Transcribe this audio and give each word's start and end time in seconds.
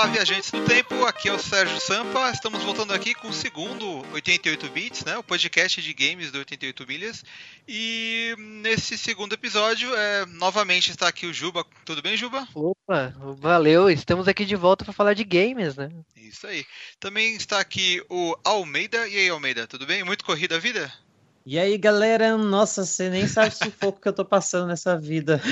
Olá, 0.00 0.08
viajantes 0.08 0.50
do 0.50 0.64
tempo, 0.64 1.04
aqui 1.04 1.28
é 1.28 1.32
o 1.34 1.38
Sérgio 1.38 1.78
Sampa. 1.78 2.30
Estamos 2.30 2.62
voltando 2.62 2.94
aqui 2.94 3.12
com 3.12 3.28
o 3.28 3.34
segundo 3.34 4.02
88 4.14 4.70
Bits, 4.70 5.04
né? 5.04 5.18
O 5.18 5.22
podcast 5.22 5.82
de 5.82 5.92
games 5.92 6.32
do 6.32 6.38
88 6.38 6.86
Milhas. 6.86 7.22
E 7.68 8.34
nesse 8.38 8.96
segundo 8.96 9.34
episódio, 9.34 9.94
é, 9.94 10.24
novamente 10.24 10.90
está 10.90 11.06
aqui 11.06 11.26
o 11.26 11.34
Juba. 11.34 11.66
Tudo 11.84 12.00
bem, 12.00 12.16
Juba? 12.16 12.48
Opa, 12.54 13.14
valeu. 13.36 13.90
Estamos 13.90 14.26
aqui 14.26 14.46
de 14.46 14.56
volta 14.56 14.86
para 14.86 14.94
falar 14.94 15.12
de 15.12 15.22
games, 15.22 15.76
né? 15.76 15.90
Isso 16.16 16.46
aí. 16.46 16.64
Também 16.98 17.36
está 17.36 17.60
aqui 17.60 18.02
o 18.08 18.34
Almeida. 18.42 19.06
E 19.06 19.18
aí, 19.18 19.28
Almeida, 19.28 19.66
tudo 19.66 19.84
bem? 19.84 20.02
Muito 20.02 20.24
corrida 20.24 20.56
a 20.56 20.58
vida? 20.58 20.90
E 21.50 21.58
aí, 21.58 21.76
galera, 21.76 22.38
nossa, 22.38 22.84
você 22.86 23.10
nem 23.10 23.26
sabe 23.26 23.48
o 23.48 23.64
sufoco 23.64 24.00
que 24.00 24.06
eu 24.06 24.12
tô 24.12 24.24
passando 24.24 24.68
nessa 24.68 24.96
vida. 24.96 25.42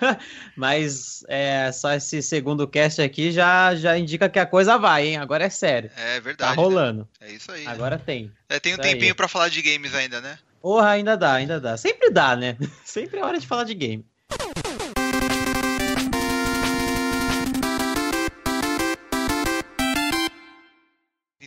Mas 0.56 1.22
é, 1.28 1.70
só 1.70 1.92
esse 1.92 2.22
segundo 2.22 2.66
cast 2.66 3.02
aqui 3.02 3.30
já, 3.30 3.74
já 3.74 3.98
indica 3.98 4.30
que 4.30 4.38
a 4.38 4.46
coisa 4.46 4.78
vai, 4.78 5.08
hein? 5.08 5.18
Agora 5.18 5.44
é 5.44 5.50
sério. 5.50 5.90
É 5.94 6.18
verdade. 6.20 6.56
Tá 6.56 6.58
rolando. 6.58 7.06
Né? 7.20 7.28
É 7.28 7.32
isso 7.32 7.52
aí. 7.52 7.66
Agora 7.66 7.98
né? 7.98 8.02
tem. 8.02 8.32
É, 8.48 8.58
tem 8.58 8.72
um 8.72 8.76
isso 8.76 8.82
tempinho 8.82 9.14
para 9.14 9.28
falar 9.28 9.50
de 9.50 9.60
games 9.60 9.94
ainda, 9.94 10.22
né? 10.22 10.38
Porra, 10.62 10.88
ainda 10.88 11.18
dá, 11.18 11.34
ainda 11.34 11.60
dá. 11.60 11.76
Sempre 11.76 12.08
dá, 12.08 12.34
né? 12.34 12.56
Sempre 12.82 13.20
é 13.20 13.22
hora 13.22 13.38
de 13.38 13.46
falar 13.46 13.64
de 13.64 13.74
game. 13.74 14.06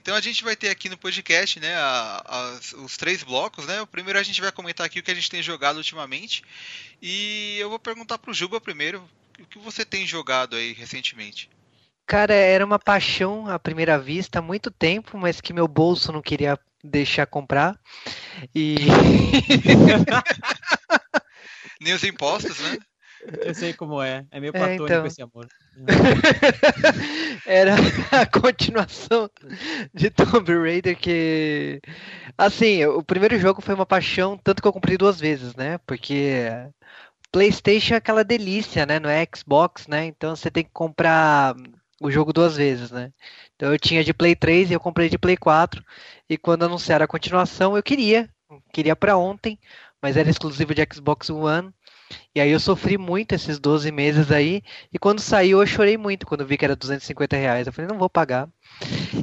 Então 0.05 0.13
a 0.13 0.21
gente 0.21 0.43
vai 0.43 0.55
ter 0.55 0.69
aqui 0.69 0.87
no 0.87 0.99
podcast, 0.99 1.59
né, 1.59 1.73
a, 1.73 2.23
a, 2.27 2.59
os 2.83 2.95
três 2.95 3.23
blocos, 3.23 3.65
né? 3.65 3.81
O 3.81 3.87
primeiro 3.87 4.19
a 4.19 4.21
gente 4.21 4.39
vai 4.39 4.51
comentar 4.51 4.85
aqui 4.85 4.99
o 4.99 5.03
que 5.03 5.09
a 5.09 5.15
gente 5.15 5.31
tem 5.31 5.41
jogado 5.41 5.77
ultimamente. 5.77 6.43
E 7.01 7.57
eu 7.57 7.71
vou 7.71 7.79
perguntar 7.79 8.19
pro 8.19 8.31
Juba 8.31 8.61
primeiro, 8.61 9.03
o 9.39 9.47
que 9.47 9.57
você 9.57 9.83
tem 9.83 10.05
jogado 10.05 10.55
aí 10.55 10.73
recentemente? 10.73 11.49
Cara, 12.05 12.35
era 12.35 12.63
uma 12.63 12.77
paixão 12.77 13.49
à 13.49 13.57
primeira 13.57 13.97
vista 13.97 14.37
há 14.37 14.43
muito 14.43 14.69
tempo, 14.69 15.17
mas 15.17 15.41
que 15.41 15.51
meu 15.51 15.67
bolso 15.67 16.11
não 16.11 16.21
queria 16.21 16.59
deixar 16.83 17.25
comprar. 17.25 17.75
E. 18.53 18.75
Nem 21.81 21.95
os 21.95 22.03
impostos, 22.03 22.59
né? 22.59 22.77
Eu 23.43 23.53
sei 23.53 23.73
como 23.73 24.01
é. 24.01 24.25
É 24.31 24.39
meio 24.39 24.51
é, 24.55 24.59
platônico 24.59 24.83
é, 24.83 24.95
então... 24.95 25.05
esse 25.05 25.21
amor. 25.21 25.47
Era 27.45 27.75
a 28.11 28.25
continuação 28.25 29.29
de 29.93 30.09
Tomb 30.09 30.53
Raider 30.53 30.97
que. 30.97 31.81
Assim, 32.37 32.85
o 32.85 33.03
primeiro 33.03 33.37
jogo 33.39 33.61
foi 33.61 33.75
uma 33.75 33.85
paixão, 33.85 34.37
tanto 34.37 34.61
que 34.61 34.67
eu 34.67 34.73
comprei 34.73 34.97
duas 34.97 35.19
vezes, 35.19 35.55
né? 35.55 35.77
Porque 35.85 36.49
PlayStation 37.31 37.95
é 37.95 37.97
aquela 37.97 38.23
delícia, 38.23 38.85
né? 38.85 38.99
No 38.99 39.09
Xbox, 39.35 39.87
né? 39.87 40.05
Então 40.05 40.35
você 40.35 40.49
tem 40.49 40.63
que 40.63 40.71
comprar 40.71 41.55
o 42.01 42.11
jogo 42.11 42.31
duas 42.31 42.55
vezes, 42.55 42.91
né? 42.91 43.11
Então 43.55 43.71
eu 43.71 43.79
tinha 43.79 44.03
de 44.03 44.13
Play 44.13 44.35
3 44.35 44.69
e 44.69 44.73
eu 44.73 44.79
comprei 44.79 45.09
de 45.09 45.17
Play 45.17 45.37
4. 45.37 45.83
E 46.29 46.37
quando 46.37 46.63
anunciaram 46.63 47.05
a 47.05 47.07
continuação, 47.07 47.75
eu 47.75 47.83
queria. 47.83 48.29
Queria 48.71 48.95
para 48.95 49.17
ontem, 49.17 49.59
mas 50.01 50.17
era 50.17 50.29
exclusivo 50.29 50.73
de 50.73 50.85
Xbox 50.93 51.29
One. 51.29 51.73
E 52.33 52.41
aí 52.41 52.51
eu 52.51 52.59
sofri 52.59 52.97
muito 52.97 53.33
esses 53.33 53.59
12 53.59 53.91
meses 53.91 54.31
aí. 54.31 54.61
E 54.93 54.99
quando 54.99 55.19
saiu, 55.19 55.61
eu 55.61 55.67
chorei 55.67 55.97
muito 55.97 56.25
quando 56.25 56.45
vi 56.45 56.57
que 56.57 56.65
era 56.65 56.75
250 56.75 57.35
reais. 57.35 57.67
Eu 57.67 57.73
falei, 57.73 57.89
não 57.89 57.97
vou 57.97 58.09
pagar. 58.09 58.47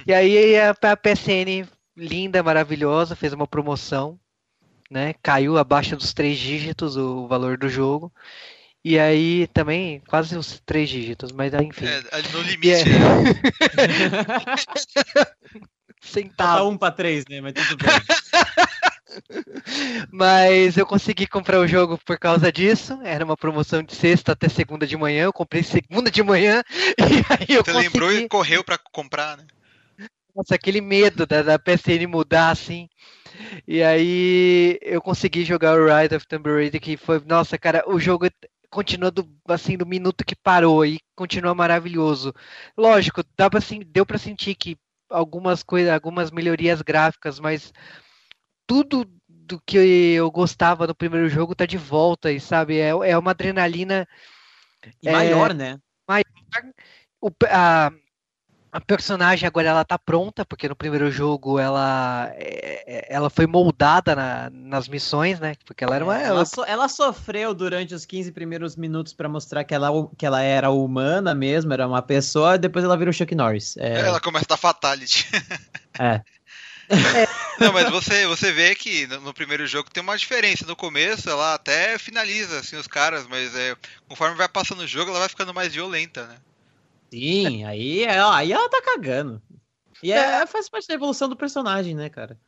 E 0.07 0.13
aí 0.13 0.59
a, 0.59 0.71
a 0.71 0.97
PSN, 0.97 1.69
linda, 1.97 2.43
maravilhosa, 2.43 3.17
fez 3.17 3.33
uma 3.33 3.47
promoção. 3.47 4.19
Né? 4.91 5.15
Caiu 5.23 5.57
abaixo 5.57 5.97
dos 5.97 6.13
três 6.13 6.39
dígitos 6.39 6.97
o 6.97 7.27
valor 7.27 7.57
do 7.57 7.69
jogo. 7.69 8.13
E 8.85 8.99
aí 8.99 9.47
também 9.49 10.03
quase 10.09 10.37
os 10.37 10.61
três 10.67 10.91
dígitos, 10.91 11.31
mas 11.31 11.55
enfim. 11.55 11.87
É, 11.87 12.03
no 12.33 12.43
limite. 12.43 12.91
É... 12.91 13.23
Centavo. 16.03 16.59
Tá 16.59 16.65
um 16.65 16.77
para 16.77 16.93
três, 16.93 17.25
né? 17.31 17.41
Mas 17.41 17.53
tudo 17.55 17.77
bem. 17.77 17.93
Mas 20.11 20.77
eu 20.77 20.87
consegui 20.87 21.27
comprar 21.27 21.61
o 21.61 21.67
jogo 21.67 21.99
por 22.05 22.19
causa 22.19 22.51
disso. 22.53 22.99
Era 23.03 23.25
uma 23.25 23.37
promoção 23.37 23.83
de 23.83 23.95
sexta 23.95 24.33
até 24.33 24.49
segunda 24.49 24.87
de 24.87 24.97
manhã. 24.97 25.25
Eu 25.25 25.33
comprei 25.33 25.63
segunda 25.63 26.11
de 26.11 26.23
manhã. 26.23 26.63
E 26.99 27.25
aí 27.33 27.57
eu 27.57 27.65
Você 27.65 27.73
consegui... 27.73 27.89
lembrou 27.89 28.13
e 28.13 28.29
correu 28.29 28.65
para 28.65 28.79
comprar, 28.79 29.37
né? 29.37 29.47
Nossa, 30.35 30.55
aquele 30.55 30.81
medo 30.81 31.27
da, 31.27 31.43
da 31.43 31.59
PSN 31.59 32.07
mudar 32.07 32.51
assim. 32.51 32.89
E 33.67 33.83
aí 33.83 34.79
eu 34.83 35.01
consegui 35.01 35.45
jogar 35.45 35.79
o 35.79 35.87
Ride 35.87 36.15
of 36.15 36.27
Tomb 36.27 36.51
Raider, 36.51 36.81
que 36.81 36.97
foi, 36.97 37.21
nossa, 37.27 37.59
cara, 37.59 37.85
o 37.87 37.99
jogo 37.99 38.27
continua 38.71 39.11
do, 39.11 39.29
assim 39.47 39.77
do 39.77 39.87
minuto 39.87 40.25
que 40.25 40.35
parou 40.35 40.85
e 40.85 40.99
continua 41.15 41.55
maravilhoso. 41.55 42.33
Lógico, 42.77 43.23
dá 43.37 43.51
pra, 43.51 43.59
assim, 43.59 43.81
deu 43.87 44.07
para 44.07 44.19
sentir 44.19 44.55
que 44.55 44.77
algumas 45.11 45.63
coisas, 45.63 45.93
algumas 45.93 46.31
melhorias 46.31 46.81
gráficas, 46.81 47.39
mas 47.39 47.73
tudo 48.67 49.07
do 49.29 49.61
que 49.67 49.77
eu 49.77 50.31
gostava 50.31 50.87
no 50.87 50.95
primeiro 50.95 51.29
jogo 51.29 51.55
tá 51.55 51.67
de 51.67 51.77
volta, 51.77 52.31
e 52.31 52.41
sabe? 52.41 52.79
É, 52.79 52.89
é 52.89 53.19
uma 53.19 53.33
adrenalina. 53.33 54.07
E 55.03 55.09
é, 55.09 55.13
maior, 55.13 55.55
né? 55.55 55.79
Maior. 56.09 56.25
O, 57.21 57.31
a, 57.49 57.93
a 58.73 58.81
personagem 58.81 59.47
agora 59.47 59.69
ela 59.69 59.85
tá 59.85 59.99
pronta, 59.99 60.47
porque 60.47 60.67
no 60.67 60.75
primeiro 60.75 61.11
jogo 61.11 61.59
ela, 61.59 62.33
é, 62.37 62.85
é, 62.87 63.15
ela 63.15 63.29
foi 63.29 63.47
moldada 63.47 64.17
na, 64.17 64.51
nas 64.51 64.89
missões, 64.89 65.39
né? 65.39 65.55
Porque 65.67 65.85
ela 65.85 65.95
era 65.95 66.05
uma. 66.05 66.19
É, 66.19 66.25
ela, 66.25 66.45
so, 66.47 66.65
ela 66.65 66.89
sofreu 66.89 67.53
durante 67.53 67.95
os 67.95 68.07
15 68.07 68.33
primeiros 68.33 68.75
minutos 68.75 69.13
para 69.13 69.29
mostrar 69.29 69.63
que 69.65 69.75
ela, 69.75 69.91
que 70.17 70.25
ela 70.25 70.41
era 70.41 70.71
humana 70.71 71.35
mesmo, 71.35 71.73
era 71.73 71.87
uma 71.87 72.01
pessoa, 72.01 72.57
depois 72.57 72.85
ela 72.85 72.97
vira 72.97 73.11
o 73.11 73.13
Chuck 73.13 73.35
Norris. 73.35 73.77
É... 73.77 74.01
Ela 74.01 74.21
começa 74.21 74.47
a 74.47 74.55
dar 74.55 74.57
fatality. 74.57 75.29
É. 75.99 76.23
É. 76.93 77.27
Não, 77.59 77.73
mas 77.73 77.89
você, 77.91 78.27
você 78.27 78.53
vê 78.53 78.75
que 78.75 79.07
no, 79.07 79.21
no, 79.21 79.35
primeiro 79.35 79.67
jogo 79.67 79.91
tem 79.91 80.03
uma 80.03 80.17
diferença. 80.17 80.67
No 80.67 80.77
começo 80.77 81.29
ela 81.31 81.55
até 81.55 81.99
finaliza 81.99 82.61
assim, 82.61 82.77
os 82.77 82.87
caras, 82.87 83.27
mas 83.27 83.55
é, 83.55 83.77
conforme 84.09 84.37
vai 84.37 84.49
passando 84.49 84.81
o 84.81 84.87
jogo, 84.87 85.11
ela 85.11 85.21
vai 85.21 85.29
ficando 85.29 85.55
mais 85.55 85.73
violenta, 85.73 86.27
né? 86.27 86.37
Sim, 87.11 87.65
aí, 87.65 88.05
é, 88.05 88.21
aí 88.21 88.53
ela 88.53 88.69
tá 88.69 88.81
cagando. 88.83 89.41
E 90.03 90.11
é, 90.11 90.47
faz 90.47 90.69
parte 90.69 90.89
da 90.89 90.95
evolução 90.95 91.29
do 91.29 91.37
personagem, 91.37 91.95
né, 91.95 92.09
cara? 92.09 92.39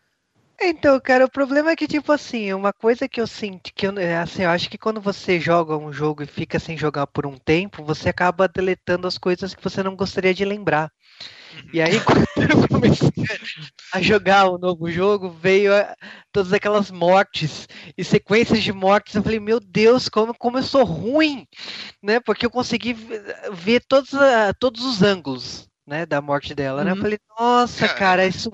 Então, 0.61 0.99
cara, 1.01 1.25
o 1.25 1.31
problema 1.31 1.71
é 1.71 1.77
que, 1.77 1.87
tipo 1.87 2.13
assim, 2.13 2.53
uma 2.53 2.73
coisa 2.73 3.09
que 3.09 3.21
eu 3.21 3.27
sinto, 3.27 3.73
que 3.75 3.87
eu, 3.87 3.93
assim, 4.23 4.43
eu 4.43 4.51
acho 4.51 4.71
que 4.71 4.79
quando 4.79 5.01
você 5.01 5.41
joga 5.41 5.77
um 5.77 5.93
jogo 5.93 6.23
e 6.23 6.27
fica 6.27 6.59
sem 6.59 6.77
jogar 6.77 7.07
por 7.09 7.27
um 7.27 7.37
tempo, 7.37 7.85
você 7.85 8.09
acaba 8.09 8.49
deletando 8.49 9.07
as 9.07 9.19
coisas 9.19 9.55
que 9.55 9.63
você 9.63 9.83
não 9.83 9.97
gostaria 9.97 10.33
de 10.33 10.45
lembrar. 10.45 10.91
E 11.73 11.81
aí, 11.81 11.99
quando 12.05 12.51
eu 12.51 12.69
comecei 12.69 13.11
a 13.93 14.01
jogar 14.01 14.49
o 14.49 14.59
novo 14.59 14.91
jogo, 14.91 15.31
veio 15.31 15.75
a, 15.75 15.95
todas 16.33 16.53
aquelas 16.53 16.91
mortes 16.91 17.69
e 17.97 18.05
sequências 18.05 18.63
de 18.63 18.73
mortes. 18.73 19.15
Eu 19.15 19.23
falei, 19.23 19.41
meu 19.41 19.61
Deus, 19.61 20.09
como, 20.09 20.35
como 20.35 20.59
eu 20.59 20.63
sou 20.63 20.85
ruim, 20.85 21.47
né? 22.03 22.21
Porque 22.21 22.47
eu 22.47 22.51
consegui 22.51 22.95
ver 23.53 23.83
todos, 23.89 24.11
todos 24.59 24.85
os 24.85 25.03
ângulos 25.03 25.69
né, 25.87 26.07
da 26.07 26.21
morte 26.21 26.55
dela, 26.55 26.79
uhum. 26.79 26.85
né? 26.85 26.91
Eu 26.91 26.97
uhum. 26.97 27.03
falei, 27.03 27.19
nossa, 27.39 27.89
cara, 27.89 28.27
isso 28.27 28.51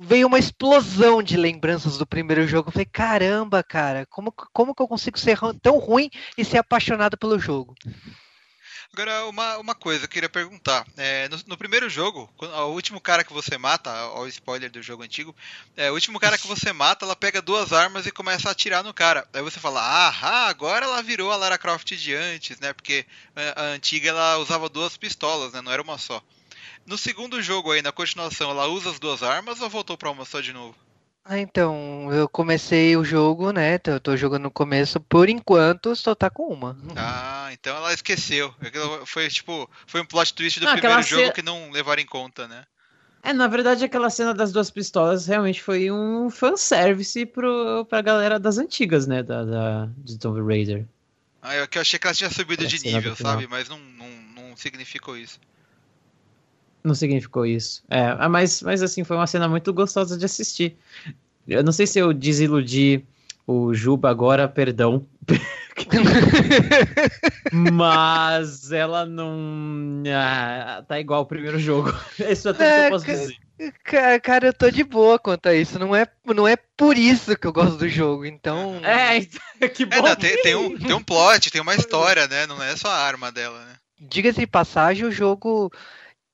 veio 0.00 0.28
uma 0.28 0.38
explosão 0.38 1.22
de 1.22 1.36
lembranças 1.36 1.98
do 1.98 2.06
primeiro 2.06 2.46
jogo. 2.46 2.68
Eu 2.68 2.72
falei, 2.72 2.86
caramba, 2.86 3.62
cara, 3.62 4.06
como, 4.08 4.32
como 4.52 4.74
que 4.74 4.82
eu 4.82 4.88
consigo 4.88 5.18
ser 5.18 5.38
tão 5.60 5.78
ruim 5.78 6.08
e 6.36 6.44
ser 6.44 6.58
apaixonado 6.58 7.18
pelo 7.18 7.38
jogo? 7.38 7.74
Agora, 8.92 9.26
uma, 9.26 9.58
uma 9.58 9.74
coisa 9.74 10.04
eu 10.04 10.08
queria 10.08 10.28
perguntar. 10.28 10.86
É, 10.96 11.28
no, 11.28 11.38
no, 11.46 11.56
primeiro 11.56 11.88
jogo, 11.88 12.28
o 12.38 12.72
último 12.72 13.00
cara 13.00 13.22
que 13.22 13.32
você 13.32 13.56
mata, 13.56 13.90
o 14.12 14.26
spoiler 14.26 14.70
do 14.70 14.82
jogo 14.82 15.02
antigo, 15.02 15.34
é, 15.76 15.90
o 15.90 15.94
último 15.94 16.18
cara 16.18 16.36
que 16.36 16.46
você 16.46 16.72
mata, 16.72 17.04
ela 17.04 17.14
pega 17.14 17.40
duas 17.42 17.72
armas 17.72 18.06
e 18.06 18.10
começa 18.10 18.48
a 18.48 18.52
atirar 18.52 18.82
no 18.82 18.94
cara. 18.94 19.28
Aí 19.32 19.42
você 19.42 19.60
fala, 19.60 19.80
ah, 19.80 20.48
agora 20.48 20.86
ela 20.86 21.02
virou 21.02 21.30
a 21.30 21.36
Lara 21.36 21.58
Croft 21.58 21.92
de 21.92 22.14
antes, 22.14 22.58
né? 22.58 22.72
Porque 22.72 23.06
a, 23.36 23.62
a 23.62 23.64
antiga 23.66 24.08
ela 24.08 24.38
usava 24.38 24.68
duas 24.68 24.96
pistolas, 24.96 25.52
né? 25.52 25.60
Não 25.60 25.70
era 25.70 25.82
uma 25.82 25.98
só. 25.98 26.22
No 26.86 26.96
segundo 26.96 27.42
jogo 27.42 27.70
aí, 27.70 27.82
na 27.82 27.92
continuação, 27.92 28.50
ela 28.50 28.66
usa 28.66 28.90
as 28.90 28.98
duas 28.98 29.22
armas 29.22 29.60
ou 29.60 29.68
voltou 29.68 29.96
pra 29.96 30.10
uma 30.10 30.24
só 30.24 30.40
de 30.40 30.52
novo? 30.52 30.74
Ah, 31.30 31.38
então, 31.38 32.10
eu 32.10 32.26
comecei 32.26 32.96
o 32.96 33.04
jogo, 33.04 33.52
né? 33.52 33.78
Eu 33.86 34.00
tô 34.00 34.16
jogando 34.16 34.44
no 34.44 34.50
começo, 34.50 34.98
por 34.98 35.28
enquanto 35.28 35.94
só 35.94 36.14
tá 36.14 36.30
com 36.30 36.50
uma. 36.50 36.74
Ah, 36.96 37.50
então 37.52 37.76
ela 37.76 37.92
esqueceu. 37.92 38.54
Foi 39.04 39.28
tipo, 39.28 39.68
foi 39.86 40.00
um 40.00 40.06
plot 40.06 40.32
twist 40.32 40.58
do 40.58 40.64
não, 40.64 40.72
primeiro 40.72 41.02
jogo 41.02 41.26
ce... 41.26 41.32
que 41.32 41.42
não 41.42 41.70
levaram 41.70 42.00
em 42.00 42.06
conta, 42.06 42.48
né? 42.48 42.64
É, 43.22 43.34
na 43.34 43.46
verdade, 43.46 43.84
aquela 43.84 44.08
cena 44.08 44.32
das 44.32 44.52
duas 44.52 44.70
pistolas 44.70 45.26
realmente 45.26 45.62
foi 45.62 45.90
um 45.90 46.30
fanservice 46.30 47.26
pro, 47.26 47.84
pra 47.84 48.00
galera 48.00 48.40
das 48.40 48.56
antigas, 48.56 49.06
né? 49.06 49.22
Da, 49.22 49.44
da, 49.44 49.88
de 49.98 50.18
Tomb 50.18 50.40
Raider. 50.40 50.86
Ah, 51.42 51.54
eu, 51.56 51.68
eu 51.70 51.80
achei 51.82 51.98
que 51.98 52.06
ela 52.06 52.14
tinha 52.14 52.30
subido 52.30 52.66
de 52.66 52.82
nível, 52.82 53.14
sabe? 53.14 53.46
Mas 53.46 53.68
não, 53.68 53.78
não, 53.78 54.08
não 54.34 54.56
significou 54.56 55.14
isso. 55.14 55.38
Não 56.88 56.94
significou 56.94 57.44
isso. 57.44 57.82
É, 57.90 58.16
ah, 58.18 58.30
mas, 58.30 58.62
mas 58.62 58.82
assim, 58.82 59.04
foi 59.04 59.14
uma 59.14 59.26
cena 59.26 59.46
muito 59.46 59.74
gostosa 59.74 60.16
de 60.16 60.24
assistir. 60.24 60.74
Eu 61.46 61.62
não 61.62 61.70
sei 61.70 61.86
se 61.86 61.98
eu 61.98 62.14
desiludi 62.14 63.04
o 63.46 63.74
Juba 63.74 64.08
agora, 64.08 64.48
perdão. 64.48 65.04
Mas 67.52 68.72
ela 68.72 69.04
não. 69.04 70.02
Ah, 70.14 70.82
tá 70.88 70.98
igual 70.98 71.22
o 71.22 71.26
primeiro 71.26 71.58
jogo. 71.58 71.94
Isso 72.18 72.48
é 72.48 72.52
tudo 72.54 72.62
é, 72.62 72.80
que 72.80 72.86
eu 72.86 72.90
posso 72.90 73.04
dizer. 73.04 73.36
Cara, 74.22 74.46
eu 74.46 74.54
tô 74.54 74.70
de 74.70 74.82
boa 74.82 75.18
quanto 75.18 75.48
a 75.48 75.54
isso. 75.54 75.78
Não 75.78 75.94
é, 75.94 76.06
não 76.24 76.48
é 76.48 76.56
por 76.56 76.96
isso 76.96 77.36
que 77.36 77.46
eu 77.46 77.52
gosto 77.52 77.76
do 77.76 77.88
jogo, 77.88 78.24
então. 78.24 78.80
É, 78.84 79.20
que 79.68 79.84
bom. 79.84 79.96
É, 79.96 80.02
não, 80.02 80.16
tem, 80.16 80.42
tem, 80.42 80.54
um, 80.54 80.78
tem 80.78 80.94
um 80.94 81.02
plot, 81.02 81.50
tem 81.50 81.60
uma 81.60 81.74
história, 81.74 82.26
né? 82.28 82.46
Não 82.46 82.62
é 82.62 82.76
só 82.76 82.88
a 82.88 82.96
arma 82.96 83.30
dela, 83.30 83.62
né? 83.64 83.74
Diga-se 84.00 84.40
de 84.40 84.46
passagem, 84.46 85.04
o 85.04 85.10
jogo 85.10 85.70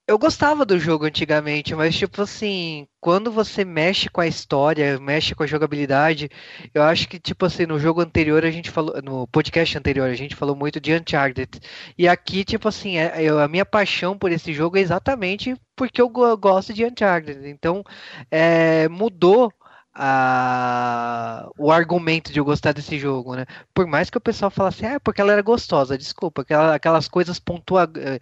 eu 0.07 0.19
gostava 0.19 0.67
do 0.67 0.79
jogo 0.79 1.07
antigamente, 1.07 1.75
mas 1.75 1.97
tipo 1.97 2.21
assim, 2.21 2.87
quando 3.01 3.33
você 3.33 3.65
mexe 3.65 4.11
com 4.11 4.21
a 4.21 4.27
história, 4.27 4.99
mexe 5.01 5.35
com 5.35 5.43
a 5.43 5.47
jogabilidade, 5.47 6.29
eu 6.75 6.83
acho 6.83 7.09
que 7.09 7.19
tipo 7.19 7.47
assim, 7.47 7.65
no 7.65 7.79
jogo 7.79 8.03
anterior 8.03 8.45
a 8.45 8.51
gente 8.51 8.71
falou, 8.71 9.01
no 9.03 9.27
podcast 9.29 9.79
anterior 9.79 10.09
a 10.11 10.15
gente 10.15 10.37
falou 10.37 10.55
muito 10.55 10.79
de 10.79 10.95
Uncharted. 10.95 11.59
E 11.97 12.07
aqui 12.07 12.45
tipo 12.45 12.69
assim, 12.69 12.99
é, 12.99 13.23
eu, 13.23 13.39
a 13.39 13.49
minha 13.49 13.65
paixão 13.65 14.19
por 14.19 14.31
esse 14.31 14.53
jogo 14.53 14.77
é 14.77 14.81
exatamente 14.81 15.57
porque 15.75 16.01
eu 16.03 16.09
gosto 16.11 16.75
de 16.75 16.85
Uncharted. 16.85 17.49
Então, 17.49 17.83
é, 18.31 18.89
mudou 18.89 19.51
a, 19.95 21.49
o 21.57 21.71
argumento 21.73 22.33
de 22.33 22.41
eu 22.41 22.45
gostar 22.45 22.73
desse 22.73 22.99
jogo, 22.99 23.37
né? 23.37 23.47
Por 23.73 23.87
mais 23.87 24.11
que 24.11 24.19
o 24.19 24.21
pessoal 24.21 24.51
falasse, 24.51 24.85
ah, 24.85 25.01
porque 25.01 25.21
ela 25.21 25.33
era 25.33 25.43
gostosa, 25.43 25.97
desculpa, 25.97 26.45
aquelas, 26.75 27.09
coisas 27.09 27.39
pontuadas 27.39 28.21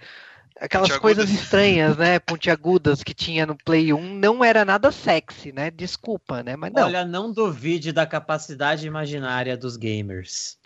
aquelas 0.62 0.96
coisas 0.98 1.28
estranhas, 1.28 1.96
né, 1.96 2.20
pontiagudas 2.20 3.02
que 3.02 3.12
tinha 3.12 3.44
no 3.44 3.56
Play 3.56 3.92
1, 3.92 4.00
não 4.14 4.44
era 4.44 4.64
nada 4.64 4.92
sexy, 4.92 5.52
né? 5.52 5.70
Desculpa, 5.70 6.42
né? 6.42 6.54
Mas 6.54 6.72
não. 6.72 6.84
Olha, 6.84 7.04
não 7.04 7.32
duvide 7.32 7.90
da 7.92 8.06
capacidade 8.06 8.86
imaginária 8.86 9.56
dos 9.56 9.76
gamers. 9.76 10.56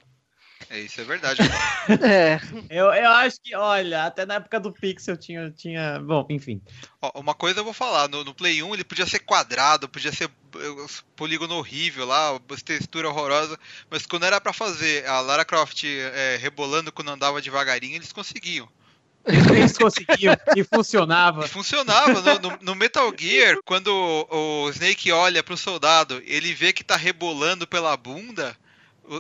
É, 0.69 0.81
isso 0.81 1.00
é 1.00 1.04
verdade. 1.04 1.40
é. 2.02 2.40
Eu, 2.69 2.87
eu 2.87 3.10
acho 3.10 3.40
que, 3.43 3.54
olha, 3.54 4.04
até 4.04 4.26
na 4.26 4.34
época 4.34 4.58
do 4.58 4.72
Pixel 4.72 5.16
tinha. 5.16 5.50
tinha... 5.50 6.00
Bom, 6.00 6.26
enfim. 6.31 6.60
Ó, 7.00 7.20
uma 7.20 7.34
coisa 7.34 7.60
eu 7.60 7.64
vou 7.64 7.72
falar: 7.72 8.08
no, 8.08 8.25
no, 8.25 8.34
Play 8.34 8.62
1 8.62 8.75
ele 8.75 8.84
podia 8.84 9.06
ser 9.06 9.20
quadrado, 9.20 9.88
podia 9.88 10.12
ser 10.12 10.28
polígono 11.14 11.54
horrível 11.56 12.06
lá, 12.06 12.38
textura 12.64 13.08
horrorosa, 13.08 13.58
mas 13.90 14.06
quando 14.06 14.25
era 14.25 14.40
para 14.40 14.52
fazer 14.52 15.06
a 15.06 15.20
Lara 15.20 15.44
Croft 15.44 15.84
é, 15.84 16.37
rebolando 16.40 16.90
quando 16.90 17.10
andava 17.10 17.40
devagarinho, 17.40 17.96
eles 17.96 18.12
conseguiam. 18.12 18.69
Eles 19.26 19.76
conseguiam 19.76 20.37
e 20.55 20.62
funcionava. 20.62 21.46
Funcionava. 21.49 22.20
No, 22.20 22.50
no, 22.50 22.58
no, 22.62 22.75
Metal 22.75 23.12
Gear, 23.17 23.56
quando 23.64 23.88
o, 23.88 24.64
o 24.64 24.70
Snake 24.70 25.11
olha 25.11 25.43
pro 25.43 25.56
soldado, 25.56 26.23
ele 26.25 26.55
vê 26.55 26.73
que 26.73 26.84
tá 26.84 26.96
rebolando 26.96 27.67
pela 27.67 27.96
bunda, 27.96 28.56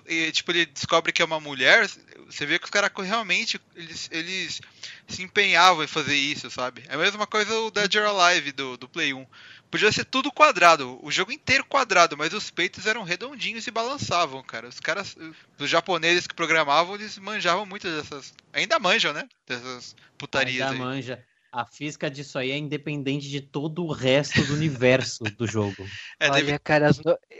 e 0.06 0.30
tipo, 0.32 0.52
ele 0.52 0.66
descobre 0.66 1.12
que 1.12 1.22
é 1.22 1.24
uma 1.24 1.40
mulher, 1.40 1.88
você 2.26 2.44
vê 2.44 2.58
que 2.58 2.64
os 2.64 2.70
caras 2.70 2.90
realmente 3.04 3.60
eles, 3.74 4.08
eles 4.12 4.60
se 5.08 5.22
empenhavam 5.22 5.84
em 5.84 5.88
fazer 5.88 6.16
isso, 6.16 6.50
sabe? 6.50 6.82
É 6.88 6.94
a 6.94 6.98
mesma 6.98 7.26
coisa 7.26 7.54
o 7.60 7.70
Dead 7.70 7.94
or 7.96 8.06
Alive 8.06 8.52
do, 8.52 8.76
do 8.76 8.88
Play 8.88 9.14
1. 9.14 9.26
Podia 9.70 9.90
ser 9.92 10.04
tudo 10.04 10.32
quadrado, 10.32 10.98
o 11.02 11.10
jogo 11.10 11.32
inteiro 11.32 11.64
quadrado, 11.64 12.16
mas 12.16 12.32
os 12.32 12.50
peitos 12.50 12.86
eram 12.86 13.02
redondinhos 13.02 13.66
e 13.66 13.70
balançavam, 13.70 14.42
cara. 14.42 14.68
Os 14.68 14.80
caras, 14.80 15.16
os 15.58 15.68
japoneses 15.68 16.26
que 16.26 16.34
programavam, 16.34 16.94
eles 16.94 17.18
manjavam 17.18 17.66
muito 17.66 17.88
dessas. 17.88 18.32
Ainda 18.52 18.78
manjam, 18.78 19.12
né? 19.12 19.28
Dessas 19.46 19.94
putarias 20.16 20.70
Ainda 20.70 20.72
aí. 20.72 20.78
manja 20.78 21.24
a 21.56 21.64
física 21.64 22.10
disso 22.10 22.38
aí 22.38 22.50
é 22.50 22.58
independente 22.58 23.30
de 23.30 23.40
todo 23.40 23.82
o 23.82 23.90
resto 23.90 24.44
do 24.44 24.52
universo 24.52 25.24
do 25.24 25.46
jogo. 25.46 25.76
É, 26.18 26.30
Olha, 26.30 26.44
deve... 26.44 26.58
cara, 26.60 26.90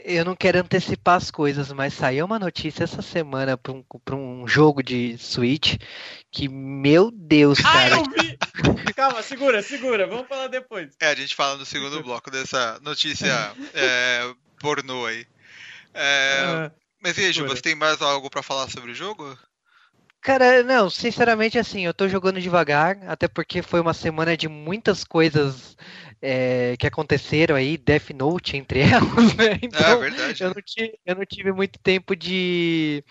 eu 0.05 0.23
não 0.23 0.35
quero 0.35 0.59
antecipar 0.59 1.15
as 1.15 1.31
coisas, 1.31 1.71
mas 1.71 1.95
saiu 1.95 2.25
uma 2.27 2.37
notícia 2.37 2.83
essa 2.83 3.01
semana 3.01 3.57
para 3.57 3.73
um, 3.73 3.83
um 4.13 4.47
jogo 4.47 4.83
de 4.83 5.17
Switch 5.17 5.77
que, 6.31 6.47
meu 6.47 7.09
Deus, 7.11 7.59
cara. 7.59 7.95
Ah, 7.95 7.99
eu 7.99 8.03
vi! 8.03 8.37
Calma, 8.93 9.23
segura, 9.23 9.63
segura, 9.63 10.05
vamos 10.05 10.27
falar 10.27 10.47
depois. 10.47 10.95
É, 10.99 11.07
a 11.07 11.15
gente 11.15 11.35
fala 11.35 11.57
no 11.57 11.65
segundo 11.65 12.03
bloco 12.03 12.29
dessa 12.29 12.79
notícia 12.81 13.33
é, 13.73 14.31
pornô 14.59 15.07
aí. 15.07 15.25
É, 15.95 16.67
uh, 16.67 16.71
mas 17.01 17.17
e 17.17 17.25
aí, 17.25 17.33
Ju, 17.33 17.47
você 17.47 17.61
tem 17.61 17.75
mais 17.75 17.99
algo 17.99 18.29
para 18.29 18.43
falar 18.43 18.69
sobre 18.69 18.91
o 18.91 18.95
jogo? 18.95 19.37
Cara, 20.21 20.61
não, 20.63 20.89
sinceramente, 20.89 21.57
assim, 21.57 21.85
eu 21.85 21.93
tô 21.93 22.07
jogando 22.07 22.41
devagar, 22.41 22.97
até 23.07 23.27
porque 23.27 23.61
foi 23.61 23.79
uma 23.79 23.93
semana 23.93 24.35
de 24.35 24.47
muitas 24.47 25.03
coisas 25.03 25.77
é, 26.21 26.75
que 26.77 26.87
aconteceram 26.87 27.55
aí, 27.55 27.77
Death 27.77 28.09
Note 28.11 28.57
entre 28.57 28.81
elas, 28.81 29.35
né? 29.35 29.53
É 29.53 29.59
então, 29.61 29.91
é 29.91 29.95
verdade. 29.97 30.43
Eu 30.43 30.53
não, 30.53 30.61
tive, 30.61 30.99
eu 31.05 31.15
não 31.15 31.25
tive 31.25 31.51
muito 31.51 31.79
tempo 31.79 32.15
de 32.15 33.03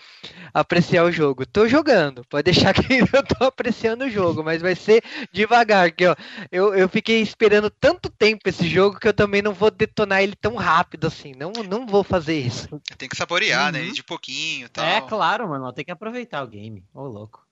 apreciar 0.53 1.03
o 1.05 1.11
jogo. 1.11 1.45
Tô 1.45 1.67
jogando, 1.67 2.23
pode 2.29 2.43
deixar 2.43 2.73
que 2.73 2.81
eu 2.99 3.23
tô 3.23 3.45
apreciando 3.45 4.05
o 4.05 4.09
jogo, 4.09 4.43
mas 4.43 4.61
vai 4.61 4.75
ser 4.75 5.03
devagar, 5.31 5.91
que 5.91 6.05
ó, 6.05 6.15
eu, 6.51 6.73
eu 6.73 6.89
fiquei 6.89 7.21
esperando 7.21 7.69
tanto 7.69 8.09
tempo 8.09 8.47
esse 8.47 8.67
jogo 8.67 8.99
que 8.99 9.07
eu 9.07 9.13
também 9.13 9.41
não 9.41 9.53
vou 9.53 9.71
detonar 9.71 10.21
ele 10.21 10.35
tão 10.35 10.55
rápido 10.55 11.07
assim, 11.07 11.33
não, 11.33 11.51
não 11.67 11.85
vou 11.85 12.03
fazer 12.03 12.39
isso. 12.39 12.67
Tem 12.97 13.07
que 13.07 13.15
saborear, 13.15 13.71
né? 13.71 13.79
uhum. 13.79 13.87
né? 13.87 13.91
De 13.91 14.03
pouquinho 14.03 14.69
tal. 14.69 14.85
É, 14.85 15.01
claro, 15.01 15.47
mano, 15.47 15.71
tem 15.73 15.85
que 15.85 15.91
aproveitar 15.91 16.43
o 16.43 16.47
game, 16.47 16.83
ô 16.93 17.03
louco. 17.03 17.46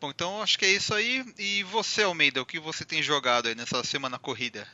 Bom, 0.00 0.10
então 0.10 0.42
acho 0.42 0.58
que 0.58 0.64
é 0.64 0.70
isso 0.70 0.94
aí. 0.94 1.24
E 1.38 1.62
você, 1.64 2.02
Almeida, 2.02 2.40
o 2.40 2.46
que 2.46 2.58
você 2.58 2.84
tem 2.84 3.02
jogado 3.02 3.48
aí 3.48 3.54
nessa 3.54 3.84
semana 3.84 4.18
corrida? 4.18 4.66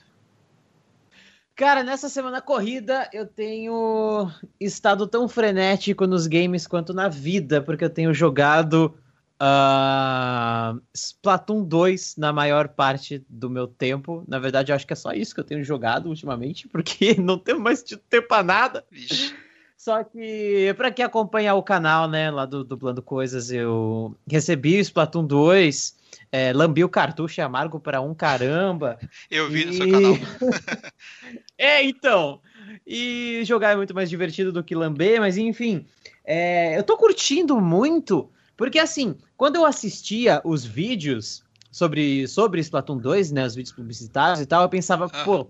Cara, 1.57 1.83
nessa 1.83 2.09
semana 2.09 2.41
corrida 2.41 3.09
eu 3.13 3.27
tenho 3.27 4.31
estado 4.61 5.07
tão 5.07 5.27
frenético 5.27 6.07
nos 6.07 6.27
games 6.27 6.67
quanto 6.67 6.93
na 6.93 7.09
vida, 7.09 7.61
porque 7.63 7.85
eu 7.85 7.91
tenho 7.91 8.15
jogado 8.15 8.95
uh, 9.43 10.81
Splatoon 10.95 11.65
2 11.65 12.17
na 12.19 12.33
maior 12.33 12.69
parte 12.69 13.25
do 13.29 13.51
meu 13.51 13.67
tempo. 13.67 14.23
Na 14.29 14.39
verdade, 14.39 14.71
eu 14.71 14.77
acho 14.77 14.87
que 14.87 14.93
é 14.93 14.97
só 14.97 15.13
isso 15.13 15.35
que 15.35 15.41
eu 15.41 15.45
tenho 15.45 15.65
jogado 15.65 16.09
ultimamente, 16.09 16.69
porque 16.71 17.15
não 17.21 17.39
tenho 17.39 17.59
mais 17.59 17.83
tempo 17.83 18.29
pra 18.29 18.43
nada. 18.43 18.85
Vixe. 18.91 19.35
Só 19.77 20.03
que, 20.03 20.73
para 20.77 20.91
quem 20.91 21.05
acompanha 21.05 21.55
o 21.55 21.63
canal, 21.63 22.09
né, 22.09 22.31
lá 22.31 22.47
do 22.47 22.65
Dublando 22.65 23.03
Coisas, 23.03 23.51
eu 23.51 24.17
recebi 24.27 24.79
o 24.79 24.81
Splatoon 24.81 25.27
2, 25.27 25.97
é, 26.33 26.53
lambi 26.53 26.83
o 26.83 26.89
cartucho 26.89 27.43
amargo 27.43 27.79
para 27.79 28.01
um 28.01 28.15
caramba. 28.15 28.99
Eu 29.31 29.51
vi 29.51 29.63
e... 29.63 29.67
no 29.67 29.73
seu 29.75 29.91
canal. 29.91 30.15
é, 31.59 31.85
então. 31.85 32.41
E 32.87 33.43
jogar 33.45 33.73
é 33.73 33.77
muito 33.77 33.95
mais 33.95 34.09
divertido 34.09 34.51
do 34.51 34.65
que 34.65 34.75
lamber, 34.75 35.21
mas 35.21 35.37
enfim. 35.37 35.87
É, 36.25 36.77
eu 36.77 36.83
tô 36.83 36.97
curtindo 36.97 37.61
muito, 37.61 38.31
porque 38.57 38.79
assim, 38.79 39.17
quando 39.37 39.57
eu 39.57 39.65
assistia 39.65 40.41
os 40.45 40.65
vídeos 40.65 41.45
sobre, 41.71 42.27
sobre 42.27 42.61
Splatoon 42.61 42.99
2, 42.99 43.31
né, 43.31 43.47
os 43.47 43.55
vídeos 43.55 43.75
publicitários 43.75 44.41
e 44.41 44.47
tal, 44.47 44.63
eu 44.63 44.69
pensava, 44.69 45.09
ah. 45.13 45.25
pô, 45.25 45.47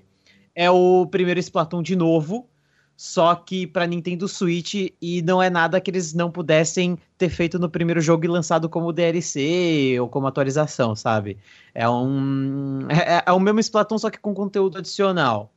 é 0.54 0.70
o 0.70 1.06
primeiro 1.06 1.40
Splatoon 1.40 1.82
de 1.82 1.94
novo, 1.96 2.48
só 2.96 3.34
que 3.34 3.66
para 3.66 3.86
Nintendo 3.86 4.26
Switch 4.26 4.90
e 5.00 5.20
não 5.22 5.42
é 5.42 5.50
nada 5.50 5.80
que 5.80 5.90
eles 5.90 6.14
não 6.14 6.30
pudessem 6.30 6.98
ter 7.18 7.28
feito 7.28 7.58
no 7.58 7.68
primeiro 7.68 8.00
jogo 8.00 8.24
e 8.24 8.28
lançado 8.28 8.70
como 8.70 8.92
DLC 8.92 9.98
ou 10.00 10.08
como 10.08 10.26
atualização, 10.26 10.96
sabe? 10.96 11.36
É 11.74 11.86
um 11.88 12.86
é, 12.88 13.22
é 13.26 13.32
o 13.32 13.38
mesmo 13.38 13.60
Splatoon 13.60 13.98
só 13.98 14.08
que 14.08 14.18
com 14.18 14.32
conteúdo 14.32 14.78
adicional. 14.78 15.52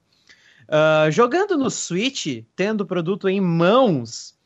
Uh, 0.67 1.09
jogando 1.09 1.57
no 1.57 1.71
Switch, 1.71 2.43
tendo 2.55 2.81
o 2.81 2.85
produto 2.85 3.29
em 3.29 3.39
mãos, 3.39 4.37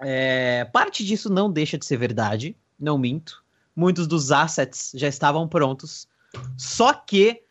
é, 0.00 0.64
parte 0.66 1.04
disso 1.04 1.32
não 1.32 1.50
deixa 1.50 1.78
de 1.78 1.84
ser 1.84 1.96
verdade, 1.96 2.54
não 2.78 2.98
minto. 2.98 3.42
Muitos 3.74 4.06
dos 4.06 4.30
assets 4.30 4.92
já 4.94 5.08
estavam 5.08 5.48
prontos, 5.48 6.06
só 6.56 6.92
que 6.92 7.42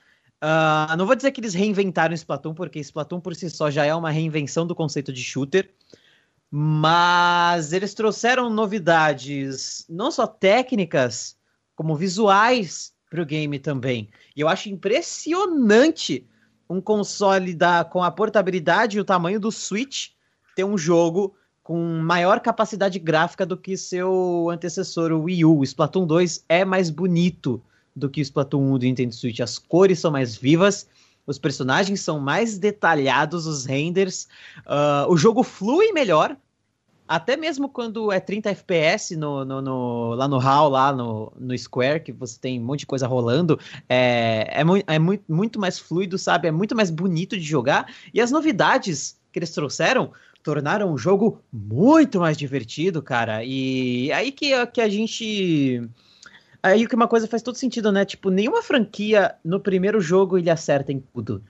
Uh, 0.43 0.95
não 0.95 1.05
vou 1.05 1.15
dizer 1.15 1.31
que 1.31 1.41
eles 1.41 1.53
reinventaram 1.53 2.13
Splatoon, 2.13 2.53
porque 2.53 2.79
Splatoon 2.79 3.19
por 3.19 3.35
si 3.35 3.49
só 3.49 3.71
já 3.71 3.85
é 3.85 3.95
uma 3.95 4.11
reinvenção 4.11 4.67
do 4.67 4.75
conceito 4.75 5.11
de 5.11 5.23
shooter. 5.23 5.73
Mas 6.49 7.73
eles 7.73 7.93
trouxeram 7.93 8.49
novidades, 8.49 9.85
não 9.89 10.11
só 10.11 10.25
técnicas, 10.25 11.35
como 11.75 11.95
visuais 11.95 12.93
para 13.09 13.21
o 13.21 13.25
game 13.25 13.59
também. 13.59 14.09
E 14.35 14.41
eu 14.41 14.47
acho 14.47 14.69
impressionante 14.69 16.25
um 16.69 16.79
console 16.79 17.53
da, 17.53 17.83
com 17.83 18.03
a 18.03 18.11
portabilidade 18.11 18.97
e 18.97 18.99
o 18.99 19.05
tamanho 19.05 19.39
do 19.39 19.51
Switch 19.51 20.09
ter 20.55 20.63
um 20.63 20.77
jogo 20.77 21.35
com 21.63 21.99
maior 22.01 22.39
capacidade 22.39 22.97
gráfica 22.97 23.45
do 23.45 23.57
que 23.57 23.75
seu 23.75 24.49
antecessor, 24.49 25.11
o 25.11 25.23
Wii 25.23 25.45
U. 25.45 25.59
O 25.59 25.63
Splatoon 25.63 26.05
2 26.05 26.45
é 26.47 26.63
mais 26.63 26.89
bonito 26.89 27.61
do 27.97 28.09
que 28.09 28.21
o 28.21 28.23
Splatoon 28.23 28.75
1 28.75 28.77
do 28.77 28.85
Nintendo 28.85 29.15
Switch. 29.15 29.39
As 29.39 29.57
cores 29.57 29.99
são 29.99 30.11
mais 30.11 30.35
vivas, 30.35 30.87
os 31.25 31.37
personagens 31.37 31.99
são 32.01 32.19
mais 32.19 32.57
detalhados, 32.57 33.47
os 33.47 33.65
renders, 33.65 34.27
uh, 34.59 35.11
o 35.11 35.17
jogo 35.17 35.43
flui 35.43 35.91
melhor. 35.91 36.37
Até 37.07 37.37
mesmo 37.37 37.69
quando 37.69 38.11
é 38.11 38.19
30 38.19 38.49
FPS 38.49 39.15
no, 39.15 39.45
no, 39.45 39.61
no, 39.61 40.13
lá 40.13 40.27
no 40.27 40.37
HAL, 40.39 40.69
lá 40.69 40.91
no, 40.91 41.31
no 41.39 41.57
Square, 41.57 42.01
que 42.01 42.11
você 42.11 42.37
tem 42.37 42.59
um 42.59 42.65
monte 42.65 42.81
de 42.81 42.85
coisa 42.85 43.07
rolando, 43.07 43.57
é, 43.87 44.49
é, 44.51 44.63
mu 44.63 44.75
é 44.85 44.99
muito, 44.99 45.23
muito 45.29 45.57
mais 45.57 45.79
fluido, 45.79 46.17
sabe? 46.17 46.49
É 46.49 46.51
muito 46.51 46.75
mais 46.75 46.91
bonito 46.91 47.37
de 47.37 47.43
jogar. 47.43 47.89
E 48.13 48.19
as 48.19 48.29
novidades 48.29 49.17
que 49.31 49.39
eles 49.39 49.51
trouxeram 49.51 50.11
tornaram 50.43 50.93
o 50.93 50.97
jogo 50.97 51.41
muito 51.51 52.19
mais 52.19 52.37
divertido, 52.37 53.01
cara. 53.01 53.43
E 53.43 54.11
aí 54.11 54.31
que, 54.31 54.65
que 54.67 54.81
a 54.81 54.89
gente. 54.89 55.81
Aí 56.67 56.87
que 56.87 56.95
uma 56.95 57.07
coisa 57.07 57.27
faz 57.27 57.41
todo 57.41 57.55
sentido, 57.55 57.91
né? 57.91 58.05
Tipo, 58.05 58.29
nenhuma 58.29 58.61
franquia 58.61 59.35
no 59.43 59.59
primeiro 59.59 59.99
jogo 59.99 60.37
ele 60.37 60.49
acerta 60.49 60.91
em 60.91 60.99
tudo. 61.13 61.41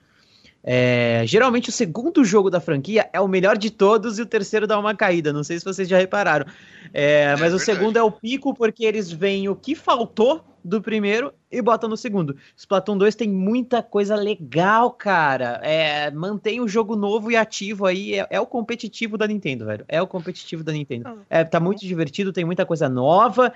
É, 0.62 1.22
geralmente 1.24 1.70
o 1.70 1.72
segundo 1.72 2.24
jogo 2.24 2.50
da 2.50 2.60
franquia 2.60 3.08
é 3.12 3.20
o 3.20 3.28
melhor 3.28 3.56
de 3.56 3.70
todos 3.70 4.18
e 4.18 4.22
o 4.22 4.26
terceiro 4.26 4.66
dá 4.66 4.78
uma 4.78 4.94
caída. 4.94 5.32
Não 5.32 5.44
sei 5.44 5.58
se 5.58 5.64
vocês 5.64 5.88
já 5.88 5.96
repararam. 5.96 6.46
É, 6.92 7.22
é, 7.22 7.36
mas 7.36 7.54
o 7.54 7.58
segundo 7.58 7.96
é 7.96 8.02
o 8.02 8.10
pico 8.10 8.52
porque 8.52 8.84
eles 8.84 9.10
veem 9.10 9.48
o 9.48 9.56
que 9.56 9.74
faltou 9.74 10.44
do 10.62 10.82
primeiro 10.82 11.32
e 11.50 11.62
botam 11.62 11.88
no 11.88 11.96
segundo. 11.96 12.36
Splatoon 12.56 12.98
2 12.98 13.14
tem 13.14 13.28
muita 13.28 13.82
coisa 13.82 14.14
legal, 14.16 14.90
cara. 14.90 15.60
É, 15.62 16.10
mantém 16.10 16.60
o 16.60 16.68
jogo 16.68 16.96
novo 16.96 17.30
e 17.30 17.36
ativo 17.36 17.86
aí. 17.86 18.14
É, 18.14 18.26
é, 18.28 18.40
o 18.40 18.46
competitivo 18.46 19.16
da 19.16 19.26
Nintendo, 19.26 19.64
velho. 19.64 19.84
É 19.88 20.02
o 20.02 20.06
competitivo 20.06 20.62
da 20.62 20.72
Nintendo. 20.72 21.08
Ah. 21.08 21.16
É, 21.30 21.44
tá 21.44 21.58
muito 21.60 21.80
divertido, 21.80 22.32
tem 22.32 22.44
muita 22.44 22.66
coisa 22.66 22.88
nova. 22.88 23.52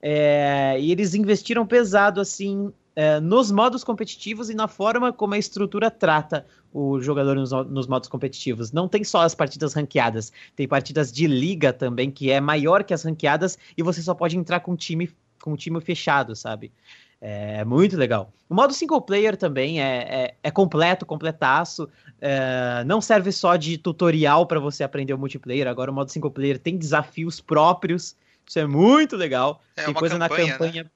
É, 0.00 0.76
e 0.78 0.92
eles 0.92 1.14
investiram 1.14 1.66
pesado, 1.66 2.20
assim, 2.20 2.72
é, 2.94 3.20
nos 3.20 3.50
modos 3.50 3.84
competitivos 3.84 4.48
e 4.48 4.54
na 4.54 4.66
forma 4.66 5.12
como 5.12 5.34
a 5.34 5.38
estrutura 5.38 5.90
trata 5.90 6.46
o 6.72 7.00
jogador 7.00 7.36
nos, 7.36 7.52
nos, 7.52 7.86
modos 7.86 8.08
competitivos. 8.08 8.72
Não 8.72 8.88
tem 8.88 9.04
só 9.04 9.22
as 9.22 9.34
partidas 9.34 9.74
ranqueadas, 9.74 10.32
tem 10.54 10.66
partidas 10.66 11.12
de 11.12 11.26
liga 11.26 11.72
também, 11.72 12.10
que 12.10 12.30
é 12.30 12.40
maior 12.40 12.84
que 12.84 12.94
as 12.94 13.02
ranqueadas, 13.02 13.58
e 13.76 13.82
você 13.82 14.00
só 14.02 14.14
pode 14.14 14.36
entrar 14.36 14.60
com 14.60 14.74
time, 14.76 15.10
com 15.42 15.56
time 15.56 15.80
fechado, 15.80 16.34
sabe? 16.34 16.72
É 17.20 17.64
muito 17.64 17.96
legal. 17.96 18.32
O 18.48 18.54
modo 18.54 18.72
single 18.72 19.00
player 19.00 19.36
também 19.36 19.80
é, 19.80 19.96
é, 20.08 20.34
é 20.42 20.50
completo, 20.50 21.06
completaço. 21.06 21.88
É, 22.20 22.84
não 22.84 23.00
serve 23.00 23.32
só 23.32 23.56
de 23.56 23.78
tutorial 23.78 24.46
para 24.46 24.60
você 24.60 24.84
aprender 24.84 25.14
o 25.14 25.18
multiplayer. 25.18 25.66
Agora 25.66 25.90
o 25.90 25.94
modo 25.94 26.10
single 26.10 26.30
player 26.30 26.58
tem 26.58 26.76
desafios 26.76 27.40
próprios. 27.40 28.14
Isso 28.46 28.58
é 28.58 28.66
muito 28.66 29.16
legal. 29.16 29.62
É 29.76 29.84
tem 29.84 29.94
coisa 29.94 30.18
campanha, 30.18 30.46
na 30.46 30.52
campanha. 30.52 30.84
Né? 30.84 30.90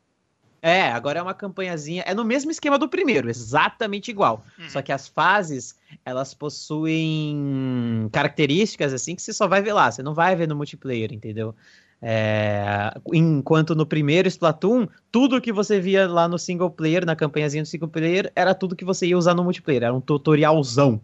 É, 0.62 0.90
agora 0.90 1.18
é 1.18 1.22
uma 1.22 1.34
campanhazinha. 1.34 2.02
É 2.06 2.14
no 2.14 2.24
mesmo 2.24 2.50
esquema 2.50 2.78
do 2.78 2.88
primeiro, 2.88 3.30
exatamente 3.30 4.10
igual. 4.10 4.44
Uhum. 4.58 4.68
Só 4.68 4.82
que 4.82 4.92
as 4.92 5.08
fases, 5.08 5.74
elas 6.04 6.34
possuem 6.34 8.08
características 8.12 8.92
assim 8.92 9.14
que 9.14 9.22
você 9.22 9.32
só 9.32 9.48
vai 9.48 9.62
ver 9.62 9.72
lá, 9.72 9.90
você 9.90 10.02
não 10.02 10.14
vai 10.14 10.36
ver 10.36 10.46
no 10.46 10.56
multiplayer, 10.56 11.12
entendeu? 11.12 11.54
É, 12.02 12.94
enquanto 13.12 13.74
no 13.74 13.84
primeiro 13.84 14.26
Splatoon, 14.26 14.86
tudo 15.12 15.40
que 15.40 15.52
você 15.52 15.78
via 15.80 16.08
lá 16.08 16.26
no 16.26 16.38
single 16.38 16.70
player, 16.70 17.04
na 17.04 17.14
campanhazinha 17.14 17.62
do 17.62 17.68
single 17.68 17.88
player, 17.88 18.32
era 18.34 18.54
tudo 18.54 18.76
que 18.76 18.84
você 18.84 19.06
ia 19.06 19.18
usar 19.18 19.34
no 19.34 19.44
multiplayer, 19.44 19.82
era 19.82 19.94
um 19.94 20.00
tutorialzão. 20.00 21.00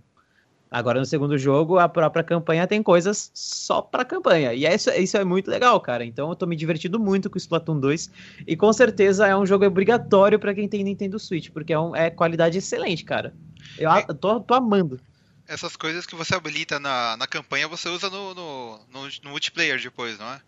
Agora 0.76 1.00
no 1.00 1.06
segundo 1.06 1.38
jogo, 1.38 1.78
a 1.78 1.88
própria 1.88 2.22
campanha 2.22 2.66
tem 2.66 2.82
coisas 2.82 3.30
só 3.32 3.80
pra 3.80 4.04
campanha. 4.04 4.52
E 4.52 4.66
isso, 4.66 4.90
isso 4.90 5.16
é 5.16 5.24
muito 5.24 5.50
legal, 5.50 5.80
cara. 5.80 6.04
Então 6.04 6.28
eu 6.28 6.36
tô 6.36 6.44
me 6.44 6.54
divertindo 6.54 7.00
muito 7.00 7.30
com 7.30 7.36
o 7.36 7.38
Splatoon 7.38 7.80
2. 7.80 8.10
E 8.46 8.54
com 8.54 8.70
certeza 8.74 9.26
é 9.26 9.34
um 9.34 9.46
jogo 9.46 9.64
obrigatório 9.64 10.38
para 10.38 10.54
quem 10.54 10.68
tem 10.68 10.84
Nintendo 10.84 11.18
Switch, 11.18 11.48
porque 11.48 11.72
é, 11.72 11.80
um, 11.80 11.96
é 11.96 12.10
qualidade 12.10 12.58
excelente, 12.58 13.06
cara. 13.06 13.34
Eu 13.78 13.90
é, 13.90 14.02
tô, 14.02 14.38
tô 14.38 14.52
amando. 14.52 15.00
Essas 15.48 15.76
coisas 15.76 16.04
que 16.04 16.14
você 16.14 16.34
habilita 16.34 16.78
na, 16.78 17.16
na 17.16 17.26
campanha, 17.26 17.66
você 17.66 17.88
usa 17.88 18.10
no, 18.10 18.34
no, 18.34 18.78
no, 18.92 19.08
no 19.24 19.30
multiplayer 19.30 19.80
depois, 19.80 20.18
não 20.18 20.26
é? 20.26 20.42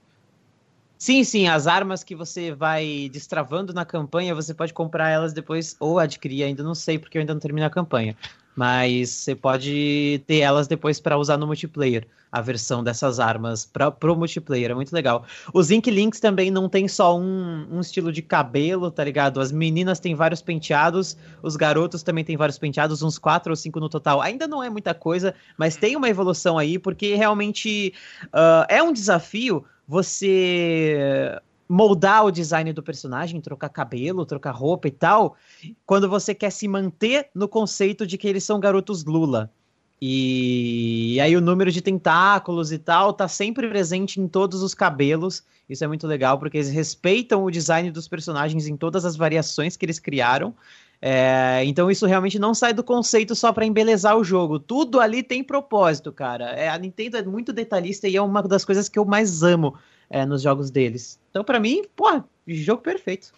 Sim, 0.99 1.25
sim, 1.25 1.49
as 1.49 1.66
armas 1.66 2.04
que 2.04 2.14
você 2.14 2.52
vai 2.52 3.08
destravando 3.11 3.73
na 3.73 3.87
campanha, 3.87 4.35
você 4.35 4.52
pode 4.52 4.75
comprar 4.75 5.08
elas 5.08 5.32
depois 5.32 5.75
ou 5.80 5.99
adquirir, 5.99 6.42
ainda 6.42 6.62
não 6.62 6.75
sei 6.75 6.99
porque 6.99 7.16
eu 7.16 7.20
ainda 7.20 7.32
não 7.32 7.40
terminei 7.40 7.66
a 7.66 7.70
campanha 7.70 8.14
mas 8.58 9.10
você 9.10 9.36
pode 9.36 10.20
ter 10.26 10.38
elas 10.38 10.66
depois 10.66 10.98
para 10.98 11.16
usar 11.16 11.36
no 11.36 11.46
multiplayer, 11.46 12.04
a 12.32 12.40
versão 12.40 12.82
dessas 12.82 13.20
armas 13.20 13.64
para 13.64 13.88
pro 13.88 14.16
multiplayer, 14.16 14.72
é 14.72 14.74
muito 14.74 14.92
legal. 14.92 15.24
Os 15.54 15.70
Ink 15.70 15.88
Links 15.88 16.18
também 16.18 16.50
não 16.50 16.68
tem 16.68 16.88
só 16.88 17.16
um, 17.16 17.68
um, 17.70 17.80
estilo 17.80 18.10
de 18.10 18.20
cabelo, 18.20 18.90
tá 18.90 19.04
ligado? 19.04 19.40
As 19.40 19.52
meninas 19.52 20.00
têm 20.00 20.12
vários 20.16 20.42
penteados, 20.42 21.16
os 21.40 21.54
garotos 21.54 22.02
também 22.02 22.24
têm 22.24 22.36
vários 22.36 22.58
penteados, 22.58 23.00
uns 23.00 23.16
quatro 23.16 23.52
ou 23.52 23.56
cinco 23.56 23.78
no 23.78 23.88
total. 23.88 24.20
Ainda 24.20 24.48
não 24.48 24.60
é 24.60 24.68
muita 24.68 24.92
coisa, 24.92 25.36
mas 25.56 25.76
tem 25.76 25.94
uma 25.94 26.08
evolução 26.08 26.58
aí, 26.58 26.80
porque 26.80 27.14
realmente 27.14 27.94
uh, 28.24 28.66
é 28.68 28.82
um 28.82 28.92
desafio 28.92 29.64
você 29.86 31.40
moldar 31.68 32.25
o 32.25 32.30
design 32.30 32.72
do 32.72 32.82
personagem, 32.82 33.40
trocar 33.40 33.68
cabelo, 33.68 34.25
trocar 34.25 34.52
roupa 34.52 34.88
e 34.88 34.90
tal, 34.90 35.37
quando 35.84 36.08
você 36.08 36.34
quer 36.34 36.50
se 36.50 36.66
manter 36.66 37.28
no 37.34 37.46
conceito 37.46 38.06
de 38.06 38.16
que 38.16 38.26
eles 38.26 38.44
são 38.44 38.58
garotos 38.58 39.04
Lula. 39.04 39.52
E 40.00 41.18
aí 41.20 41.37
o 41.37 41.40
número 41.40 41.72
de 41.72 41.82
tentáculos 41.82 42.70
e 42.70 42.78
tal 42.78 43.12
tá 43.12 43.26
sempre 43.26 43.68
presente 43.68 44.20
em 44.20 44.28
todos 44.28 44.62
os 44.62 44.72
cabelos. 44.72 45.42
Isso 45.68 45.82
é 45.82 45.88
muito 45.88 46.06
legal 46.06 46.38
porque 46.38 46.56
eles 46.56 46.70
respeitam 46.70 47.44
o 47.44 47.50
design 47.50 47.90
dos 47.90 48.06
personagens 48.06 48.68
em 48.68 48.76
todas 48.76 49.04
as 49.04 49.16
variações 49.16 49.76
que 49.76 49.84
eles 49.84 49.98
criaram. 49.98 50.54
É, 51.00 51.62
então 51.64 51.90
isso 51.90 52.06
realmente 52.06 52.38
não 52.38 52.54
sai 52.54 52.72
do 52.72 52.82
conceito 52.82 53.34
só 53.34 53.52
para 53.52 53.66
embelezar 53.66 54.16
o 54.16 54.25
jogo. 54.25 54.58
Tudo 54.58 55.00
ali 55.00 55.22
tem 55.22 55.42
propósito, 55.42 56.12
cara. 56.12 56.52
É, 56.52 56.68
a 56.68 56.78
Nintendo 56.78 57.16
é 57.16 57.22
muito 57.22 57.52
detalhista 57.52 58.06
e 58.08 58.16
é 58.16 58.22
uma 58.22 58.42
das 58.42 58.64
coisas 58.64 58.88
que 58.88 58.98
eu 58.98 59.04
mais 59.04 59.42
amo 59.42 59.75
é, 60.10 60.24
nos 60.24 60.42
jogos 60.42 60.70
deles. 60.70 61.18
Então, 61.30 61.44
para 61.44 61.60
mim, 61.60 61.84
pô, 61.94 62.22
jogo 62.46 62.82
perfeito. 62.82 63.32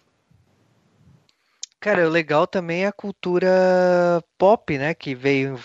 Cara, 1.79 2.07
o 2.07 2.11
legal 2.11 2.45
também 2.45 2.83
é 2.83 2.87
a 2.87 2.91
cultura 2.91 4.23
pop, 4.37 4.77
né, 4.77 4.93
que 4.93 5.15
veio 5.15 5.59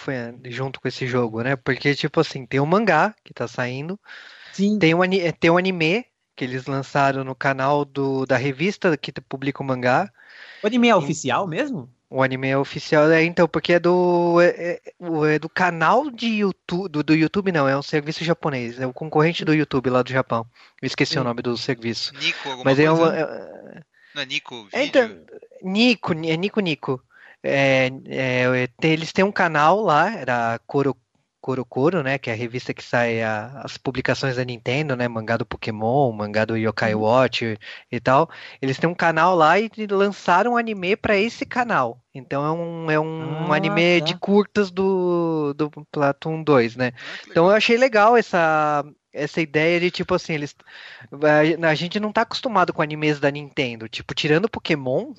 junto 0.47 0.81
com 0.81 0.89
esse 0.89 1.07
jogo, 1.07 1.43
né? 1.43 1.57
Porque, 1.57 1.95
tipo 1.95 2.21
assim, 2.21 2.47
tem 2.47 2.59
o 2.59 2.63
um 2.63 2.67
mangá 2.67 3.15
que 3.23 3.35
tá 3.35 3.47
saindo, 3.47 4.01
Sim. 4.57 4.79
Tem, 4.79 4.95
um, 4.95 5.01
tem 5.39 5.51
um 5.51 5.59
anime 5.59 6.07
que 6.35 6.43
eles 6.43 6.65
lançaram 6.65 7.23
no 7.23 7.35
canal 7.35 7.85
do, 7.85 8.25
da 8.25 8.39
revista 8.39 8.97
que 8.97 9.13
publica 9.13 9.63
o 9.63 9.67
mangá. 9.67 10.11
O 10.63 10.67
anime 10.67 10.89
é 10.89 10.93
e... 10.93 10.95
oficial 10.95 11.47
mesmo? 11.47 11.91
O 12.17 12.23
anime 12.23 12.49
é 12.49 12.57
oficial, 12.57 13.11
é, 13.11 13.23
então, 13.23 13.47
porque 13.47 13.75
é 13.75 13.79
do, 13.79 14.41
é, 14.41 14.47
é, 14.47 14.81
é 15.35 15.39
do 15.39 15.51
canal 15.51 16.11
de 16.11 16.27
YouTube, 16.27 16.89
do, 16.89 17.03
do, 17.03 17.15
YouTube 17.15 17.53
não, 17.53 17.69
é 17.69 17.77
um 17.77 17.83
serviço 17.83 18.25
japonês, 18.25 18.81
é 18.81 18.87
o 18.87 18.93
concorrente 18.95 19.45
do 19.45 19.53
YouTube 19.53 19.91
lá 19.91 20.03
do 20.03 20.11
Japão. 20.11 20.47
Eu 20.81 20.87
esqueci 20.87 21.13
Sim. 21.13 21.19
o 21.19 21.25
nome 21.25 21.43
do 21.43 21.55
serviço. 21.59 22.15
Nico, 22.15 22.49
alguma 22.49 22.65
Mas 22.65 22.79
coisa? 22.79 23.17
É, 23.17 23.21
é, 23.21 23.83
não 24.15 24.23
é 24.23 24.25
Nico 24.25 24.67
é, 24.73 24.85
Então, 24.87 25.11
Nico, 25.63 26.15
é 26.15 26.37
Nico 26.39 26.61
Nico. 26.61 27.05
É, 27.43 27.91
é, 28.07 28.69
eles 28.81 29.13
têm 29.13 29.23
um 29.23 29.31
canal 29.31 29.83
lá, 29.83 30.11
era 30.11 30.59
Koro, 30.67 30.97
Coro 31.65 32.03
né, 32.03 32.19
que 32.19 32.29
é 32.29 32.33
a 32.33 32.37
revista 32.37 32.75
que 32.75 32.83
sai 32.83 33.23
a, 33.23 33.61
as 33.63 33.77
publicações 33.77 34.37
da 34.37 34.45
Nintendo, 34.45 34.97
né, 34.97 35.07
mangá 35.07 35.37
do 35.37 35.47
Pokémon, 35.47 36.11
mangá 36.13 36.45
do 36.45 36.57
Yokai 36.57 36.95
uhum. 36.95 37.03
Watch 37.03 37.59
e 37.91 38.01
tal. 38.01 38.29
Eles 38.61 38.79
têm 38.79 38.89
um 38.89 38.95
canal 38.95 39.37
lá 39.37 39.59
e 39.59 39.71
lançaram 39.91 40.53
um 40.53 40.57
anime 40.57 40.97
para 40.97 41.17
esse 41.17 41.47
canal. 41.47 42.01
Então 42.13 42.45
é 42.45 42.51
um, 42.51 42.91
é 42.91 42.99
um 42.99 43.53
ah, 43.53 43.57
anime 43.57 44.01
tá. 44.01 44.07
de 44.07 44.19
curtas 44.19 44.71
do, 44.71 45.55
do 45.55 45.71
Platoon 45.93 46.43
2, 46.43 46.77
né? 46.77 46.93
Ah, 46.97 47.27
então 47.31 47.47
eu 47.47 47.55
achei 47.55 47.77
legal 47.77 48.17
essa, 48.17 48.85
essa 49.13 49.41
ideia 49.41 49.79
de 49.79 49.91
tipo 49.91 50.15
assim, 50.15 50.35
eles 50.35 50.55
a 51.63 51.75
gente 51.75 52.01
não 52.01 52.13
tá 52.13 52.23
acostumado 52.23 52.73
com 52.73 52.83
animes 52.83 53.21
da 53.21 53.31
Nintendo, 53.31 53.89
tipo, 53.89 54.15
tirando 54.15 54.49
Pokémon, 54.49 55.13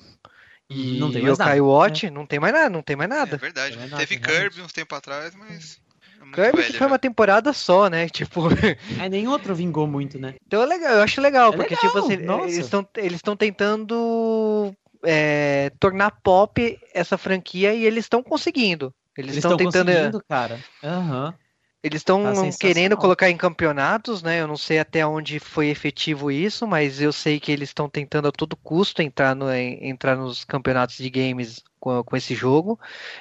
e 0.68 0.98
não 0.98 1.10
tem 1.10 1.24
Yokai 1.24 1.60
Watch, 1.60 2.06
né? 2.06 2.10
não 2.10 2.26
tem 2.26 2.38
mais 2.38 2.52
nada, 2.52 2.68
não 2.68 2.82
tem 2.82 2.94
mais 2.94 3.08
nada. 3.08 3.36
É 3.36 3.38
verdade. 3.38 3.78
Teve 3.96 4.18
Kirby 4.18 4.60
uns 4.60 4.72
tempo 4.72 4.94
atrás, 4.94 5.34
mas 5.34 5.80
Kirby 6.32 6.62
velho, 6.62 6.78
foi 6.78 6.86
uma 6.86 6.98
temporada 6.98 7.52
só, 7.52 7.88
né? 7.88 8.08
Tipo. 8.10 8.48
É, 9.00 9.08
nem 9.08 9.28
outro 9.28 9.54
vingou 9.54 9.86
muito, 9.86 10.18
né? 10.18 10.34
Então 10.46 10.62
é 10.62 10.66
legal, 10.66 10.94
eu 10.94 11.02
acho 11.02 11.20
legal, 11.20 11.52
é 11.52 11.56
porque, 11.56 11.74
legal, 11.74 11.90
tipo 11.90 11.98
assim, 11.98 12.14
eles 12.42 12.58
estão 12.58 12.88
eles 12.96 13.20
tentando 13.38 14.74
é, 15.04 15.70
tornar 15.78 16.10
pop 16.22 16.78
essa 16.94 17.18
franquia 17.18 17.74
e 17.74 17.84
eles 17.84 18.04
estão 18.04 18.22
conseguindo. 18.22 18.94
Eles 19.16 19.36
estão 19.36 19.56
tentando. 19.56 19.86
Conseguindo, 19.86 20.22
cara. 20.28 20.58
Aham. 20.82 21.26
Uhum. 21.28 21.47
Eles 21.80 22.00
estão 22.00 22.24
tá 22.24 22.32
querendo 22.58 22.96
colocar 22.96 23.30
em 23.30 23.36
campeonatos, 23.36 24.20
né? 24.20 24.40
Eu 24.40 24.48
não 24.48 24.56
sei 24.56 24.80
até 24.80 25.06
onde 25.06 25.38
foi 25.38 25.68
efetivo 25.68 26.28
isso, 26.28 26.66
mas 26.66 27.00
eu 27.00 27.12
sei 27.12 27.38
que 27.38 27.52
eles 27.52 27.68
estão 27.68 27.88
tentando 27.88 28.26
a 28.26 28.32
todo 28.32 28.56
custo 28.56 29.00
entrar, 29.00 29.32
no, 29.36 29.52
entrar 29.54 30.16
nos 30.16 30.44
campeonatos 30.44 30.96
de 30.96 31.08
games 31.08 31.62
com, 31.78 32.02
com 32.02 32.16
esse 32.16 32.34
jogo. 32.34 32.80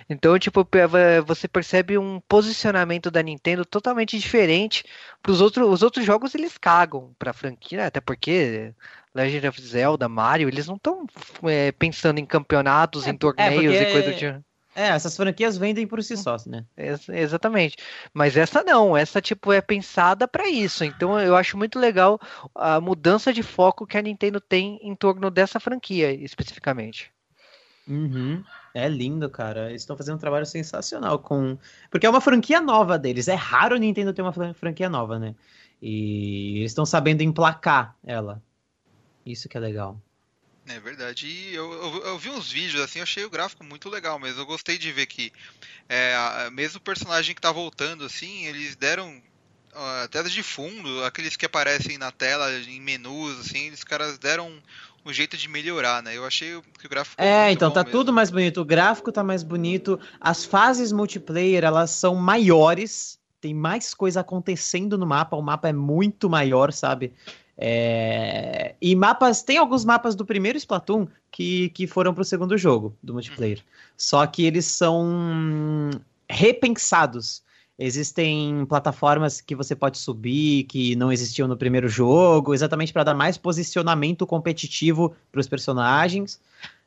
Então, 0.09 0.39
tipo, 0.39 0.67
você 1.25 1.47
percebe 1.47 1.99
um 1.99 2.19
posicionamento 2.21 3.11
da 3.11 3.21
Nintendo 3.21 3.63
totalmente 3.63 4.17
diferente 4.17 4.83
para 5.21 5.31
os 5.31 5.39
outros. 5.39 5.67
Os 5.67 5.83
outros 5.83 6.03
jogos 6.03 6.33
eles 6.33 6.57
cagam 6.57 7.13
para 7.19 7.29
a 7.29 7.35
franquia, 7.35 7.85
até 7.85 8.01
porque 8.01 8.73
Legend 9.13 9.47
of 9.49 9.61
Zelda, 9.61 10.09
Mario, 10.09 10.49
eles 10.49 10.65
não 10.65 10.77
estão 10.77 11.05
é, 11.43 11.71
pensando 11.73 12.19
em 12.19 12.25
campeonatos, 12.25 13.05
é, 13.05 13.11
em 13.11 13.17
torneios 13.17 13.75
é 13.75 13.89
e 13.89 13.91
coisa 13.91 14.11
do 14.11 14.17
tipo. 14.17 14.46
É, 14.77 14.89
essas 14.89 15.17
franquias 15.17 15.57
vendem 15.57 15.87
por 15.87 16.03
si 16.03 16.15
só, 16.15 16.37
né? 16.45 16.63
Ex 16.77 17.09
exatamente. 17.09 17.77
Mas 18.13 18.37
essa 18.37 18.63
não, 18.63 18.95
essa 18.95 19.19
tipo 19.19 19.51
é 19.51 19.59
pensada 19.59 20.27
para 20.27 20.47
isso. 20.47 20.83
Então 20.83 21.19
eu 21.19 21.35
acho 21.35 21.57
muito 21.57 21.79
legal 21.79 22.19
a 22.53 22.79
mudança 22.79 23.33
de 23.33 23.41
foco 23.41 23.87
que 23.87 23.97
a 23.97 24.01
Nintendo 24.03 24.39
tem 24.39 24.79
em 24.83 24.93
torno 24.93 25.31
dessa 25.31 25.59
franquia 25.59 26.13
especificamente. 26.13 27.11
Uhum. 27.87 28.43
É 28.71 28.87
lindo, 28.87 29.27
cara. 29.31 29.69
Eles 29.69 29.81
estão 29.81 29.97
fazendo 29.97 30.17
um 30.17 30.19
trabalho 30.19 30.45
sensacional 30.45 31.17
com. 31.17 31.57
Porque 31.89 32.05
é 32.05 32.09
uma 32.09 32.21
franquia 32.21 32.61
nova 32.61 32.99
deles. 32.99 33.27
É 33.27 33.33
raro 33.33 33.77
o 33.77 33.79
Nintendo 33.79 34.13
ter 34.13 34.21
uma 34.21 34.53
franquia 34.53 34.89
nova, 34.89 35.17
né? 35.17 35.33
E 35.81 36.59
eles 36.59 36.69
estão 36.71 36.85
sabendo 36.85 37.23
emplacar 37.23 37.95
ela. 38.05 38.43
Isso 39.25 39.49
que 39.49 39.57
é 39.57 39.59
legal. 39.59 39.99
É 40.67 40.79
verdade. 40.79 41.27
E 41.27 41.55
eu, 41.55 41.71
eu, 41.71 42.05
eu, 42.05 42.19
vi 42.19 42.29
uns 42.29 42.51
vídeos 42.51 42.81
assim, 42.81 42.99
eu 42.99 43.03
achei 43.03 43.23
o 43.23 43.29
gráfico 43.29 43.63
muito 43.63 43.89
legal, 43.89 44.19
mas 44.19 44.37
eu 44.37 44.45
gostei 44.45 44.77
de 44.77 44.91
ver 44.91 45.05
que 45.05 45.31
é, 45.87 46.49
mesmo 46.51 46.77
o 46.77 46.81
personagem 46.81 47.33
que 47.33 47.41
tá 47.41 47.51
voltando, 47.51 48.03
assim, 48.03 48.45
eles 48.45 48.75
deram 48.75 49.09
uh, 49.73 50.07
telas 50.09 50.31
de 50.31 50.43
fundo, 50.43 51.03
aqueles 51.05 51.35
que 51.35 51.45
aparecem 51.45 51.97
na 51.97 52.11
tela 52.11 52.51
em 52.53 52.81
menus, 52.81 53.39
assim, 53.39 53.71
os 53.71 53.83
caras 53.83 54.17
deram 54.17 54.61
um 55.05 55.13
jeito 55.13 55.37
de 55.37 55.47
melhorar, 55.47 56.03
né? 56.03 56.17
Eu 56.17 56.25
achei 56.25 56.61
que 56.77 56.85
o 56.85 56.89
gráfico. 56.89 57.21
É, 57.21 57.51
então 57.51 57.71
tá 57.71 57.83
mesmo. 57.83 57.97
tudo 57.97 58.11
mais 58.11 58.29
bonito. 58.29 58.59
O 58.61 58.65
gráfico 58.65 59.11
tá 59.11 59.23
mais 59.23 59.41
bonito. 59.41 59.97
As 60.19 60.43
fases 60.43 60.91
multiplayer, 60.91 61.63
elas 61.63 61.91
são 61.91 62.13
maiores. 62.15 63.17
Tem 63.39 63.53
mais 63.53 63.93
coisa 63.93 64.19
acontecendo 64.19 64.97
no 64.97 65.05
mapa. 65.05 65.37
O 65.37 65.41
mapa 65.41 65.69
é 65.69 65.73
muito 65.73 66.29
maior, 66.29 66.73
sabe? 66.73 67.13
É... 67.57 68.75
E 68.79 68.95
mapas, 68.95 69.41
tem 69.41 69.57
alguns 69.57 69.83
mapas 69.83 70.15
do 70.15 70.25
primeiro 70.25 70.57
Splatoon 70.57 71.07
que, 71.31 71.69
que 71.69 71.87
foram 71.87 72.13
pro 72.13 72.23
segundo 72.23 72.57
jogo 72.57 72.95
do 73.01 73.13
multiplayer. 73.13 73.63
Só 73.97 74.25
que 74.27 74.45
eles 74.45 74.65
são 74.65 75.89
repensados. 76.29 77.41
Existem 77.79 78.65
plataformas 78.65 79.39
que 79.39 79.55
você 79.55 79.75
pode 79.75 79.97
subir 79.97 80.63
que 80.63 80.95
não 80.95 81.11
existiam 81.11 81.47
no 81.47 81.55
primeiro 81.57 81.87
jogo, 81.87 82.53
exatamente 82.53 82.91
para 82.91 83.03
dar 83.03 83.13
mais 83.13 83.37
posicionamento 83.37 84.25
competitivo 84.25 85.15
para 85.31 85.41
os 85.41 85.47
personagens. 85.47 86.39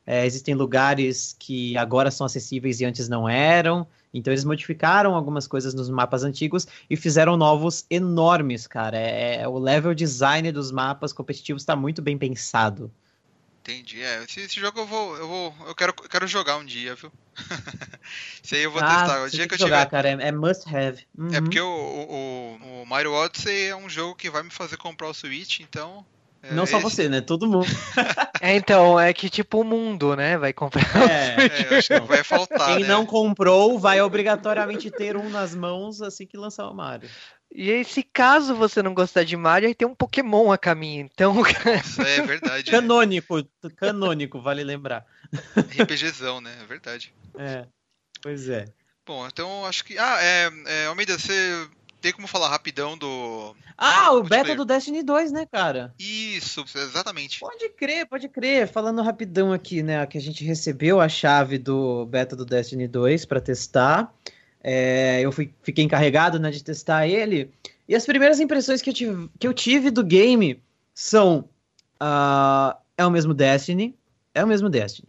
É, 0.05 0.25
existem 0.25 0.53
lugares 0.53 1.35
que 1.39 1.77
agora 1.77 2.11
são 2.11 2.25
acessíveis 2.25 2.81
e 2.81 2.85
antes 2.85 3.07
não 3.07 3.27
eram. 3.29 3.87
Então 4.13 4.33
eles 4.33 4.43
modificaram 4.43 5.15
algumas 5.15 5.47
coisas 5.47 5.73
nos 5.73 5.89
mapas 5.89 6.23
antigos 6.23 6.67
e 6.89 6.97
fizeram 6.97 7.37
novos 7.37 7.85
enormes, 7.89 8.67
cara. 8.67 8.97
É, 8.97 9.41
é 9.41 9.47
o 9.47 9.57
level 9.57 9.93
design 9.93 10.51
dos 10.51 10.71
mapas 10.71 11.13
competitivos 11.13 11.61
está 11.61 11.75
muito 11.75 12.01
bem 12.01 12.17
pensado. 12.17 12.91
Entendi. 13.61 14.01
É, 14.01 14.23
esse, 14.23 14.41
esse, 14.41 14.59
jogo 14.59 14.79
eu 14.79 14.87
vou, 14.87 15.17
eu 15.17 15.27
vou, 15.27 15.55
eu 15.67 15.75
quero, 15.75 15.93
eu 16.01 16.09
quero 16.09 16.27
jogar 16.27 16.57
um 16.57 16.65
dia, 16.65 16.95
viu? 16.95 17.11
Esse 18.43 18.55
aí 18.55 18.63
eu 18.63 18.71
vou 18.71 18.81
ah, 18.81 18.87
testar. 18.87 19.23
O 19.23 19.29
dia 19.29 19.47
que 19.47 19.53
eu 19.53 19.59
jogar, 19.59 19.85
tiver... 19.85 19.89
cara, 19.91 20.09
é, 20.09 20.27
é 20.29 20.31
must 20.31 20.67
have. 20.75 21.05
Uhum. 21.15 21.33
É 21.33 21.39
porque 21.39 21.61
o, 21.61 21.67
o, 21.69 22.81
o, 22.81 22.85
Mario 22.87 23.13
Odyssey 23.13 23.67
é 23.67 23.75
um 23.75 23.87
jogo 23.87 24.15
que 24.15 24.31
vai 24.31 24.41
me 24.41 24.49
fazer 24.49 24.77
comprar 24.77 25.07
o 25.09 25.13
Switch, 25.13 25.59
então. 25.59 26.03
É 26.43 26.53
Não 26.53 26.65
só 26.65 26.77
esse... 26.77 26.83
você, 26.83 27.09
né? 27.09 27.21
Todo 27.21 27.47
mundo. 27.47 27.67
é, 28.41 28.55
então, 28.55 28.99
é 28.99 29.13
que 29.13 29.29
tipo 29.29 29.61
o 29.61 29.63
mundo, 29.63 30.15
né? 30.15 30.37
Vai 30.37 30.51
comprar. 30.51 30.81
É, 31.09 31.35
é 31.71 31.77
acho 31.77 31.87
que 31.87 31.99
vai 31.99 32.23
faltar. 32.23 32.67
Quem 32.75 32.79
né? 32.79 32.87
não 32.87 33.05
comprou 33.05 33.77
vai 33.77 34.01
obrigatoriamente 34.01 34.89
ter 34.89 35.15
um 35.15 35.29
nas 35.29 35.53
mãos 35.53 36.01
assim 36.01 36.25
que 36.25 36.37
lançar 36.37 36.67
o 36.67 36.73
Mario. 36.73 37.09
E 37.53 37.69
aí, 37.69 37.83
se 37.83 38.01
caso 38.01 38.55
você 38.55 38.81
não 38.81 38.93
gostar 38.93 39.23
de 39.23 39.35
Mario, 39.35 39.67
aí 39.67 39.75
tem 39.75 39.87
um 39.87 39.93
Pokémon 39.93 40.51
a 40.51 40.57
caminho. 40.57 41.07
Então. 41.13 41.35
Nossa, 41.65 42.01
é 42.01 42.21
verdade. 42.21 42.71
canônico, 42.71 43.39
é. 43.39 43.69
canônico, 43.75 44.41
vale 44.41 44.63
lembrar. 44.63 45.05
RPGzão, 45.55 46.41
né? 46.41 46.57
É 46.61 46.65
verdade. 46.65 47.13
É. 47.37 47.65
Pois 48.21 48.49
é. 48.49 48.65
Bom, 49.05 49.27
então 49.27 49.65
acho 49.65 49.83
que. 49.83 49.97
Ah, 49.97 50.17
é. 50.21 50.49
é 50.65 50.85
Almeida, 50.85 51.19
você 51.19 51.67
tem 52.01 52.11
como 52.11 52.27
falar 52.27 52.49
rapidão 52.49 52.97
do. 52.97 53.55
Ah, 53.77 54.11
o 54.11 54.23
beta 54.23 54.55
do 54.55 54.65
Destiny 54.65 55.03
2, 55.03 55.31
né, 55.31 55.45
cara? 55.45 55.93
Isso, 55.99 56.65
exatamente. 56.75 57.39
Pode 57.39 57.69
crer, 57.69 58.07
pode 58.07 58.27
crer. 58.27 58.67
Falando 58.67 59.01
rapidão 59.01 59.53
aqui, 59.53 59.83
né, 59.83 60.05
que 60.07 60.17
a 60.17 60.21
gente 60.21 60.43
recebeu 60.43 60.99
a 60.99 61.07
chave 61.07 61.57
do 61.57 62.05
beta 62.07 62.35
do 62.35 62.45
Destiny 62.45 62.87
2 62.87 63.25
para 63.25 63.39
testar. 63.39 64.13
É, 64.63 65.21
eu 65.21 65.31
fui, 65.31 65.53
fiquei 65.61 65.83
encarregado 65.83 66.39
né, 66.39 66.49
de 66.49 66.63
testar 66.63 67.07
ele. 67.07 67.51
E 67.87 67.95
as 67.95 68.05
primeiras 68.05 68.39
impressões 68.39 68.81
que 68.81 68.89
eu 68.89 68.93
tive, 68.93 69.29
que 69.39 69.47
eu 69.47 69.53
tive 69.53 69.91
do 69.91 70.03
game 70.03 70.61
são: 70.93 71.49
uh, 72.01 72.75
é 72.97 73.05
o 73.05 73.11
mesmo 73.11 73.33
Destiny, 73.33 73.95
é 74.33 74.43
o 74.43 74.47
mesmo 74.47 74.69
Destiny. 74.69 75.07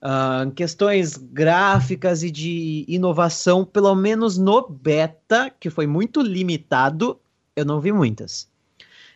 Uh, 0.00 0.50
questões 0.52 1.16
gráficas 1.16 2.22
e 2.22 2.30
de 2.30 2.84
inovação, 2.86 3.64
pelo 3.64 3.94
menos 3.94 4.38
no 4.38 4.68
beta, 4.68 5.50
que 5.58 5.70
foi 5.70 5.86
muito 5.86 6.20
limitado, 6.20 7.18
eu 7.56 7.64
não 7.64 7.80
vi 7.80 7.90
muitas. 7.90 8.48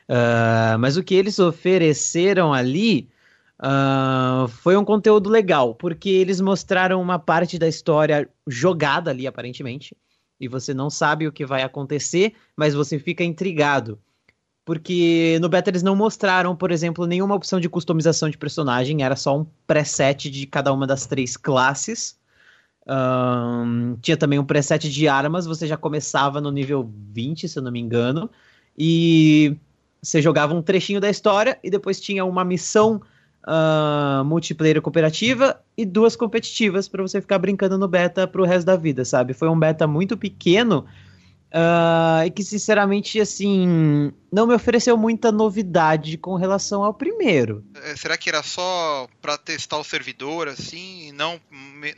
Uh, 0.08 0.76
mas 0.80 0.96
o 0.96 1.02
que 1.02 1.14
eles 1.14 1.38
ofereceram 1.38 2.52
ali 2.52 3.08
Uh, 3.62 4.48
foi 4.48 4.76
um 4.76 4.84
conteúdo 4.84 5.30
legal, 5.30 5.72
porque 5.72 6.08
eles 6.08 6.40
mostraram 6.40 7.00
uma 7.00 7.16
parte 7.16 7.60
da 7.60 7.68
história 7.68 8.28
jogada 8.44 9.12
ali, 9.12 9.24
aparentemente, 9.24 9.96
e 10.40 10.48
você 10.48 10.74
não 10.74 10.90
sabe 10.90 11.28
o 11.28 11.32
que 11.32 11.46
vai 11.46 11.62
acontecer, 11.62 12.34
mas 12.56 12.74
você 12.74 12.98
fica 12.98 13.22
intrigado. 13.22 14.00
Porque 14.64 15.38
no 15.40 15.48
beta 15.48 15.70
eles 15.70 15.82
não 15.82 15.96
mostraram, 15.96 16.54
por 16.54 16.70
exemplo, 16.70 17.06
nenhuma 17.06 17.34
opção 17.34 17.58
de 17.58 17.68
customização 17.68 18.30
de 18.30 18.38
personagem, 18.38 19.02
era 19.02 19.16
só 19.16 19.38
um 19.38 19.46
preset 19.66 20.30
de 20.30 20.46
cada 20.46 20.72
uma 20.72 20.86
das 20.86 21.04
três 21.06 21.36
classes. 21.36 22.16
Um, 22.86 23.96
tinha 24.00 24.16
também 24.16 24.38
um 24.38 24.44
preset 24.44 24.88
de 24.88 25.08
armas, 25.08 25.46
você 25.46 25.66
já 25.66 25.76
começava 25.76 26.40
no 26.40 26.50
nível 26.50 26.88
20, 27.12 27.48
se 27.48 27.58
eu 27.58 27.62
não 27.62 27.72
me 27.72 27.80
engano, 27.80 28.30
e 28.76 29.56
você 30.00 30.20
jogava 30.20 30.54
um 30.54 30.62
trechinho 30.62 31.00
da 31.00 31.08
história 31.08 31.58
e 31.62 31.70
depois 31.70 32.00
tinha 32.00 32.24
uma 32.24 32.44
missão 32.44 33.00
uh, 33.46 34.24
multiplayer 34.24 34.80
cooperativa 34.80 35.60
e 35.76 35.84
duas 35.84 36.16
competitivas 36.16 36.88
para 36.88 37.02
você 37.02 37.20
ficar 37.20 37.38
brincando 37.38 37.78
no 37.78 37.88
beta 37.88 38.26
pro 38.26 38.44
resto 38.44 38.66
da 38.66 38.76
vida, 38.76 39.04
sabe? 39.04 39.32
Foi 39.32 39.48
um 39.48 39.58
beta 39.58 39.86
muito 39.86 40.16
pequeno 40.16 40.84
uh, 41.52 42.24
e 42.26 42.30
que, 42.30 42.42
sinceramente, 42.42 43.20
assim, 43.20 44.10
não 44.32 44.46
me 44.46 44.54
ofereceu 44.54 44.96
muita 44.96 45.30
novidade 45.30 46.16
com 46.16 46.34
relação 46.34 46.82
ao 46.82 46.94
primeiro. 46.94 47.64
É, 47.84 47.94
será 47.94 48.16
que 48.16 48.28
era 48.28 48.42
só 48.42 49.06
para 49.20 49.36
testar 49.36 49.78
o 49.78 49.84
servidor, 49.84 50.48
assim, 50.48 51.08
e 51.08 51.12
não, 51.12 51.40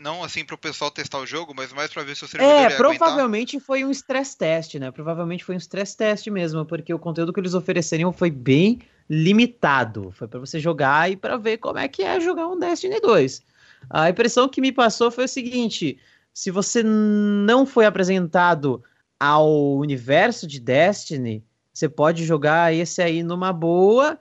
não 0.00 0.24
assim 0.24 0.44
para 0.44 0.54
o 0.54 0.58
pessoal 0.58 0.90
testar 0.90 1.18
o 1.20 1.26
jogo, 1.26 1.54
mas 1.56 1.72
mais 1.72 1.92
para 1.92 2.02
ver 2.02 2.16
se 2.16 2.24
o 2.24 2.28
servidor 2.28 2.54
É, 2.54 2.70
provavelmente 2.70 3.56
aguentar? 3.56 3.66
foi 3.66 3.84
um 3.84 3.90
stress 3.90 4.36
test, 4.36 4.74
né? 4.74 4.90
Provavelmente 4.90 5.44
foi 5.44 5.54
um 5.54 5.58
stress 5.58 5.96
test 5.96 6.26
mesmo, 6.26 6.66
porque 6.66 6.92
o 6.92 6.98
conteúdo 6.98 7.32
que 7.32 7.40
eles 7.40 7.54
ofereceriam 7.54 8.12
foi 8.12 8.30
bem 8.30 8.80
limitado. 9.08 10.12
Foi 10.16 10.26
para 10.26 10.40
você 10.40 10.58
jogar 10.58 11.10
e 11.10 11.16
para 11.16 11.36
ver 11.36 11.58
como 11.58 11.78
é 11.78 11.86
que 11.86 12.02
é 12.02 12.18
jogar 12.20 12.48
um 12.48 12.58
Destiny 12.58 13.00
2. 13.00 13.42
A 13.90 14.08
impressão 14.08 14.48
que 14.48 14.60
me 14.60 14.72
passou 14.72 15.10
foi 15.10 15.24
o 15.24 15.28
seguinte: 15.28 15.98
se 16.32 16.50
você 16.50 16.82
não 16.82 17.66
foi 17.66 17.84
apresentado 17.84 18.82
ao 19.18 19.76
universo 19.76 20.46
de 20.46 20.60
Destiny, 20.60 21.44
você 21.72 21.88
pode 21.88 22.24
jogar 22.24 22.72
esse 22.72 23.02
aí 23.02 23.22
numa 23.22 23.52
boa. 23.52 24.18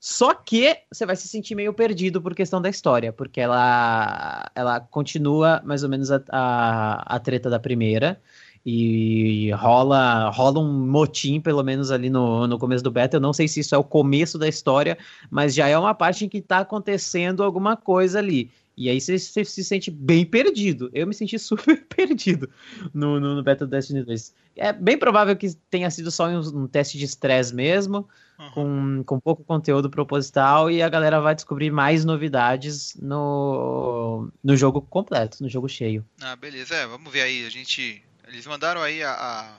Só 0.00 0.34
que 0.34 0.76
você 0.92 1.06
vai 1.06 1.16
se 1.16 1.26
sentir 1.26 1.54
meio 1.54 1.72
perdido 1.72 2.20
por 2.20 2.34
questão 2.34 2.60
da 2.60 2.68
história, 2.68 3.10
porque 3.10 3.40
ela, 3.40 4.50
ela 4.54 4.78
continua 4.80 5.62
mais 5.64 5.82
ou 5.82 5.88
menos 5.88 6.10
a, 6.10 6.22
a, 6.30 7.16
a 7.16 7.18
treta 7.18 7.48
da 7.48 7.58
primeira. 7.58 8.20
E 8.66 9.50
rola, 9.52 10.30
rola 10.30 10.58
um 10.60 10.86
motim, 10.86 11.40
pelo 11.40 11.62
menos 11.62 11.90
ali 11.90 12.08
no, 12.08 12.46
no 12.46 12.58
começo 12.58 12.84
do 12.84 12.90
beta. 12.90 13.16
Eu 13.16 13.20
não 13.20 13.32
sei 13.32 13.48
se 13.48 13.60
isso 13.60 13.74
é 13.74 13.78
o 13.78 13.84
começo 13.84 14.38
da 14.38 14.48
história, 14.48 14.96
mas 15.30 15.54
já 15.54 15.68
é 15.68 15.78
uma 15.78 15.94
parte 15.94 16.24
em 16.24 16.28
que 16.28 16.38
está 16.38 16.58
acontecendo 16.58 17.42
alguma 17.42 17.76
coisa 17.76 18.18
ali. 18.18 18.50
E 18.76 18.90
aí 18.90 19.00
você, 19.00 19.18
você, 19.18 19.44
se 19.44 19.64
sente 19.64 19.90
bem 19.90 20.24
perdido. 20.24 20.90
Eu 20.92 21.06
me 21.06 21.14
senti 21.14 21.38
super 21.38 21.84
perdido 21.84 22.50
no, 22.92 23.20
no, 23.20 23.36
no 23.36 23.42
beta 23.42 23.66
do 23.66 23.70
Destiny 23.70 24.02
2. 24.02 24.34
É 24.56 24.72
bem 24.72 24.98
provável 24.98 25.36
que 25.36 25.52
tenha 25.70 25.90
sido 25.90 26.10
só 26.10 26.28
um, 26.28 26.62
um 26.62 26.66
teste 26.66 26.96
de 26.98 27.04
estresse 27.04 27.54
mesmo, 27.54 28.08
uhum. 28.38 28.50
com, 28.50 29.04
com 29.04 29.20
pouco 29.20 29.42
conteúdo 29.44 29.90
proposital, 29.90 30.70
e 30.70 30.80
a 30.82 30.88
galera 30.88 31.20
vai 31.20 31.34
descobrir 31.34 31.70
mais 31.70 32.04
novidades 32.04 32.94
no, 33.00 34.30
no 34.42 34.56
jogo 34.56 34.80
completo, 34.80 35.42
no 35.42 35.48
jogo 35.48 35.68
cheio. 35.68 36.04
Ah, 36.20 36.36
beleza. 36.36 36.74
É, 36.74 36.86
vamos 36.86 37.12
ver 37.12 37.22
aí. 37.22 37.44
A 37.44 37.50
gente 37.50 38.02
eles 38.28 38.46
mandaram 38.46 38.82
aí 38.82 39.02
a, 39.02 39.12
a 39.12 39.58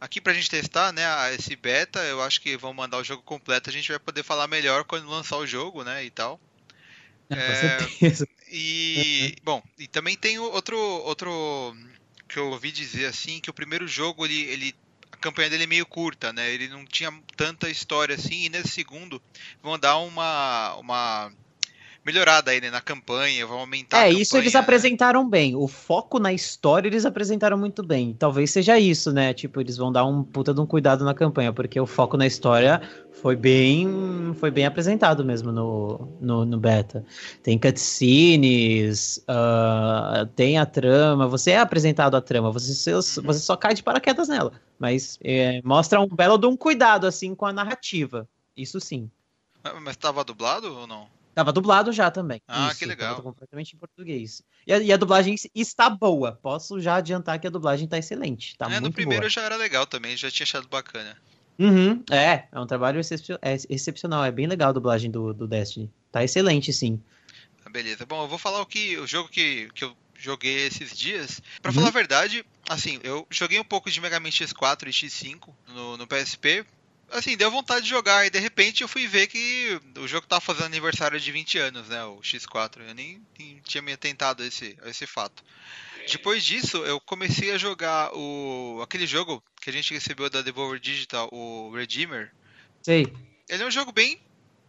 aqui 0.00 0.20
pra 0.20 0.32
gente 0.32 0.50
testar, 0.50 0.92
né, 0.92 1.04
a, 1.06 1.32
esse 1.32 1.54
beta. 1.56 2.00
Eu 2.04 2.22
acho 2.22 2.40
que 2.40 2.56
vão 2.56 2.72
mandar 2.72 2.98
o 2.98 3.04
jogo 3.04 3.22
completo. 3.22 3.70
A 3.70 3.72
gente 3.72 3.88
vai 3.88 3.98
poder 3.98 4.22
falar 4.22 4.46
melhor 4.46 4.84
quando 4.84 5.08
lançar 5.08 5.36
o 5.36 5.46
jogo, 5.46 5.84
né, 5.84 6.04
e 6.04 6.10
tal. 6.10 6.40
É, 7.28 7.36
com 7.78 7.88
certeza. 7.88 8.28
E 8.48 9.36
bom, 9.42 9.62
e 9.78 9.86
também 9.88 10.16
tem 10.16 10.38
outro 10.38 10.78
outro 10.78 11.76
que 12.28 12.38
eu 12.38 12.50
ouvi 12.50 12.70
dizer 12.70 13.06
assim 13.06 13.40
que 13.40 13.50
o 13.50 13.54
primeiro 13.54 13.86
jogo 13.88 14.24
ele, 14.24 14.42
ele 14.42 14.74
a 15.10 15.16
campanha 15.16 15.50
dele 15.50 15.64
é 15.64 15.66
meio 15.66 15.86
curta, 15.86 16.32
né? 16.32 16.50
Ele 16.52 16.68
não 16.68 16.84
tinha 16.84 17.12
tanta 17.36 17.68
história 17.68 18.14
assim 18.14 18.44
e 18.44 18.48
nesse 18.48 18.68
segundo 18.68 19.20
vão 19.62 19.78
dar 19.78 19.98
uma 19.98 20.74
uma 20.76 21.32
melhorada 22.06 22.52
aí, 22.52 22.60
né, 22.60 22.70
na 22.70 22.80
campanha, 22.80 23.44
vão 23.44 23.58
aumentar 23.58 24.06
É, 24.06 24.12
isso 24.12 24.36
eles 24.36 24.54
né? 24.54 24.60
apresentaram 24.60 25.28
bem. 25.28 25.56
O 25.56 25.66
foco 25.66 26.20
na 26.20 26.32
história 26.32 26.88
eles 26.88 27.04
apresentaram 27.04 27.58
muito 27.58 27.82
bem. 27.82 28.14
Talvez 28.14 28.52
seja 28.52 28.78
isso, 28.78 29.12
né? 29.12 29.34
Tipo, 29.34 29.60
eles 29.60 29.76
vão 29.76 29.90
dar 29.90 30.04
um 30.04 30.22
puta 30.22 30.54
de 30.54 30.60
um 30.60 30.66
cuidado 30.66 31.04
na 31.04 31.12
campanha, 31.12 31.52
porque 31.52 31.80
o 31.80 31.86
foco 31.86 32.16
na 32.16 32.24
história 32.26 32.80
foi 33.20 33.34
bem 33.34 34.32
foi 34.38 34.50
bem 34.50 34.64
apresentado 34.66 35.24
mesmo 35.24 35.50
no, 35.50 36.08
no, 36.20 36.44
no 36.44 36.58
beta. 36.58 37.04
Tem 37.42 37.58
cutscenes, 37.58 39.22
ah, 39.26 40.28
tem 40.36 40.58
a 40.58 40.66
trama, 40.66 41.26
você 41.26 41.52
é 41.52 41.58
apresentado 41.58 42.16
a 42.16 42.20
trama, 42.20 42.52
você, 42.52 42.72
você, 42.92 43.20
você 43.20 43.40
só 43.40 43.56
cai 43.56 43.74
de 43.74 43.82
paraquedas 43.82 44.28
nela. 44.28 44.52
Mas 44.78 45.18
é, 45.24 45.60
mostra 45.64 46.00
um 46.00 46.06
belo 46.08 46.38
de 46.38 46.46
um 46.46 46.56
cuidado, 46.56 47.06
assim, 47.06 47.34
com 47.34 47.46
a 47.46 47.52
narrativa. 47.52 48.28
Isso 48.56 48.78
sim. 48.80 49.10
Mas- 49.64 49.82
Mas 49.82 49.96
tava 49.96 50.22
dublado 50.22 50.72
ou 50.72 50.86
não? 50.86 51.15
Tava 51.36 51.52
dublado 51.52 51.92
já 51.92 52.10
também. 52.10 52.40
Ah, 52.48 52.68
Isso, 52.70 52.78
que 52.78 52.86
legal. 52.86 53.22
completamente 53.22 53.74
em 53.74 53.78
português. 53.78 54.40
E 54.66 54.72
a, 54.72 54.78
e 54.78 54.90
a 54.90 54.96
dublagem 54.96 55.36
está 55.54 55.90
boa. 55.90 56.32
Posso 56.42 56.80
já 56.80 56.94
adiantar 56.96 57.38
que 57.38 57.46
a 57.46 57.50
dublagem 57.50 57.86
tá 57.86 57.98
excelente. 57.98 58.56
Tá 58.56 58.64
é, 58.64 58.70
muito 58.70 58.84
no 58.84 58.90
primeiro 58.92 59.24
boa. 59.24 59.28
já 59.28 59.42
era 59.42 59.54
legal 59.54 59.86
também, 59.86 60.16
já 60.16 60.30
tinha 60.30 60.44
achado 60.44 60.66
bacana. 60.66 61.14
Uhum, 61.58 62.02
é, 62.10 62.48
é 62.50 62.58
um 62.58 62.66
trabalho 62.66 62.98
excep- 62.98 63.38
é 63.42 63.54
excepcional. 63.68 64.24
É 64.24 64.32
bem 64.32 64.46
legal 64.46 64.70
a 64.70 64.72
dublagem 64.72 65.10
do, 65.10 65.34
do 65.34 65.46
Destiny. 65.46 65.92
Tá 66.10 66.24
excelente, 66.24 66.72
sim. 66.72 66.98
Ah, 67.66 67.68
Beleza. 67.68 68.06
Bom, 68.06 68.22
eu 68.22 68.28
vou 68.28 68.38
falar 68.38 68.62
o 68.62 68.66
que 68.66 68.96
o 68.96 69.06
jogo 69.06 69.28
que, 69.28 69.68
que 69.74 69.84
eu 69.84 69.94
joguei 70.18 70.66
esses 70.66 70.96
dias. 70.96 71.42
Pra 71.60 71.70
Uhum. 71.70 71.74
falar 71.74 71.88
a 71.88 71.90
verdade, 71.92 72.46
assim, 72.66 72.98
eu 73.02 73.26
joguei 73.30 73.60
um 73.60 73.64
pouco 73.64 73.90
de 73.90 74.00
Mega 74.00 74.18
Man 74.18 74.30
X4 74.30 74.88
e 74.88 74.90
X5 74.90 75.54
no, 75.68 75.98
no 75.98 76.06
PSP. 76.06 76.64
Assim, 77.10 77.36
deu 77.36 77.50
vontade 77.50 77.84
de 77.84 77.90
jogar 77.90 78.26
e 78.26 78.30
de 78.30 78.38
repente 78.38 78.82
eu 78.82 78.88
fui 78.88 79.06
ver 79.06 79.28
que 79.28 79.80
o 79.96 80.08
jogo 80.08 80.26
tava 80.26 80.40
fazendo 80.40 80.66
aniversário 80.66 81.18
de 81.20 81.32
20 81.32 81.58
anos, 81.58 81.88
né, 81.88 82.04
o 82.04 82.18
X4. 82.20 82.80
Eu 82.80 82.94
nem, 82.94 83.22
nem 83.38 83.60
tinha 83.64 83.80
me 83.80 83.92
atentado 83.92 84.42
a 84.42 84.46
esse, 84.46 84.76
a 84.82 84.90
esse 84.90 85.06
fato. 85.06 85.44
Depois 86.10 86.44
disso, 86.44 86.78
eu 86.78 87.00
comecei 87.00 87.50
a 87.50 87.58
jogar 87.58 88.10
o 88.14 88.80
aquele 88.82 89.06
jogo 89.06 89.42
que 89.60 89.70
a 89.70 89.72
gente 89.72 89.92
recebeu 89.92 90.30
da 90.30 90.42
Devolver 90.42 90.78
Digital, 90.78 91.28
o 91.32 91.72
Redeemer. 91.74 92.32
Sei. 92.82 93.12
Ele 93.48 93.62
é 93.62 93.66
um 93.66 93.70
jogo 93.70 93.92
bem 93.92 94.20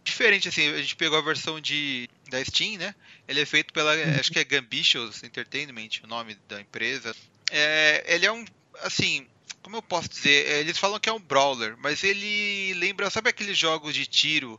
diferente, 0.02 0.48
assim, 0.48 0.68
a 0.68 0.78
gente 0.78 0.96
pegou 0.96 1.18
a 1.18 1.22
versão 1.22 1.60
de 1.60 2.08
da 2.28 2.44
Steam, 2.44 2.78
né? 2.78 2.94
Ele 3.26 3.40
é 3.40 3.46
feito 3.46 3.72
pela, 3.72 3.92
acho 4.18 4.32
que 4.32 4.38
é 4.38 4.44
Gambitious 4.44 5.22
Entertainment, 5.22 6.00
o 6.02 6.06
nome 6.06 6.36
da 6.48 6.60
empresa. 6.60 7.14
É, 7.50 8.04
ele 8.06 8.26
é 8.26 8.32
um, 8.32 8.44
assim, 8.82 9.26
como 9.68 9.76
eu 9.76 9.82
posso 9.82 10.08
dizer? 10.08 10.46
É, 10.46 10.60
Eles 10.60 10.78
falam 10.78 10.98
que 10.98 11.10
é 11.10 11.12
um 11.12 11.20
brawler, 11.20 11.76
mas 11.76 12.02
ele 12.02 12.72
lembra, 12.74 13.10
sabe 13.10 13.28
aqueles 13.28 13.56
jogos 13.56 13.94
de 13.94 14.06
tiro 14.06 14.58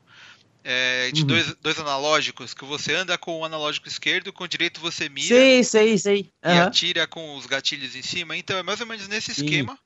é, 0.63 1.09
de 1.11 1.21
Uhum. 1.21 1.27
dois, 1.27 1.55
dois 1.55 1.79
analógicos, 1.79 2.53
que 2.53 2.63
você 2.63 2.93
anda 2.93 3.17
com 3.17 3.39
o 3.39 3.43
analógico 3.45 3.87
esquerdo, 3.87 4.31
com 4.31 4.43
o 4.43 4.47
direito 4.47 4.79
você 4.79 5.09
mira 5.09 5.35
Sei, 5.35 5.63
sei, 5.63 5.97
sei. 5.97 6.31
e 6.43 6.45
Aham. 6.45 6.67
atira 6.67 7.07
com 7.07 7.35
os 7.35 7.47
gatilhos 7.47 7.95
em 7.95 8.03
cima. 8.03 8.37
Então 8.37 8.55
é 8.55 8.61
mais 8.61 8.79
ou 8.81 8.85
menos 8.85 9.07
nesse 9.07 9.33
Sim. 9.33 9.45
esquema. 9.45 9.79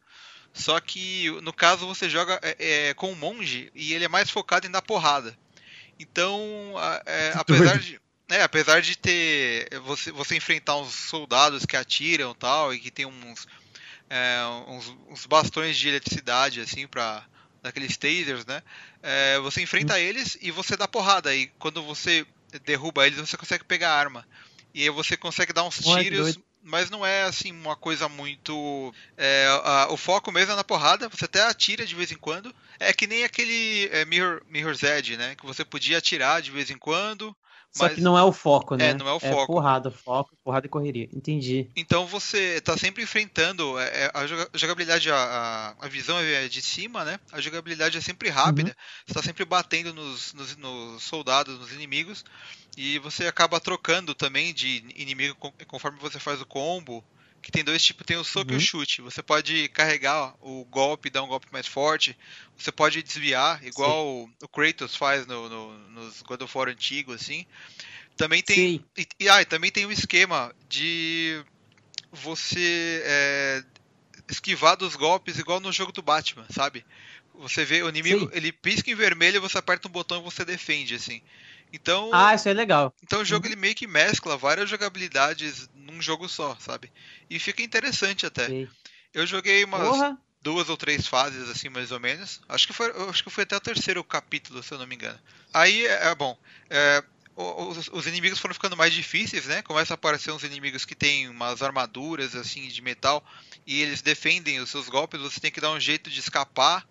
Só 0.54 0.78
que 0.82 1.30
no 1.42 1.54
caso 1.54 1.88
você 1.88 2.10
joga 2.10 2.38
é, 2.44 2.90
é, 2.90 2.94
com 2.94 3.14
o 3.14 3.16
monge 3.16 3.72
e 3.74 3.94
ele 3.94 4.04
é 4.04 4.10
mais 4.10 4.30
focado 4.30 4.68
em 4.68 4.72
dar 4.72 4.82
porrada. 4.82 5.34
Então, 5.98 6.74
é, 7.06 7.32
apesar 7.36 7.80
de. 7.80 7.98
É, 8.30 8.44
apesar 8.44 8.82
de 8.82 8.98
ter. 8.98 9.70
Você, 9.86 10.12
você 10.12 10.36
enfrentar 10.36 10.76
uns 10.78 10.94
soldados 10.94 11.66
que 11.66 11.78
atiram 11.78 12.32
e 12.32 12.36
tal, 12.36 12.74
e 12.74 12.80
que 12.80 12.92
tem 12.92 13.06
uns, 13.06 13.48
é, 14.14 14.46
uns, 14.68 14.88
uns 15.10 15.26
bastões 15.26 15.78
de 15.78 15.88
eletricidade, 15.90 16.62
assim, 16.62 16.88
pra. 16.88 17.26
daqueles 17.62 17.98
tasers, 17.98 18.46
né? 18.46 18.62
É, 19.02 19.40
você 19.40 19.62
enfrenta 19.62 20.00
eles 20.00 20.38
e 20.42 20.52
você 20.52 20.76
dá 20.78 20.88
porrada. 20.88 21.34
E 21.36 21.48
quando 21.60 21.82
você 21.84 22.26
derruba 22.66 23.06
eles, 23.08 23.20
você 23.20 23.38
consegue 23.38 23.64
pegar 23.66 23.92
a 23.92 24.00
arma. 24.00 24.28
E 24.74 24.84
aí 24.84 24.90
você 24.90 25.16
consegue 25.18 25.54
dar 25.54 25.64
uns 25.64 25.80
tiros, 26.02 26.38
mas 26.62 26.90
não 26.90 27.06
é 27.06 27.24
assim 27.24 27.52
uma 27.52 27.76
coisa 27.76 28.08
muito. 28.10 28.94
é, 29.18 29.48
a- 29.64 29.88
o 29.92 29.98
foco 29.98 30.32
mesmo 30.32 30.54
é 30.54 30.56
na 30.56 30.64
porrada, 30.64 31.10
você 31.10 31.26
até 31.26 31.42
atira 31.44 31.86
de 31.86 31.96
vez 31.96 32.12
em 32.12 32.18
quando. 32.18 32.54
É 32.80 32.92
que 32.94 33.08
nem 33.08 33.24
aquele 33.24 33.88
é, 33.92 34.06
Mirror, 34.06 34.42
Mirror's 34.48 34.84
Edge, 34.84 35.18
né? 35.18 35.36
Que 35.36 35.46
você 35.46 35.64
podia 35.66 35.98
atirar 36.00 36.42
de 36.42 36.52
vez 36.52 36.70
em 36.70 36.78
quando. 36.78 37.36
Só 37.76 37.86
mas- 37.86 37.96
que 37.96 38.02
não 38.02 38.16
é 38.16 38.24
o 38.24 38.32
foco, 38.32 38.76
né? 38.76 38.90
É, 38.90 38.94
não 38.94 39.08
é 39.08 39.14
o 39.14 39.20
foco. 39.20 39.54
porrada, 39.54 39.90
foco, 39.90 40.38
porrada 40.44 40.68
e 40.68 40.70
correria. 40.70 41.10
Entendi. 41.12 41.68
Então 41.76 42.06
você 42.06 42.62
tá 42.62 42.78
sempre 42.78 43.02
enfrentando 43.02 43.80
é, 43.80 44.06
é, 44.06 44.12
a 44.14 44.28
joga- 44.28 44.50
jogabilidade, 44.54 45.10
a, 45.12 45.76
a, 45.80 45.88
visão 45.88 46.20
é 46.20 46.48
de 46.48 46.62
cima, 46.62 47.04
né? 47.04 47.20
A 47.32 47.42
jogabilidade 47.42 47.98
é 47.98 48.02
sempre 48.02 48.30
rápida. 48.30 48.76
Você 49.08 49.14
tá 49.16 49.24
sempre 49.24 49.44
batendo 49.44 49.92
nos, 49.92 50.34
nos, 50.34 50.56
nos 50.56 51.02
soldados, 51.04 51.58
nos 51.58 51.72
inimigos. 51.74 52.24
E 52.78 53.00
você 53.00 53.26
acaba 53.26 53.60
trocando 53.60 54.14
também 54.14 54.54
de 54.54 54.84
inimigo 54.96 55.36
con- 55.36 55.54
conforme 55.68 55.98
você 56.00 56.20
faz 56.20 56.40
o 56.42 56.46
combo. 56.46 57.04
Que 57.44 57.52
tem 57.52 57.64
dois 57.64 57.84
tipos, 57.84 58.06
tem 58.06 58.18
o 58.18 58.24
soco 58.24 58.54
e 58.54 58.58
o 58.58 58.60
Uhum. 58.60 58.62
chute. 58.62 59.02
Você 59.04 59.22
pode 59.24 59.70
carregar 59.70 60.36
o 60.42 60.66
golpe, 60.66 61.10
dar 61.12 61.24
um 61.24 61.28
golpe 61.28 61.48
mais 61.52 61.68
forte. 61.68 62.18
Você 62.58 62.72
pode 62.72 63.04
desviar, 63.04 63.64
igual 63.66 64.08
o, 64.08 64.30
o 64.42 64.48
Kratos 64.50 64.96
faz 64.96 65.28
no, 65.28 65.50
no- 65.50 65.78
nos 65.90 66.22
God 66.24 66.42
of 66.42 66.58
War 66.58 66.70
antigos, 66.70 67.22
assim. 67.22 67.46
Também 68.18 68.42
tem 68.44 68.72
e, 68.98 69.08
e, 69.20 69.30
ah, 69.30 69.42
e 69.42 69.46
também 69.46 69.72
tem 69.72 69.86
um 69.86 69.92
esquema 69.92 70.54
de 70.70 71.44
você 72.12 73.04
é, 73.06 73.64
esquivar 74.30 74.78
dos 74.78 74.96
golpes 74.96 75.40
igual 75.40 75.60
no 75.60 75.72
jogo 75.72 75.92
do 75.92 76.02
Batman, 76.02 76.46
sabe? 76.52 76.86
Você 77.36 77.66
vê 77.66 77.84
o 77.84 77.90
inimigo, 77.90 78.28
Sei. 78.28 78.32
ele 78.34 78.52
pisca 78.52 78.92
em 78.92 78.96
vermelho, 78.96 79.42
você 79.42 79.58
aperta 79.58 79.88
um 79.88 79.92
botão 79.92 80.20
e 80.22 80.24
você 80.24 80.46
defende, 80.46 80.96
assim. 80.96 81.22
Então, 81.74 82.12
Ah, 82.12 82.34
isso 82.36 82.48
é 82.50 82.54
legal. 82.54 82.94
então 83.04 83.22
o 83.22 83.26
jogo 83.26 83.48
ele 83.48 83.56
meio 83.56 83.76
que 83.76 83.88
mescla 83.88 84.38
várias 84.38 84.70
jogabilidades 84.70 85.70
num 85.94 86.02
jogo 86.02 86.28
só, 86.28 86.58
sabe? 86.60 86.92
E 87.30 87.40
fica 87.40 87.62
interessante 87.62 88.26
até. 88.26 88.48
Sei. 88.48 88.70
Eu 89.14 89.28
joguei 89.28 89.64
umas 89.64 89.88
Porra. 89.88 90.18
duas 90.42 90.70
ou 90.70 90.78
três 90.78 91.08
fases, 91.08 91.50
assim, 91.50 91.70
mais 91.70 91.92
ou 91.92 92.00
menos. 92.00 92.42
Acho 92.50 92.68
que 92.68 92.74
foi, 92.74 92.92
acho 93.10 93.24
que 93.24 93.30
foi 93.30 93.44
até 93.44 93.56
o 93.56 93.62
terceiro 93.62 94.04
capítulo, 94.04 94.64
se 94.64 94.74
eu 94.74 94.80
não 94.80 94.88
me 94.88 94.96
engano. 94.96 95.20
Aí, 95.54 95.86
é 95.86 96.08
é, 96.08 96.16
bom, 96.16 96.38
é, 96.70 97.04
os, 97.36 97.90
os 97.92 98.08
inimigos 98.08 98.40
foram 98.40 98.54
ficando 98.54 98.76
mais 98.76 98.94
difíceis, 98.94 99.46
né? 99.46 99.62
Começa 99.62 99.94
a 99.94 99.96
aparecer 99.96 100.32
uns 100.32 100.44
inimigos 100.44 100.84
que 100.84 100.96
têm 100.96 101.30
umas 101.30 101.62
armaduras, 101.62 102.36
assim, 102.36 102.68
de 102.68 102.82
metal, 102.82 103.24
e 103.66 103.82
eles 103.82 104.02
defendem 104.02 104.60
os 104.60 104.70
seus 104.70 104.90
golpes, 104.90 105.22
você 105.22 105.40
tem 105.40 105.52
que 105.52 105.62
dar 105.62 105.72
um 105.72 105.80
jeito 105.80 106.10
de 106.10 106.20
escapar 106.20 106.86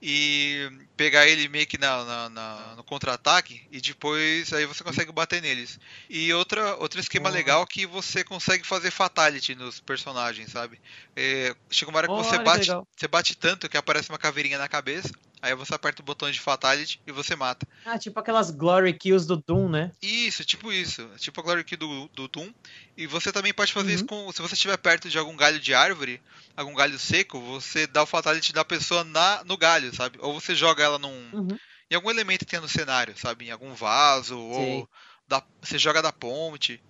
e 0.00 0.68
pegar 0.96 1.26
ele 1.26 1.48
meio 1.48 1.66
que 1.66 1.78
na, 1.78 2.04
na- 2.04 2.28
na- 2.28 2.76
no 2.76 2.84
contra-ataque, 2.84 3.62
e 3.70 3.80
depois 3.80 4.52
aí 4.52 4.66
você 4.66 4.84
consegue 4.84 5.12
bater 5.12 5.40
neles. 5.42 5.78
E 6.08 6.32
outra, 6.34 6.76
outro 6.76 7.00
esquema 7.00 7.28
Olha. 7.28 7.30
legal 7.30 7.62
é 7.62 7.66
que 7.66 7.86
você 7.86 8.22
consegue 8.24 8.66
fazer 8.66 8.90
fatality 8.90 9.54
nos 9.54 9.80
personagens, 9.80 10.50
sabe? 10.52 10.80
É, 11.16 11.54
chega 11.70 11.90
uma 11.90 11.98
hora 11.98 12.08
que 12.08 12.14
você 12.14 12.38
Olha 12.38 12.44
que 12.48 12.50
bate, 12.50 12.74
legal. 12.74 12.88
você 12.96 13.08
bate 13.08 13.34
tanto 13.36 13.68
que 13.68 13.76
aparece 13.76 14.08
uma 14.10 14.18
caveirinha 14.18 14.58
na 14.58 14.68
cabeça, 14.68 15.10
aí 15.42 15.54
você 15.54 15.74
aperta 15.74 16.02
o 16.02 16.04
botão 16.04 16.30
de 16.30 16.40
fatality 16.40 17.00
e 17.06 17.12
você 17.12 17.36
mata. 17.36 17.66
Ah, 17.84 17.98
tipo 17.98 18.18
aquelas 18.18 18.50
glory 18.50 18.92
kills 18.92 19.26
do 19.26 19.36
Doom, 19.46 19.68
né? 19.68 19.92
Isso, 20.02 20.44
tipo 20.44 20.72
isso, 20.72 21.08
tipo 21.18 21.40
a 21.40 21.42
Glory 21.42 21.64
Kill 21.64 21.78
do, 21.78 22.08
do 22.14 22.28
Doom. 22.28 22.52
E 22.96 23.06
você 23.06 23.32
também 23.32 23.52
pode 23.52 23.72
fazer 23.72 23.88
Uhum. 23.88 23.94
isso 23.94 24.04
com, 24.06 24.32
se 24.32 24.42
você 24.42 24.54
estiver 24.54 24.76
perto 24.76 25.08
de 25.08 25.18
algum 25.18 25.36
galho 25.36 25.58
de 25.58 25.72
árvore, 25.74 26.20
algum 26.56 26.74
galho 26.74 26.98
seco, 26.98 27.40
você 27.40 27.86
dá 27.86 28.02
o 28.02 28.06
fatality 28.06 28.52
da 28.52 28.64
pessoa 28.64 29.02
na, 29.04 29.42
no 29.44 29.56
galho, 29.56 29.94
sabe? 29.94 30.18
Ou 30.20 30.38
você 30.38 30.54
joga 30.54 30.84
ela 30.84 30.98
num, 30.98 31.30
Uhum. 31.32 31.56
em 31.90 31.94
algum 31.94 32.10
elemento 32.10 32.40
que 32.44 32.50
tenha 32.50 32.60
no 32.62 32.68
cenário, 32.68 33.16
sabe? 33.18 33.46
Em 33.46 33.50
algum 33.50 33.74
vaso, 33.74 34.34
Sei. 34.34 34.80
ou 34.80 34.88
da- 35.26 35.42
você 35.62 35.78
joga 35.78 36.02
da 36.02 36.12
ponte. 36.12 36.80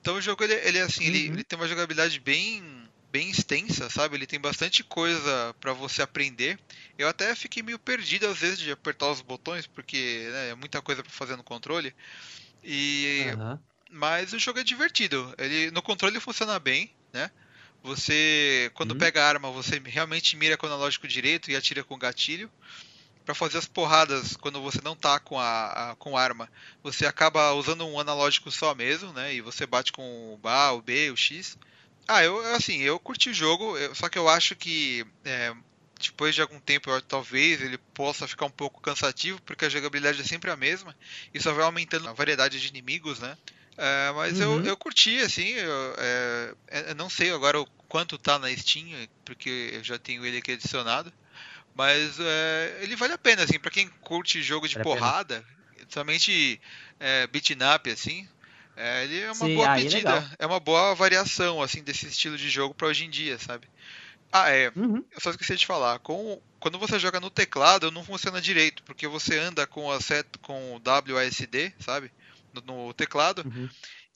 Então 0.00 0.16
o 0.16 0.20
jogo 0.22 0.42
ele, 0.44 0.54
ele 0.54 0.78
é 0.78 0.82
assim, 0.82 1.04
ele, 1.04 1.28
Uhum. 1.28 1.34
ele 1.34 1.44
tem 1.44 1.58
uma 1.58 1.68
jogabilidade 1.68 2.18
bem 2.20 2.81
bem 3.12 3.30
extensa, 3.30 3.90
sabe? 3.90 4.16
Ele 4.16 4.26
tem 4.26 4.40
bastante 4.40 4.82
coisa 4.84 5.54
pra 5.60 5.72
você 5.74 6.02
aprender. 6.02 6.58
Eu 6.98 7.08
até 7.08 7.34
fiquei 7.36 7.62
meio 7.62 7.78
perdido 7.78 8.26
às 8.26 8.38
vezes 8.38 8.58
de 8.60 8.72
apertar 8.72 9.10
os 9.10 9.20
botões, 9.22 9.66
porque 9.66 10.28
né, 10.32 10.50
é 10.50 10.54
muita 10.54 10.82
coisa 10.82 11.02
pra 11.02 11.12
fazer 11.12 11.36
no 11.36 11.44
controle. 11.44 11.94
E 12.62 13.36
Aham. 13.36 13.62
mas 13.90 14.32
o 14.32 14.38
jogo 14.38 14.60
é 14.60 14.64
divertido. 14.64 15.34
Ele 15.38 15.70
no 15.72 15.82
controle 15.82 16.20
funciona 16.20 16.58
bem, 16.60 16.92
né? 17.12 17.30
Você 17.82 18.70
quando 18.74 18.94
Uhum. 18.94 18.96
pega 18.96 19.22
a 19.24 19.28
arma, 19.28 19.50
você 19.52 19.80
realmente 19.84 20.36
mira 20.36 20.56
com 20.58 20.66
o 20.66 20.70
analógico 20.70 21.08
direito 21.08 21.50
e 21.50 21.56
atira 21.56 21.84
com 21.84 21.94
o 21.94 21.98
gatilho. 21.98 22.50
Pra 23.24 23.34
fazer 23.36 23.58
as 23.58 23.66
porradas 23.68 24.36
quando 24.36 24.60
você 24.60 24.80
não 24.82 24.96
tá 24.96 25.20
com 25.20 25.38
a, 25.38 25.92
a- 25.92 25.96
com 25.96 26.16
arma, 26.16 26.50
você 26.82 27.06
acaba 27.06 27.52
usando 27.52 27.86
um 27.86 28.00
analógico 28.00 28.50
só 28.50 28.74
mesmo, 28.74 29.12
né? 29.12 29.32
E 29.34 29.40
você 29.40 29.64
bate 29.66 29.92
com 29.92 30.34
o 30.42 30.48
A, 30.48 30.72
o 30.72 30.82
B, 30.82 31.10
o 31.10 31.16
X. 31.16 31.56
Ah, 32.14 32.22
eu 32.24 32.38
assim, 32.54 32.78
eu 32.80 32.98
curti 33.00 33.30
o 33.30 33.34
jogo, 33.34 33.76
eu- 33.78 33.94
só 33.94 34.08
que 34.08 34.18
eu 34.18 34.28
acho 34.28 34.54
que 34.56 35.04
é, 35.24 35.54
depois 36.00 36.34
de 36.34 36.42
algum 36.42 36.60
tempo, 36.60 36.90
eu- 36.90 37.00
talvez 37.02 37.60
ele 37.62 37.78
possa 37.94 38.26
ficar 38.28 38.46
um 38.46 38.50
pouco 38.50 38.80
cansativo, 38.82 39.40
porque 39.42 39.64
a 39.64 39.68
jogabilidade 39.68 40.20
é 40.20 40.24
sempre 40.24 40.50
a 40.50 40.56
mesma 40.56 40.96
e 41.32 41.40
só 41.40 41.52
vai 41.52 41.64
aumentando 41.64 42.08
a 42.08 42.12
variedade 42.12 42.60
de 42.60 42.68
inimigos, 42.68 43.18
né? 43.20 43.38
É, 43.78 44.12
mas 44.14 44.38
eu, 44.40 44.50
Uhum. 44.50 44.64
eu 44.64 44.76
curti, 44.76 45.18
assim, 45.20 45.48
eu, 45.52 45.94
é, 45.98 46.54
eu 46.90 46.94
não 46.94 47.08
sei 47.08 47.30
agora 47.32 47.58
o 47.60 47.66
quanto 47.88 48.18
tá 48.18 48.38
na 48.38 48.54
Steam, 48.54 48.88
porque 49.24 49.70
eu 49.74 49.84
já 49.84 49.98
tenho 49.98 50.24
ele 50.26 50.38
aqui 50.38 50.52
adicionado. 50.52 51.12
Mas 51.74 52.18
é, 52.20 52.78
ele 52.82 52.96
vale 52.96 53.14
a 53.14 53.18
pena, 53.18 53.44
assim, 53.44 53.58
pra 53.60 53.70
quem 53.70 53.88
curte 54.00 54.42
jogo 54.42 54.68
de 54.68 54.76
Vale 54.76 54.84
porrada, 54.84 55.44
Somente 55.90 56.60
é, 57.00 57.26
beating 57.28 57.58
up, 57.74 57.90
assim. 57.90 58.28
É, 58.76 59.04
ele 59.04 59.20
é 59.20 59.26
uma 59.26 59.34
Sim, 59.34 59.54
boa 59.54 59.72
é 59.72 59.74
pedida. 59.82 59.96
legal. 59.96 60.24
É 60.38 60.46
uma 60.46 60.60
boa 60.60 60.94
variação, 60.94 61.60
assim, 61.62 61.82
desse 61.82 62.06
estilo 62.06 62.36
de 62.36 62.48
jogo 62.48 62.74
pra 62.74 62.88
hoje 62.88 63.04
em 63.04 63.10
dia, 63.10 63.38
sabe? 63.38 63.68
Ah, 64.32 64.48
é. 64.50 64.72
Uhum. 64.74 65.04
Eu 65.12 65.20
só 65.20 65.30
esqueci 65.30 65.56
de 65.56 65.66
falar. 65.66 65.98
Com, 65.98 66.40
quando 66.58 66.78
você 66.78 66.98
joga 66.98 67.20
no 67.20 67.30
teclado, 67.30 67.90
não 67.90 68.02
funciona 68.02 68.40
direito, 68.40 68.82
porque 68.84 69.06
você 69.06 69.38
anda 69.38 69.66
com 69.66 69.90
a 69.92 70.00
set, 70.00 70.26
com 70.40 70.76
o 70.76 70.80
WASD, 70.84 71.74
sabe? 71.78 72.10
No, 72.54 72.86
no 72.86 72.94
teclado. 72.94 73.42
Uhum. 73.44 73.68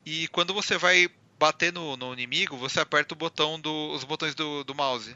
E 0.07 0.27
quando 0.29 0.55
você 0.55 0.79
vai 0.79 1.09
bater 1.39 1.73
no, 1.73 1.97
no 1.97 2.15
inimigo, 2.15 2.57
você 2.57 2.81
aperta 2.81 3.13
o 3.13 3.17
botão 3.17 3.61
do, 3.61 3.93
os 3.93 4.05
botões 4.05 4.35
do, 4.35 4.65
do 4.65 4.75
mouse. 4.75 5.15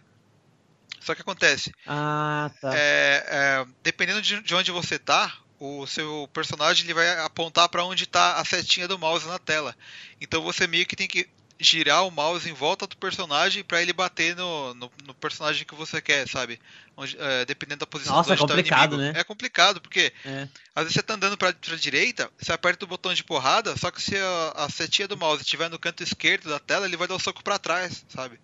Só 1.01 1.15
que 1.15 1.23
acontece, 1.23 1.73
Ah, 1.87 2.51
tá. 2.61 2.73
é, 2.77 3.25
é, 3.27 3.67
dependendo 3.83 4.21
de, 4.21 4.43
de 4.43 4.55
onde 4.55 4.71
você 4.71 4.99
tá, 4.99 5.35
o 5.61 5.87
seu 5.87 6.29
personagem 6.33 6.85
ele 6.87 6.95
vai 6.95 7.21
apontar 7.21 7.69
para 7.69 7.85
onde 7.85 8.07
tá 8.07 8.37
a 8.37 8.45
setinha 8.45 8.89
do 8.89 8.99
mouse 8.99 9.27
na 9.29 9.39
tela. 9.39 9.77
Então 10.21 10.43
você 10.43 10.67
meio 10.67 10.87
que 10.87 10.97
tem 10.97 11.07
que 11.07 11.29
girar 11.63 12.07
o 12.07 12.11
mouse 12.11 12.49
em 12.49 12.55
volta 12.55 12.87
do 12.87 12.97
personagem 12.97 13.63
para 13.63 13.83
ele 13.83 13.93
bater 13.93 14.35
no, 14.35 14.73
no, 14.73 14.91
no 15.05 15.13
personagem 15.15 15.67
que 15.67 15.75
você 15.75 16.01
quer, 16.01 16.27
sabe? 16.27 16.59
Onde- 16.97 17.15
é, 17.21 17.45
dependendo 17.45 17.81
da 17.81 17.87
posição 17.87 18.17
Nossa, 18.17 18.33
onde 18.33 18.43
é 18.43 18.47
tá 18.47 18.55
o 18.55 18.57
complicado, 18.57 18.95
inimigo. 18.95 19.13
né? 19.13 19.21
É 19.21 19.25
complicado, 19.25 19.81
porque 19.83 20.11
É. 20.25 20.49
às 20.75 20.85
vezes 20.85 20.95
você 20.95 21.03
tá 21.03 21.13
andando 21.13 21.37
pra, 21.37 21.53
pra 21.53 21.77
direita, 21.77 22.31
você 22.39 22.51
aperta 22.51 22.87
o 22.87 22.89
botão 22.89 23.13
de 23.13 23.23
porrada, 23.23 23.77
só 23.77 23.91
que 23.91 24.01
se 24.01 24.17
a, 24.17 24.53
a 24.65 24.71
setinha 24.71 25.07
do 25.07 25.19
mouse 25.19 25.43
estiver 25.43 25.69
no 25.69 25.79
canto 25.79 26.03
esquerdo 26.03 26.49
da 26.49 26.59
tela, 26.59 26.87
ele 26.87 26.97
vai 26.97 27.07
dar 27.07 27.17
o 27.17 27.21
soco 27.21 27.45
pra 27.45 27.59
trás, 27.59 28.07
sabe? 28.09 28.41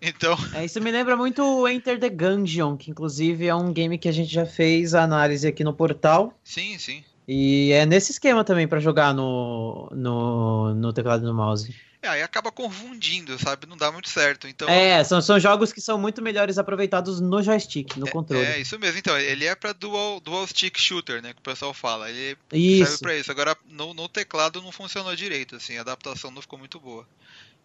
Então, 0.00 0.36
É, 0.54 0.64
isso 0.64 0.80
me 0.80 0.90
lembra 0.90 1.16
muito 1.16 1.42
o 1.42 1.68
Enter 1.68 1.98
the 1.98 2.08
Gungeon, 2.08 2.76
que 2.76 2.90
inclusive 2.90 3.46
é 3.46 3.54
um 3.54 3.72
game 3.72 3.98
que 3.98 4.08
a 4.08 4.12
gente 4.12 4.32
já 4.32 4.46
fez 4.46 4.94
a 4.94 5.02
análise 5.02 5.46
aqui 5.46 5.64
no 5.64 5.72
portal. 5.72 6.38
sim, 6.44 6.78
sim. 6.78 7.04
E 7.30 7.72
é 7.72 7.84
nesse 7.84 8.10
esquema 8.10 8.42
também 8.42 8.66
pra 8.66 8.80
jogar 8.80 9.12
no, 9.12 9.86
no, 9.92 10.74
no 10.74 10.92
teclado 10.94 11.22
e 11.22 11.26
no 11.26 11.34
mouse. 11.34 11.74
É, 12.00 12.08
aí 12.08 12.22
acaba 12.22 12.50
confundindo, 12.50 13.36
sabe? 13.38 13.66
Não 13.66 13.76
dá 13.76 13.92
muito 13.92 14.08
certo. 14.08 14.48
Então, 14.48 14.66
É, 14.66 15.04
são, 15.04 15.20
são 15.20 15.38
jogos 15.38 15.70
que 15.70 15.80
são 15.80 15.98
muito 15.98 16.22
melhores 16.22 16.56
aproveitados 16.56 17.20
no 17.20 17.42
joystick, 17.42 17.96
no 17.96 18.08
controle. 18.08 18.46
é 18.46 18.60
isso 18.60 18.78
mesmo. 18.78 18.98
Então, 18.98 19.18
ele 19.18 19.44
é 19.44 19.54
pra 19.54 19.74
dual, 19.74 20.20
dual 20.20 20.46
stick 20.46 20.78
shooter, 20.78 21.20
né? 21.20 21.34
Que 21.34 21.40
o 21.40 21.42
pessoal 21.42 21.74
fala. 21.74 22.08
Ele 22.08 22.38
serve 22.50 22.82
Isso. 22.82 22.98
pra 23.00 23.14
isso. 23.14 23.30
Agora, 23.30 23.54
no, 23.68 23.92
no 23.92 24.08
teclado 24.08 24.62
não 24.62 24.72
funcionou 24.72 25.14
direito, 25.14 25.56
assim. 25.56 25.76
A 25.76 25.82
adaptação 25.82 26.30
não 26.30 26.40
ficou 26.40 26.58
muito 26.58 26.80
boa. 26.80 27.06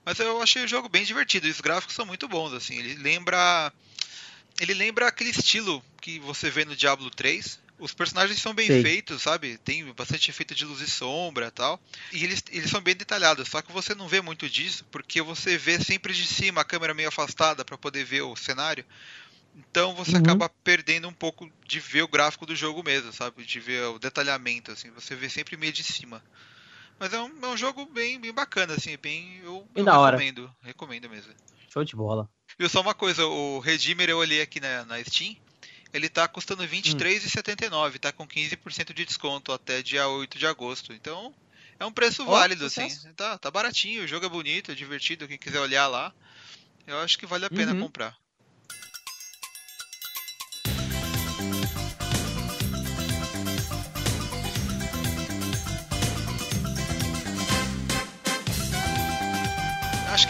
Mas 0.05 0.19
eu 0.19 0.41
achei 0.41 0.63
o 0.63 0.67
jogo 0.67 0.89
bem 0.89 1.03
divertido. 1.03 1.47
E 1.47 1.51
os 1.51 1.61
gráficos 1.61 1.95
são 1.95 2.05
muito 2.05 2.27
bons, 2.27 2.53
assim. 2.53 2.77
Ele 2.77 2.95
lembra. 2.95 3.71
Ele 4.59 4.73
lembra 4.73 5.07
aquele 5.07 5.31
estilo 5.31 5.83
que 6.01 6.19
você 6.19 6.49
vê 6.49 6.65
no 6.65 6.75
Diablo 6.75 7.09
3. 7.11 7.59
Os 7.79 7.93
personagens 7.93 8.39
são 8.41 8.53
bem 8.53 8.67
Sei. 8.67 8.81
feitos, 8.81 9.23
sabe? 9.23 9.57
Tem 9.59 9.83
bastante 9.93 10.29
efeito 10.29 10.53
de 10.55 10.65
luz 10.65 10.81
e 10.81 10.89
sombra 10.89 11.47
e 11.47 11.51
tal. 11.51 11.81
E 12.11 12.23
eles, 12.23 12.43
eles 12.51 12.69
são 12.69 12.81
bem 12.81 12.95
detalhados. 12.95 13.49
Só 13.49 13.61
que 13.61 13.71
você 13.71 13.95
não 13.95 14.07
vê 14.07 14.21
muito 14.21 14.49
disso, 14.49 14.85
porque 14.91 15.21
você 15.21 15.57
vê 15.57 15.79
sempre 15.79 16.13
de 16.13 16.25
cima, 16.27 16.61
a 16.61 16.65
câmera 16.65 16.93
meio 16.93 17.09
afastada 17.09 17.65
para 17.65 17.77
poder 17.77 18.05
ver 18.05 18.21
o 18.21 18.35
cenário. 18.35 18.85
Então 19.55 19.95
você 19.95 20.17
Uhum. 20.17 20.17
acaba 20.17 20.49
perdendo 20.63 21.07
um 21.07 21.13
pouco 21.13 21.51
de 21.67 21.79
ver 21.79 22.03
o 22.03 22.07
gráfico 22.07 22.45
do 22.45 22.55
jogo 22.55 22.83
mesmo, 22.83 23.13
sabe? 23.13 23.45
De 23.45 23.59
ver 23.59 23.83
o 23.85 23.99
detalhamento, 23.99 24.71
assim. 24.71 24.91
Você 24.91 25.15
vê 25.15 25.29
sempre 25.29 25.57
meio 25.57 25.73
de 25.73 25.83
cima. 25.83 26.23
Mas 26.99 27.13
é 27.13 27.21
um, 27.21 27.45
é 27.45 27.47
um 27.47 27.57
jogo 27.57 27.85
bem, 27.87 28.19
bem 28.19 28.33
bacana, 28.33 28.73
assim. 28.75 28.97
Bem, 28.97 29.37
eu, 29.39 29.67
eu 29.75 29.83
da 29.83 29.97
hora. 29.97 30.17
recomendo. 30.17 30.55
Recomendo 30.61 31.09
mesmo. 31.09 31.33
Show 31.69 31.83
de 31.83 31.95
bola. 31.95 32.29
Viu, 32.57 32.69
só 32.69 32.81
uma 32.81 32.93
coisa, 32.93 33.25
o 33.25 33.59
Redeemer 33.59 34.09
eu 34.09 34.17
olhei 34.19 34.41
aqui 34.41 34.59
na, 34.59 34.85
na 34.85 35.03
Steam, 35.03 35.35
ele 35.91 36.07
tá 36.07 36.27
custando 36.27 36.61
Hum. 36.63 36.67
R$23,79, 36.67 37.99
tá 37.99 38.11
com 38.11 38.27
15% 38.27 38.93
de 38.93 39.05
desconto 39.05 39.51
até 39.51 39.81
dia 39.81 40.07
8 40.07 40.37
de 40.37 40.45
agosto. 40.45 40.93
Então, 40.93 41.33
é 41.79 41.85
um 41.85 41.91
preço 41.91 42.23
Ó, 42.25 42.29
válido, 42.29 42.65
assim. 42.65 42.87
Tá, 43.15 43.37
tá 43.37 43.49
baratinho, 43.49 44.03
o 44.03 44.07
jogo 44.07 44.25
é 44.25 44.29
bonito, 44.29 44.71
é 44.71 44.75
divertido, 44.75 45.27
quem 45.27 45.37
quiser 45.37 45.59
olhar 45.59 45.87
lá, 45.87 46.13
eu 46.85 46.99
acho 46.99 47.17
que 47.17 47.25
vale 47.25 47.45
a 47.45 47.49
pena 47.49 47.73
Uhum. 47.73 47.81
comprar. 47.81 48.15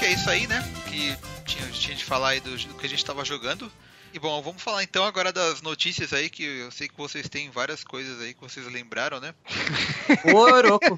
Que 0.04 0.08
é 0.08 0.12
isso 0.12 0.30
aí, 0.30 0.48
né? 0.48 0.62
Que 0.86 1.16
tinha, 1.46 1.66
tinha 1.72 1.96
de 1.96 2.04
falar 2.04 2.30
aí 2.32 2.42
do, 2.42 2.58
do 2.58 2.74
que 2.74 2.86
a 2.86 2.90
gente 2.90 3.06
tava 3.06 3.24
jogando. 3.24 3.72
E 4.14 4.20
bom, 4.20 4.42
vamos 4.42 4.62
falar 4.62 4.84
então 4.84 5.06
agora 5.06 5.32
das 5.32 5.62
notícias 5.62 6.12
aí, 6.12 6.30
que 6.30 6.44
eu 6.44 6.72
sei 6.72 6.90
que 6.90 6.98
vocês 6.98 7.30
têm 7.30 7.50
várias 7.50 7.86
coisas 7.86 8.20
aí 8.20 8.34
que 8.34 8.42
vocês 8.42 8.68
lembraram, 8.68 9.22
né? 9.22 9.34
Oroco. 10.36 10.98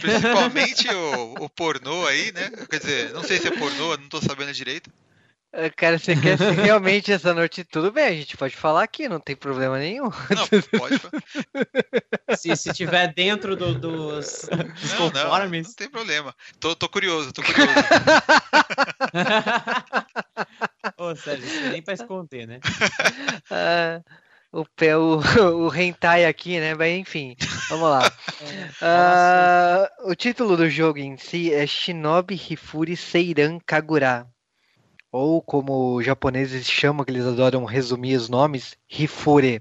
Principalmente 0.00 0.88
o, 0.88 1.44
o 1.44 1.48
pornô 1.48 2.04
aí, 2.08 2.32
né? 2.32 2.50
Quer 2.68 2.80
dizer, 2.80 3.12
não 3.12 3.22
sei 3.22 3.38
se 3.38 3.46
é 3.46 3.56
pornô, 3.56 3.96
não 3.96 4.08
tô 4.08 4.20
sabendo 4.20 4.52
direito. 4.52 4.90
Ah, 5.52 5.68
Cara, 5.76 5.98
você 5.98 6.14
quer 6.14 6.38
ser 6.38 6.52
realmente 6.52 7.12
essa 7.12 7.34
noite? 7.34 7.64
Tudo 7.64 7.90
bem, 7.90 8.04
a 8.06 8.12
gente 8.12 8.36
pode 8.36 8.54
falar 8.56 8.84
aqui, 8.84 9.08
não 9.08 9.18
tem 9.18 9.34
problema 9.34 9.78
nenhum. 9.78 10.04
Não, 10.04 10.48
pode. 10.78 11.00
se, 12.38 12.54
se 12.56 12.72
tiver 12.72 13.12
dentro 13.12 13.56
do- 13.56 13.74
dos, 13.74 14.48
dos 14.48 14.90
Não, 14.92 14.98
não, 14.98 15.10
conformes. 15.10 15.66
não 15.68 15.74
tem 15.74 15.90
problema. 15.90 16.34
Tô, 16.60 16.76
tô 16.76 16.88
curioso, 16.88 17.32
tô 17.32 17.42
curioso. 17.42 17.74
Ô, 20.96 21.14
Sérgio, 21.16 21.46
isso 21.46 21.68
nem 21.70 21.82
pra 21.82 21.94
esconder, 21.94 22.46
né? 22.46 22.60
Ah, 23.50 24.00
o, 24.52 24.64
pé, 24.64 24.96
o, 24.96 25.18
o 25.66 25.74
hentai 25.74 26.24
aqui, 26.26 26.60
né? 26.60 26.74
Mas 26.74 26.96
enfim, 26.96 27.36
vamos 27.68 27.90
lá. 27.90 28.12
É, 28.40 28.68
Ah, 28.80 29.90
o 30.04 30.14
título 30.14 30.56
do 30.56 30.68
jogo 30.70 30.98
em 30.98 31.16
si 31.16 31.52
é 31.52 31.66
Shinobi 31.66 32.34
Hifuri 32.34 32.96
Seiran 32.96 33.58
Kagura. 33.66 34.26
Ou 35.12 35.42
como 35.42 35.96
os 35.96 36.04
japoneses 36.06 36.66
chamam, 36.70 37.04
que 37.04 37.10
eles 37.10 37.26
adoram 37.26 37.64
resumir 37.64 38.16
os 38.16 38.28
nomes, 38.28 38.76
Hifure. 38.88 39.60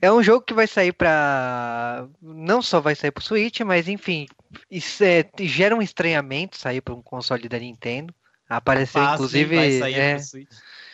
É 0.00 0.10
um 0.12 0.22
jogo 0.22 0.44
que 0.44 0.52
vai 0.54 0.66
sair 0.66 0.92
para 0.92 2.08
Não 2.20 2.60
só 2.60 2.80
vai 2.80 2.94
sair 2.94 3.10
pro 3.10 3.22
Switch, 3.22 3.60
mas 3.60 3.88
enfim, 3.88 4.26
isso 4.70 5.02
é- 5.04 5.24
gera 5.40 5.74
um 5.76 5.82
estranhamento 5.82 6.56
sair 6.56 6.80
para 6.80 6.94
um 6.94 7.02
console 7.02 7.48
da 7.48 7.58
Nintendo. 7.58 8.14
Apareceu, 8.48 9.00
Fácil, 9.02 9.14
inclusive. 9.14 9.56
vai 9.56 9.70
sair 9.78 9.94
é, 9.94 10.18
Switch. 10.18 10.50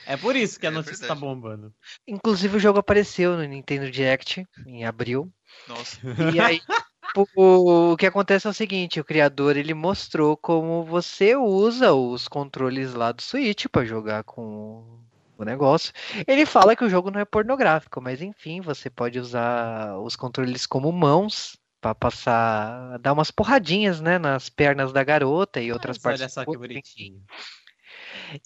É 0.07 0.17
por 0.17 0.37
isso 0.37 0.59
que 0.61 0.67
a 0.67 0.71
É 0.71 0.73
notícia 0.73 1.09
tá 1.09 1.15
verdade. 1.15 1.21
bombando. 1.21 1.75
inclusive 2.07 2.57
o 2.57 2.61
jogo 2.61 2.79
apareceu 2.79 3.37
no 3.37 3.45
Nintendo 3.45 3.91
Direct 3.91 4.47
em 4.67 4.85
abril. 4.85 5.31
Nossa. 5.67 5.99
E 6.33 6.39
aí, 6.39 6.61
o, 7.17 7.93
o 7.93 7.97
que 7.97 8.07
acontece 8.07 8.47
é 8.47 8.51
o 8.51 8.55
seguinte, 8.55 9.01
o 9.01 9.05
criador 9.05 9.57
ele 9.57 9.75
mostrou 9.75 10.37
como 10.37 10.85
você 10.85 11.37
usa 11.37 11.93
os 11.93 12.29
controles 12.29 12.95
lá 12.95 13.13
do 13.13 13.23
Switch 13.23 13.67
para 13.67 13.85
jogar 13.85 14.25
com 14.25 15.01
o 15.37 15.45
negócio. 15.45 15.93
Ele 16.27 16.45
fala 16.45 16.75
que 16.75 16.85
o 16.85 16.91
jogo 16.91 17.11
não 17.11 17.21
é 17.21 17.25
pornográfico, 17.25 18.01
mas 18.01 18.21
enfim, 18.21 18.61
você 18.61 18.91
pode 18.91 19.19
usar 19.19 19.97
os 19.99 20.17
controles 20.17 20.67
como 20.67 20.91
mãos 20.91 21.57
para 21.81 21.95
passar, 21.95 22.99
dar 22.99 23.13
umas 23.13 23.31
porradinhas, 23.31 24.01
né, 24.01 24.19
nas 24.19 24.49
pernas 24.49 24.93
da 24.93 25.05
garota 25.05 25.61
e 25.61 25.73
outras 25.73 25.97
Mas 25.97 26.03
partes. 26.03 26.23
olha 26.23 26.29
só 26.29 26.45
que 26.45 26.59
bonitinho. 26.59 27.23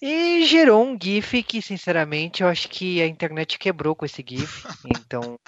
E 0.01 0.45
gerou 0.45 0.85
um 0.85 0.97
GIF 1.01 1.43
que, 1.43 1.61
sinceramente, 1.61 2.43
eu 2.43 2.47
acho 2.47 2.69
que 2.69 3.01
a 3.01 3.07
internet 3.07 3.57
quebrou 3.57 3.95
com 3.95 4.05
esse 4.05 4.23
GIF. 4.25 4.63
Então, 5.05 5.39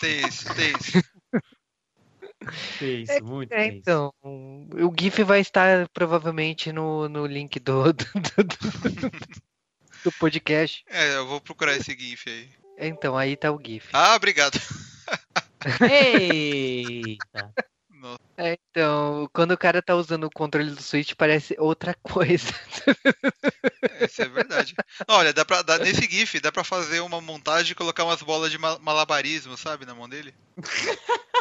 Tem 0.00 0.26
isso, 0.26 0.54
tem 0.54 0.72
isso. 0.72 0.92
Fez, 2.78 3.08
muito 3.22 3.52
É, 3.52 3.64
fez. 3.70 3.74
então, 3.78 4.12
o 4.22 4.92
GIF 4.96 5.22
vai 5.24 5.40
estar 5.40 5.88
provavelmente 5.88 6.70
no, 6.70 7.08
no 7.08 7.26
link 7.26 7.58
do, 7.58 7.90
do, 7.92 8.04
do- 8.14 9.10
do 10.04 10.12
podcast. 10.12 10.84
É, 10.88 11.16
eu 11.16 11.26
vou 11.26 11.40
procurar 11.40 11.74
esse 11.76 11.92
GIF 11.98 12.28
aí. 12.28 12.48
Então, 12.78 13.16
aí 13.16 13.36
tá 13.36 13.50
o 13.50 13.60
GIF. 13.60 13.88
Ah, 13.92 14.14
obrigado. 14.14 14.60
Eita! 15.90 17.52
Nossa, 18.00 18.20
É, 18.36 18.58
então, 18.70 19.28
quando 19.32 19.52
o 19.52 19.58
cara 19.58 19.80
tá 19.82 19.94
usando 19.94 20.24
o 20.24 20.30
controle 20.30 20.70
do 20.70 20.82
Switch, 20.82 21.14
parece 21.16 21.56
outra 21.58 21.94
coisa. 22.02 22.52
isso 24.02 24.22
é 24.22 24.28
verdade. 24.28 24.74
Olha, 25.08 25.32
dá 25.32 25.44
pra, 25.44 25.62
dá, 25.62 25.78
nesse 25.78 26.02
GIF 26.02 26.40
dá 26.40 26.52
pra 26.52 26.62
fazer 26.62 27.00
uma 27.00 27.20
montagem 27.20 27.72
e 27.72 27.74
colocar 27.74 28.04
umas 28.04 28.22
bolas 28.22 28.50
de 28.50 28.58
ma- 28.58 28.78
malabarismo, 28.78 29.56
sabe, 29.56 29.86
na 29.86 29.94
mão 29.94 30.08
dele. 30.08 30.34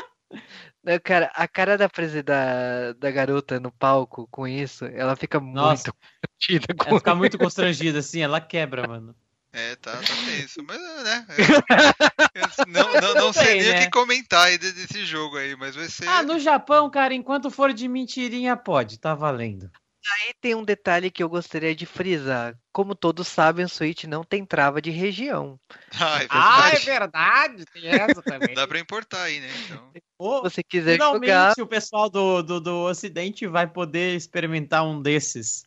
Né, 0.84 1.00
Cara, 1.00 1.32
a 1.34 1.48
cara 1.48 1.78
da, 1.80 1.90
da, 2.24 2.94
da 2.94 3.12
garota 3.12 3.60
no 3.60 3.72
palco 3.72 4.28
com 4.30 4.48
isso, 4.48 4.86
ela 4.86 5.16
fica 5.16 5.40
Nossa. 5.40 5.92
muito 5.92 5.96
constrangida 6.40 6.76
com 6.76 6.84
Ela 6.90 7.00
fica 7.00 7.16
muito 7.16 7.38
constrangida 7.40 8.00
assim, 8.00 8.22
ela 8.22 8.40
quebra, 8.40 8.88
mano. 8.88 9.16
É, 9.56 9.76
tá, 9.78 9.94
tá 9.94 10.04
tenso. 10.26 10.62
Mas, 10.68 10.80
né? 11.04 11.26
Eu, 12.36 12.42
eu 12.42 12.66
não, 12.68 12.94
não, 13.00 13.14
não 13.16 13.34
sei 13.34 13.62
nem 13.62 13.70
o 13.70 13.74
né? 13.74 13.86
que 13.86 13.92
comentar 13.92 14.48
aí 14.48 14.58
de- 14.58 14.74
desse 14.74 15.06
jogo 15.06 15.38
aí, 15.38 15.56
mas 15.56 15.74
vai 15.76 15.88
ser. 15.88 16.08
Ah, 16.08 16.22
no 16.22 16.38
Japão, 16.38 16.90
cara, 16.90 17.14
enquanto 17.14 17.50
for 17.50 17.74
de 17.74 17.88
mentirinha, 17.88 18.58
pode, 18.58 19.00
tá 19.00 19.16
valendo. 19.16 19.72
aí 20.12 20.34
tem 20.42 20.54
um 20.54 20.64
detalhe 20.64 21.10
que 21.10 21.24
eu 21.24 21.30
gostaria 21.30 21.74
de 21.74 21.86
frisar. 21.86 22.56
Como 22.74 22.94
todos 22.94 23.28
sabem, 23.28 23.66
o 23.66 23.70
Switch 23.70 24.04
não 24.04 24.24
tem 24.24 24.46
trava 24.46 24.82
de 24.82 24.92
região. 24.92 25.58
Ah, 25.98 26.22
é 26.22 26.28
Ah, 26.30 26.68
é 26.68 26.80
verdade. 26.80 26.86
verdade, 26.86 27.66
tem 27.74 27.88
essa 27.88 28.22
também. 28.22 28.54
Dá 28.56 28.68
pra 28.68 28.80
importar 28.80 29.24
aí, 29.24 29.40
né? 29.40 29.50
Então. 29.64 29.92
Se 29.94 30.02
você 30.42 30.64
quiser 30.64 30.94
Finalmente 30.94 31.28
jogar, 31.30 31.54
o 31.62 31.68
pessoal 31.68 32.10
do, 32.10 32.42
do, 32.44 32.60
do 32.60 32.76
Ocidente 32.84 33.48
vai 33.48 33.66
poder 33.66 34.16
experimentar 34.16 34.86
um 34.86 35.02
desses. 35.02 35.64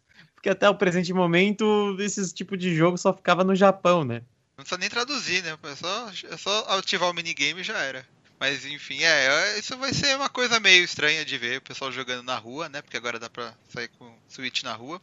Porque 0.48 0.50
até 0.50 0.68
o 0.70 0.74
presente 0.74 1.12
momento, 1.12 1.94
esse 2.00 2.32
tipo 2.32 2.56
de 2.56 2.74
jogo 2.74 2.96
só 2.96 3.12
ficava 3.12 3.44
no 3.44 3.54
Japão, 3.54 4.02
né? 4.02 4.22
Não 4.56 4.64
precisa 4.64 4.78
nem 4.78 4.88
traduzir, 4.88 5.42
né? 5.42 5.58
É 5.62 5.74
só, 5.74 6.10
é 6.30 6.36
só 6.38 6.78
ativar 6.78 7.10
o 7.10 7.12
minigame 7.12 7.60
e 7.60 7.64
já 7.64 7.78
era. 7.78 8.06
Mas 8.40 8.64
enfim, 8.64 9.02
é, 9.02 9.58
isso 9.58 9.76
vai 9.76 9.92
ser 9.92 10.16
uma 10.16 10.30
coisa 10.30 10.58
meio 10.58 10.82
estranha 10.82 11.22
de 11.22 11.36
ver 11.36 11.58
o 11.58 11.62
pessoal 11.62 11.92
jogando 11.92 12.22
na 12.22 12.36
rua, 12.36 12.68
né? 12.68 12.80
Porque 12.80 12.96
agora 12.96 13.18
dá 13.18 13.28
pra 13.28 13.52
sair 13.68 13.88
com 13.98 14.06
o 14.06 14.18
Switch 14.26 14.62
na 14.62 14.72
rua. 14.72 15.00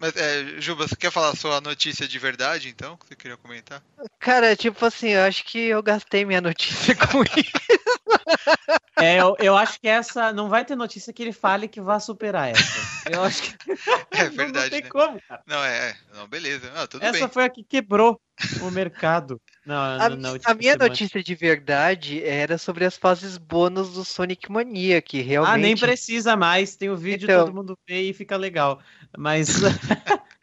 Mas, 0.00 0.16
é, 0.16 0.60
Juba, 0.60 0.88
você 0.88 0.96
quer 0.96 1.12
falar 1.12 1.30
a 1.30 1.36
sua 1.36 1.60
notícia 1.60 2.08
de 2.08 2.18
verdade, 2.18 2.68
então? 2.68 2.96
Que 2.96 3.06
você 3.06 3.14
queria 3.14 3.36
comentar? 3.36 3.82
cara, 4.18 4.56
tipo 4.56 4.84
assim, 4.84 5.10
eu 5.10 5.22
acho 5.22 5.44
que 5.44 5.58
eu 5.58 5.82
gastei 5.82 6.24
minha 6.24 6.40
notícia 6.40 6.94
com 7.06 7.22
isso. 7.22 8.77
É, 9.00 9.20
eu, 9.20 9.36
eu 9.38 9.56
acho 9.56 9.80
que 9.80 9.88
essa 9.88 10.32
não 10.32 10.48
vai 10.48 10.64
ter 10.64 10.76
notícia 10.76 11.12
que 11.12 11.22
ele 11.22 11.32
fale 11.32 11.68
que 11.68 11.80
vá 11.80 12.00
superar 12.00 12.50
essa. 12.50 13.10
Eu 13.10 13.22
acho 13.22 13.42
que 13.42 13.54
É 14.10 14.24
não, 14.28 14.30
verdade, 14.36 14.64
não 14.64 14.70
tem 14.70 14.82
né? 14.82 14.88
como, 14.88 15.20
cara. 15.28 15.42
Não, 15.46 15.64
é. 15.64 15.94
Não, 16.14 16.26
beleza. 16.28 16.70
Ah, 16.74 16.86
tudo 16.86 17.04
Essa 17.04 17.18
bem. 17.20 17.28
foi 17.28 17.44
a 17.44 17.48
que 17.48 17.62
quebrou 17.62 18.20
o 18.62 18.70
mercado. 18.70 19.40
Não, 19.66 19.76
A, 19.76 20.08
na 20.10 20.30
a 20.44 20.54
minha 20.54 20.72
semana. 20.72 20.88
notícia 20.88 21.22
de 21.22 21.34
verdade 21.34 22.22
era 22.24 22.56
sobre 22.56 22.84
as 22.84 22.96
fases 22.96 23.36
bônus 23.36 23.92
do 23.92 24.04
Sonic 24.04 24.50
Mania, 24.50 25.02
que 25.02 25.20
realmente. 25.20 25.54
Ah, 25.54 25.58
nem 25.58 25.76
precisa 25.76 26.36
mais. 26.36 26.74
Tem 26.76 26.88
o 26.88 26.96
vídeo, 26.96 27.26
Então. 27.26 27.44
todo 27.46 27.54
mundo 27.54 27.78
vê 27.86 28.02
e 28.02 28.12
fica 28.14 28.36
legal. 28.36 28.80
Mas 29.16 29.48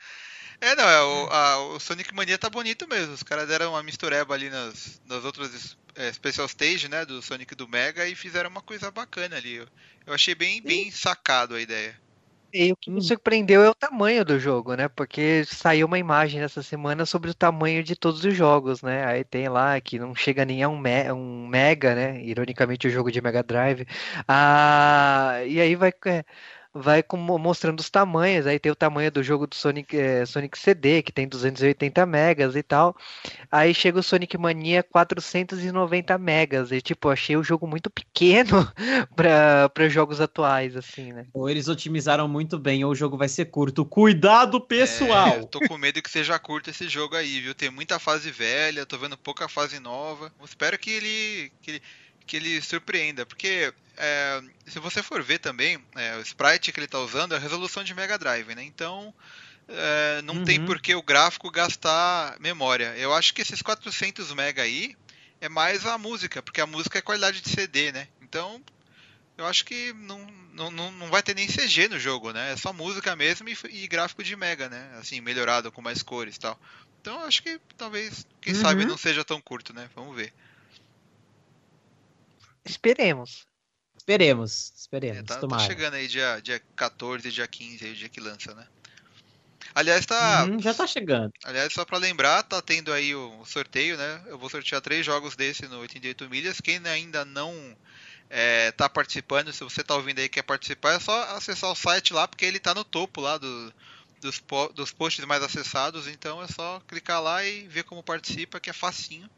É, 0.69 0.75
não, 0.75 0.83
é, 0.89 1.01
o, 1.03 1.29
a- 1.31 1.57
o 1.75 1.79
Sonic 1.79 2.13
Mania 2.13 2.37
tá 2.37 2.49
bonito 2.49 2.87
mesmo. 2.87 3.13
Os 3.13 3.23
caras 3.23 3.47
deram 3.47 3.71
uma 3.71 3.83
mistureba 3.83 4.33
ali 4.33 4.49
nas, 4.49 4.99
nas 5.05 5.23
outras 5.23 5.77
é, 5.95 6.11
Special 6.11 6.45
Stage, 6.47 6.87
né? 6.89 7.05
Do 7.05 7.21
Sonic 7.21 7.53
e 7.53 7.55
do 7.55 7.67
Mega 7.67 8.07
e 8.07 8.15
fizeram 8.15 8.49
uma 8.49 8.61
coisa 8.61 8.89
bacana 8.91 9.35
ali. 9.37 9.55
Eu, 9.55 9.67
eu 10.07 10.13
achei 10.13 10.33
bem, 10.35 10.61
bem 10.63 10.89
sacado 10.91 11.55
a 11.55 11.61
ideia. 11.61 11.99
E 12.57 12.71
o 12.71 12.77
que 12.77 12.89
me 12.89 13.01
Hum. 13.01 13.01
surpreendeu 13.01 13.61
é 13.63 13.69
o 13.69 13.75
tamanho 13.75 14.23
do 14.23 14.39
jogo, 14.39 14.75
né? 14.75 14.87
Porque 14.87 15.43
saiu 15.43 15.85
uma 15.87 15.99
imagem 15.99 16.41
essa 16.41 16.63
semana 16.63 17.05
sobre 17.05 17.29
o 17.29 17.33
tamanho 17.35 17.83
de 17.83 17.97
todos 17.97 18.23
os 18.23 18.33
jogos, 18.33 18.81
né? 18.81 19.05
Aí 19.05 19.25
tem 19.25 19.49
lá 19.49 19.79
que 19.81 19.99
não 19.99 20.15
chega 20.15 20.45
nem 20.45 20.63
a 20.63 20.69
um, 20.69 20.77
me- 20.79 21.11
um 21.11 21.45
mega, 21.47 21.93
né? 21.93 22.21
Ironicamente 22.23 22.87
o 22.87 22.89
jogo 22.89 23.11
de 23.11 23.21
Mega 23.21 23.43
Drive. 23.43 23.85
Ah, 24.25 25.39
e 25.45 25.59
aí 25.59 25.75
vai, 25.75 25.91
é, 26.05 26.23
vai 26.75 27.01
com- 27.01 27.17
mostrando 27.17 27.79
os 27.79 27.89
tamanhos. 27.89 28.45
Aí 28.45 28.59
tem 28.59 28.71
o 28.71 28.75
tamanho 28.75 29.09
do 29.09 29.23
jogo 29.23 29.47
do 29.47 29.55
Sonic, 29.55 29.97
é, 29.97 30.25
Sonic 30.25 30.59
CD, 30.59 31.01
que 31.01 31.11
tem 31.11 31.27
280 31.27 32.05
megas 32.05 32.55
e 32.55 32.61
tal. 32.61 32.95
Aí 33.49 33.73
chega 33.73 33.99
o 33.99 34.03
Sonic 34.03 34.37
Mania 34.37 34.83
490 34.83 36.17
megas. 36.17 36.71
E 36.71 36.81
tipo, 36.81 37.09
achei 37.09 37.37
o 37.37 37.43
jogo 37.43 37.65
muito 37.65 37.89
pequeno 37.89 38.69
para 39.15 39.89
jogos 39.89 40.19
atuais, 40.19 40.75
assim, 40.75 41.13
né? 41.13 41.25
ou 41.33 41.49
eles 41.49 41.67
otimizaram 41.67 42.27
muito 42.27 42.59
bem, 42.59 42.83
ou 42.83 42.91
o 42.91 42.95
jogo 42.95 43.17
vai 43.17 43.29
ser 43.29 43.45
curto. 43.45 43.85
Cuidado, 43.85 44.59
pessoal! 44.59 45.29
É, 45.29 45.39
eu 45.39 45.45
tô 45.45 45.59
com 45.61 45.77
medo 45.77 46.01
que 46.01 46.09
seja 46.09 46.37
curto 46.37 46.69
esse 46.69 46.89
jogo 46.89 47.15
aí, 47.15 47.39
viu? 47.39 47.55
Tem 47.55 47.69
muita 47.69 47.99
fase 47.99 48.29
velha, 48.31 48.85
tô 48.85 48.97
vendo 48.97 49.17
pouca 49.17 49.47
fase 49.47 49.79
nova. 49.79 50.31
Eu 50.37 50.45
espero 50.45 50.77
que 50.77 50.89
ele, 50.91 51.51
que 51.61 51.71
ele, 51.71 51.81
que 52.25 52.37
ele 52.37 52.61
surpreenda, 52.61 53.25
porque 53.25 53.73
é, 53.97 54.41
se 54.67 54.79
você 54.79 55.01
for 55.03 55.21
ver 55.23 55.39
também, 55.39 55.83
é, 55.95 56.15
o 56.17 56.21
sprite 56.21 56.71
que 56.71 56.79
ele 56.79 56.87
tá 56.87 56.99
usando 56.99 57.33
é 57.33 57.37
a 57.37 57.39
resolução 57.39 57.83
de 57.83 57.93
Mega 57.93 58.17
Drive, 58.17 58.55
né? 58.55 58.63
Então 58.63 59.13
é, 59.67 60.21
não 60.23 60.39
tem 60.39 60.59
Uhum. 60.59 60.65
por 60.65 60.81
que 60.81 60.95
o 60.95 61.03
gráfico 61.03 61.51
gastar 61.51 62.37
memória. 62.39 62.95
Eu 62.97 63.13
acho 63.13 63.33
que 63.33 63.41
esses 63.41 63.61
400 63.61 64.31
mega 64.33 64.61
aí 64.63 64.95
é 65.41 65.49
mais 65.49 65.85
a 65.85 65.97
música, 65.97 66.41
porque 66.43 66.61
a 66.61 66.67
música 66.67 66.99
é 66.99 67.01
qualidade 67.01 67.41
de 67.41 67.49
CD, 67.49 67.91
né? 67.91 68.09
Então 68.21 68.63
eu 69.37 69.45
acho 69.45 69.65
que 69.65 69.93
não, 69.93 70.25
não, 70.53 70.71
não, 70.71 70.91
não 70.91 71.09
vai 71.09 71.21
ter 71.21 71.35
nem 71.35 71.47
CG 71.47 71.89
no 71.89 71.99
jogo, 71.99 72.31
né? 72.31 72.53
É 72.53 72.57
só 72.57 72.71
música 72.71 73.15
mesmo 73.15 73.49
e, 73.49 73.57
e 73.69 73.87
gráfico 73.87 74.23
de 74.23 74.35
Mega, 74.35 74.69
né? 74.69 74.97
Assim, 74.99 75.19
melhorado 75.21 75.71
com 75.71 75.81
mais 75.81 76.01
cores 76.01 76.35
e 76.35 76.39
tal. 76.39 76.59
Então 77.01 77.19
eu 77.21 77.27
acho 77.27 77.41
que 77.43 77.59
talvez, 77.77 78.25
quem 78.41 78.53
Uhum. 78.53 78.61
sabe, 78.61 78.85
não 78.85 78.97
seja 78.97 79.25
tão 79.25 79.41
curto, 79.41 79.73
né? 79.73 79.89
Vamos 79.95 80.15
ver. 80.15 80.33
Esperemos. 82.65 83.45
Esperemos, 83.97 84.71
É, 84.71 84.79
esperemos. 84.79 85.23
tá, 85.23 85.35
tá 85.35 85.39
tomara. 85.41 85.63
chegando 85.63 85.93
aí 85.93 86.07
dia, 86.07 86.39
dia 86.41 86.61
14, 86.75 87.31
dia 87.31 87.47
15, 87.47 87.85
aí, 87.85 87.91
o 87.91 87.95
dia 87.95 88.09
que 88.09 88.19
lança, 88.19 88.53
né? 88.53 88.67
Aliás, 89.73 90.05
tá. 90.05 90.45
Uhum, 90.45 90.59
já 90.61 90.73
tá 90.73 90.87
chegando. 90.87 91.31
Aliás, 91.43 91.73
só 91.73 91.83
pra 91.83 91.97
lembrar, 91.97 92.43
tá 92.43 92.61
tendo 92.61 92.93
aí 92.93 93.13
o 93.13 93.43
sorteio, 93.45 93.97
né? 93.97 94.23
Eu 94.27 94.37
vou 94.37 94.49
sortear 94.49 94.81
três 94.81 95.05
jogos 95.05 95.35
desse 95.35 95.67
no 95.67 95.79
88 95.79 96.29
milhas. 96.29 96.61
Quem 96.61 96.79
ainda 96.87 97.25
não 97.25 97.75
é, 98.29 98.71
tá 98.71 98.87
participando, 98.87 99.51
se 99.51 99.63
você 99.63 99.83
tá 99.83 99.95
ouvindo 99.95 100.19
aí 100.19 100.25
e 100.25 100.29
quer 100.29 100.43
participar, 100.43 100.93
é 100.93 100.99
só 100.99 101.35
acessar 101.35 101.69
o 101.71 101.75
site 101.75 102.13
lá, 102.13 102.27
porque 102.27 102.45
ele 102.45 102.59
tá 102.59 102.73
no 102.73 102.83
topo 102.83 103.19
lá 103.21 103.37
do- 103.37 103.73
dos, 104.21 104.39
po- 104.39 104.69
dos 104.69 104.91
posts 104.91 105.25
mais 105.25 105.43
acessados. 105.43 106.07
Então 106.07 106.41
é 106.41 106.47
só 106.47 106.79
clicar 106.87 107.21
lá 107.21 107.43
e 107.43 107.67
ver 107.67 107.83
como 107.83 108.01
participa, 108.03 108.59
que 108.59 108.69
é 108.69 108.73
facinho. 108.73 109.29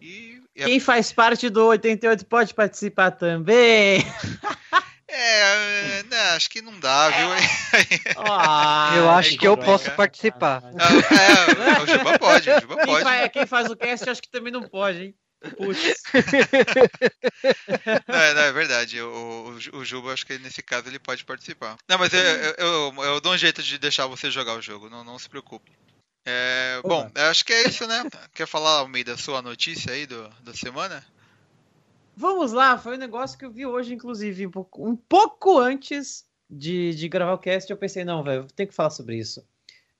E, 0.00 0.42
e 0.56 0.62
é, 0.62 0.64
Quem 0.64 0.80
faz 0.80 1.12
parte 1.12 1.48
do 1.50 1.66
88 1.66 2.24
pode 2.26 2.54
participar 2.54 3.10
também. 3.10 4.00
é, 5.06 5.10
é, 6.00 6.02
né, 6.04 6.20
acho 6.30 6.48
que 6.48 6.62
não 6.62 6.78
dá, 6.80 7.10
viu? 7.10 7.28
Ah, 8.16 8.94
eu 8.96 9.10
acho 9.10 9.36
que 9.38 9.46
eu 9.46 9.56
posso 9.56 9.90
participar. 9.92 10.62
Ah, 10.64 11.78
é, 11.78 11.82
o 11.82 11.86
Juba 11.86 12.18
pode, 12.18 12.50
o 12.50 12.60
Juba 12.60 12.76
Quem, 12.76 12.86
pode. 12.86 13.04
faz, 13.04 13.32
quem 13.32 13.46
faz 13.46 13.70
o 13.70 13.76
cast, 13.76 14.10
acho 14.10 14.22
que 14.22 14.30
também 14.30 14.52
não 14.52 14.62
pode, 14.62 15.02
hein? 15.02 15.14
Putz. 15.56 16.02
Não, 18.06 18.14
é, 18.14 18.34
não, 18.34 18.42
é 18.42 18.52
verdade. 18.52 19.00
O, 19.00 19.58
o, 19.72 19.78
o 19.78 19.84
Juba, 19.86 20.12
acho 20.12 20.26
que 20.26 20.38
nesse 20.38 20.62
caso 20.62 20.88
ele 20.88 20.98
pode 20.98 21.24
participar. 21.24 21.76
Não, 21.88 21.96
mas 21.96 22.12
eu, 22.12 22.20
eu, 22.20 22.54
eu, 22.58 23.04
eu 23.04 23.20
dou 23.22 23.32
um 23.32 23.38
jeito 23.38 23.62
de 23.62 23.78
deixar 23.78 24.06
você 24.06 24.30
jogar 24.30 24.54
o 24.54 24.60
jogo, 24.60 24.90
não, 24.90 25.02
não 25.02 25.18
se 25.18 25.30
preocupe. 25.30 25.72
É, 26.24 26.80
bom, 26.82 27.10
acho 27.14 27.44
que 27.44 27.52
é 27.52 27.68
isso, 27.68 27.86
né? 27.86 28.02
Quer 28.34 28.46
falar, 28.46 28.78
Almeida, 28.78 29.16
sua 29.16 29.40
notícia 29.40 29.92
aí 29.92 30.06
do, 30.06 30.28
da 30.42 30.52
semana? 30.52 31.04
Vamos 32.16 32.52
lá, 32.52 32.76
foi 32.76 32.96
um 32.96 33.00
negócio 33.00 33.38
que 33.38 33.44
eu 33.44 33.50
vi 33.50 33.64
hoje, 33.64 33.94
inclusive, 33.94 34.46
um 34.46 34.50
pouco, 34.50 34.86
um 34.86 34.94
pouco 34.94 35.58
antes 35.58 36.24
de, 36.48 36.94
de 36.94 37.08
gravar 37.08 37.32
o 37.32 37.38
cast. 37.38 37.70
Eu 37.70 37.76
pensei, 37.76 38.04
não, 38.04 38.22
velho, 38.22 38.46
tem 38.54 38.66
que 38.66 38.74
falar 38.74 38.90
sobre 38.90 39.16
isso. 39.16 39.42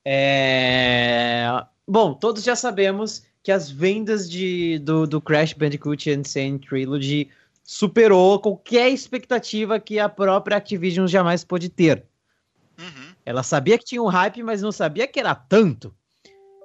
É... 0.05 1.47
Bom, 1.87 2.15
todos 2.15 2.43
já 2.43 2.55
sabemos 2.55 3.23
que 3.43 3.51
as 3.51 3.71
vendas 3.71 4.29
de, 4.29 4.79
do, 4.81 5.07
do 5.07 5.21
Crash 5.21 5.55
Bandicoot 5.55 6.11
Insane 6.11 6.59
Trilogy 6.59 7.31
superou 7.63 8.39
qualquer 8.41 8.91
expectativa 8.91 9.81
que 9.81 9.99
a 9.99 10.09
própria 10.09 10.57
Activision 10.57 11.07
jamais 11.07 11.45
pôde 11.45 11.69
ter. 11.69 12.05
Uhum. 12.79 13.15
Ela 13.25 13.43
sabia 13.43 13.79
que 13.79 13.85
tinha 13.85 14.03
um 14.03 14.09
hype, 14.09 14.43
mas 14.43 14.61
não 14.61 14.73
sabia 14.73 15.07
que 15.07 15.21
era 15.21 15.35
tanto. 15.35 15.95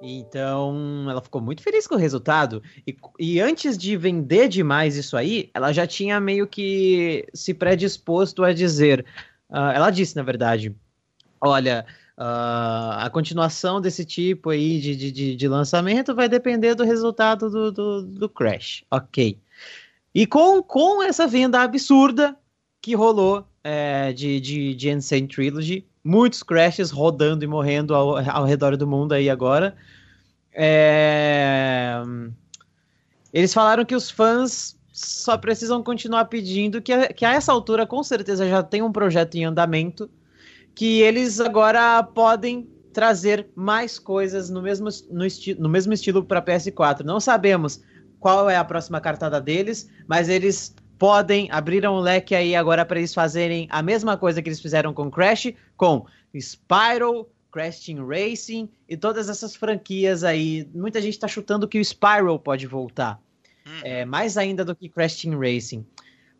Então, 0.02 1.06
ela 1.08 1.22
ficou 1.22 1.40
muito 1.40 1.62
feliz 1.62 1.86
com 1.86 1.94
o 1.94 1.98
resultado. 1.98 2.62
E, 2.86 2.96
e 3.18 3.40
antes 3.40 3.78
de 3.78 3.96
vender 3.96 4.48
demais 4.48 4.96
isso 4.96 5.16
aí, 5.16 5.50
ela 5.54 5.72
já 5.72 5.86
tinha 5.86 6.20
meio 6.20 6.46
que 6.46 7.26
se 7.32 7.54
predisposto 7.54 8.44
a 8.44 8.52
dizer. 8.52 9.04
ah, 9.50 9.72
ela 9.72 9.90
disse, 9.90 10.14
na 10.16 10.22
verdade: 10.22 10.74
olha, 11.40 11.86
ah, 12.16 13.04
a 13.06 13.10
continuação 13.10 13.80
desse 13.80 14.04
tipo 14.04 14.50
aí 14.50 14.80
de, 14.80 14.96
de, 14.96 15.12
de, 15.12 15.36
de 15.36 15.48
lançamento 15.48 16.14
vai 16.14 16.28
depender 16.28 16.74
do 16.74 16.84
resultado 16.84 17.50
do, 17.50 17.72
do, 17.72 18.02
do 18.02 18.28
Crash. 18.28 18.84
Ok. 18.90 19.38
E 20.14 20.26
com, 20.26 20.62
com 20.62 21.02
essa 21.02 21.26
venda 21.26 21.60
absurda 21.60 22.36
que 22.80 22.94
rolou 22.94 23.46
é, 23.62 24.12
de, 24.12 24.40
de, 24.40 24.74
de 24.74 24.90
Insane 24.90 25.26
Trilogy, 25.26 25.84
muitos 26.06 26.42
crashes 26.42 26.90
rodando 26.90 27.44
e 27.44 27.48
morrendo 27.48 27.94
ao, 27.94 28.16
ao 28.18 28.44
redor 28.44 28.76
do 28.76 28.86
mundo 28.86 29.12
aí 29.12 29.30
agora. 29.30 29.76
É, 30.52 32.02
Eles 33.32 33.52
falaram 33.52 33.84
que 33.84 33.94
os 33.94 34.10
fãs 34.10 34.78
só 34.92 35.36
precisam 35.36 35.82
continuar 35.82 36.24
pedindo 36.26 36.80
que, 36.80 36.92
a- 36.92 37.12
que 37.12 37.24
a 37.24 37.32
essa 37.34 37.52
altura 37.52 37.86
com 37.86 38.02
certeza 38.02 38.48
já 38.48 38.62
tem 38.62 38.82
um 38.82 38.92
projeto 38.92 39.34
em 39.36 39.44
andamento 39.44 40.10
que 40.74 41.00
eles 41.02 41.40
agora 41.40 42.02
podem 42.04 42.68
trazer 42.92 43.48
mais 43.54 43.98
coisas 43.98 44.50
no 44.50 44.62
mesmo, 44.62 44.88
no 45.10 45.26
esti 45.26 45.54
no 45.54 45.68
mesmo 45.68 45.92
estilo 45.92 46.24
para 46.24 46.42
PS4. 46.42 47.06
Não 47.06 47.20
sabemos 47.20 47.82
qual 48.20 48.50
é 48.50 48.56
a 48.56 48.64
próxima 48.64 49.00
cartada 49.00 49.40
deles, 49.40 49.90
mas 50.08 50.28
eles 50.28 50.74
podem 50.98 51.48
abrir 51.50 51.86
um 51.86 51.98
leque 51.98 52.34
aí 52.34 52.54
agora 52.54 52.84
para 52.84 52.98
eles 52.98 53.12
fazerem 53.14 53.66
a 53.70 53.82
mesma 53.82 54.16
coisa 54.16 54.40
que 54.40 54.48
eles 54.48 54.60
fizeram 54.60 54.92
com 54.94 55.10
Crash, 55.10 55.52
com 55.76 56.06
Spyro, 56.34 57.28
Crash 57.52 57.80
Team 57.80 58.06
Racing 58.06 58.68
e 58.88 58.96
todas 58.96 59.28
essas 59.28 59.56
franquias 59.56 60.24
aí. 60.24 60.68
Muita 60.74 61.00
gente 61.00 61.14
está 61.14 61.28
chutando 61.28 61.68
que 61.68 61.78
o 61.78 61.84
Spyro 61.84 62.38
pode 62.38 62.66
voltar, 62.66 63.20
Uhum. 63.66 63.80
é, 63.82 64.04
mais 64.04 64.36
ainda 64.36 64.64
do 64.64 64.76
que 64.76 64.88
Crash 64.88 65.22
Team 65.22 65.38
Racing. 65.38 65.84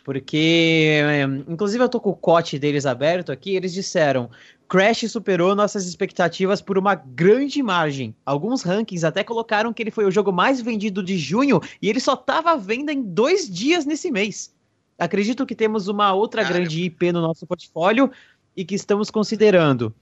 Porque, 0.05 1.01
é, 1.03 1.23
inclusive, 1.49 1.83
eu 1.83 1.89
tô 1.89 1.99
com 1.99 2.11
o 2.11 2.17
cote 2.17 2.61
deles 2.61 2.87
aberto 2.87 3.33
aqui. 3.33 3.57
Eles 3.57 3.73
disseram: 3.73 4.31
Crash 4.69 5.09
superou 5.09 5.55
nossas 5.55 5.87
expectativas 5.87 6.61
por 6.61 6.77
uma 6.77 6.95
grande 6.95 7.63
margem. 7.63 8.15
Alguns 8.25 8.63
rankings 8.63 9.07
até 9.07 9.23
colocaram 9.23 9.73
que 9.73 9.83
ele 9.83 9.91
foi 9.91 10.05
o 10.05 10.11
jogo 10.11 10.33
mais 10.33 10.61
vendido 10.61 11.03
de 11.03 11.17
junho 11.17 11.61
e 11.81 11.89
ele 11.89 12.01
só 12.01 12.15
estava 12.15 12.53
à 12.53 12.57
venda 12.57 12.93
em 12.93 13.01
dois 13.01 13.49
dias 13.49 13.87
nesse 13.87 14.11
mês. 14.11 14.53
Acredito 14.99 15.47
que 15.47 15.55
temos 15.55 15.89
uma 15.89 16.13
outra 16.15 16.43
grande 16.43 16.83
IP 16.83 17.13
no 17.13 17.21
nosso 17.21 17.47
portfólio 17.47 18.11
e 18.57 18.65
que 18.65 18.75
estamos 18.75 19.11
considerando. 19.11 19.95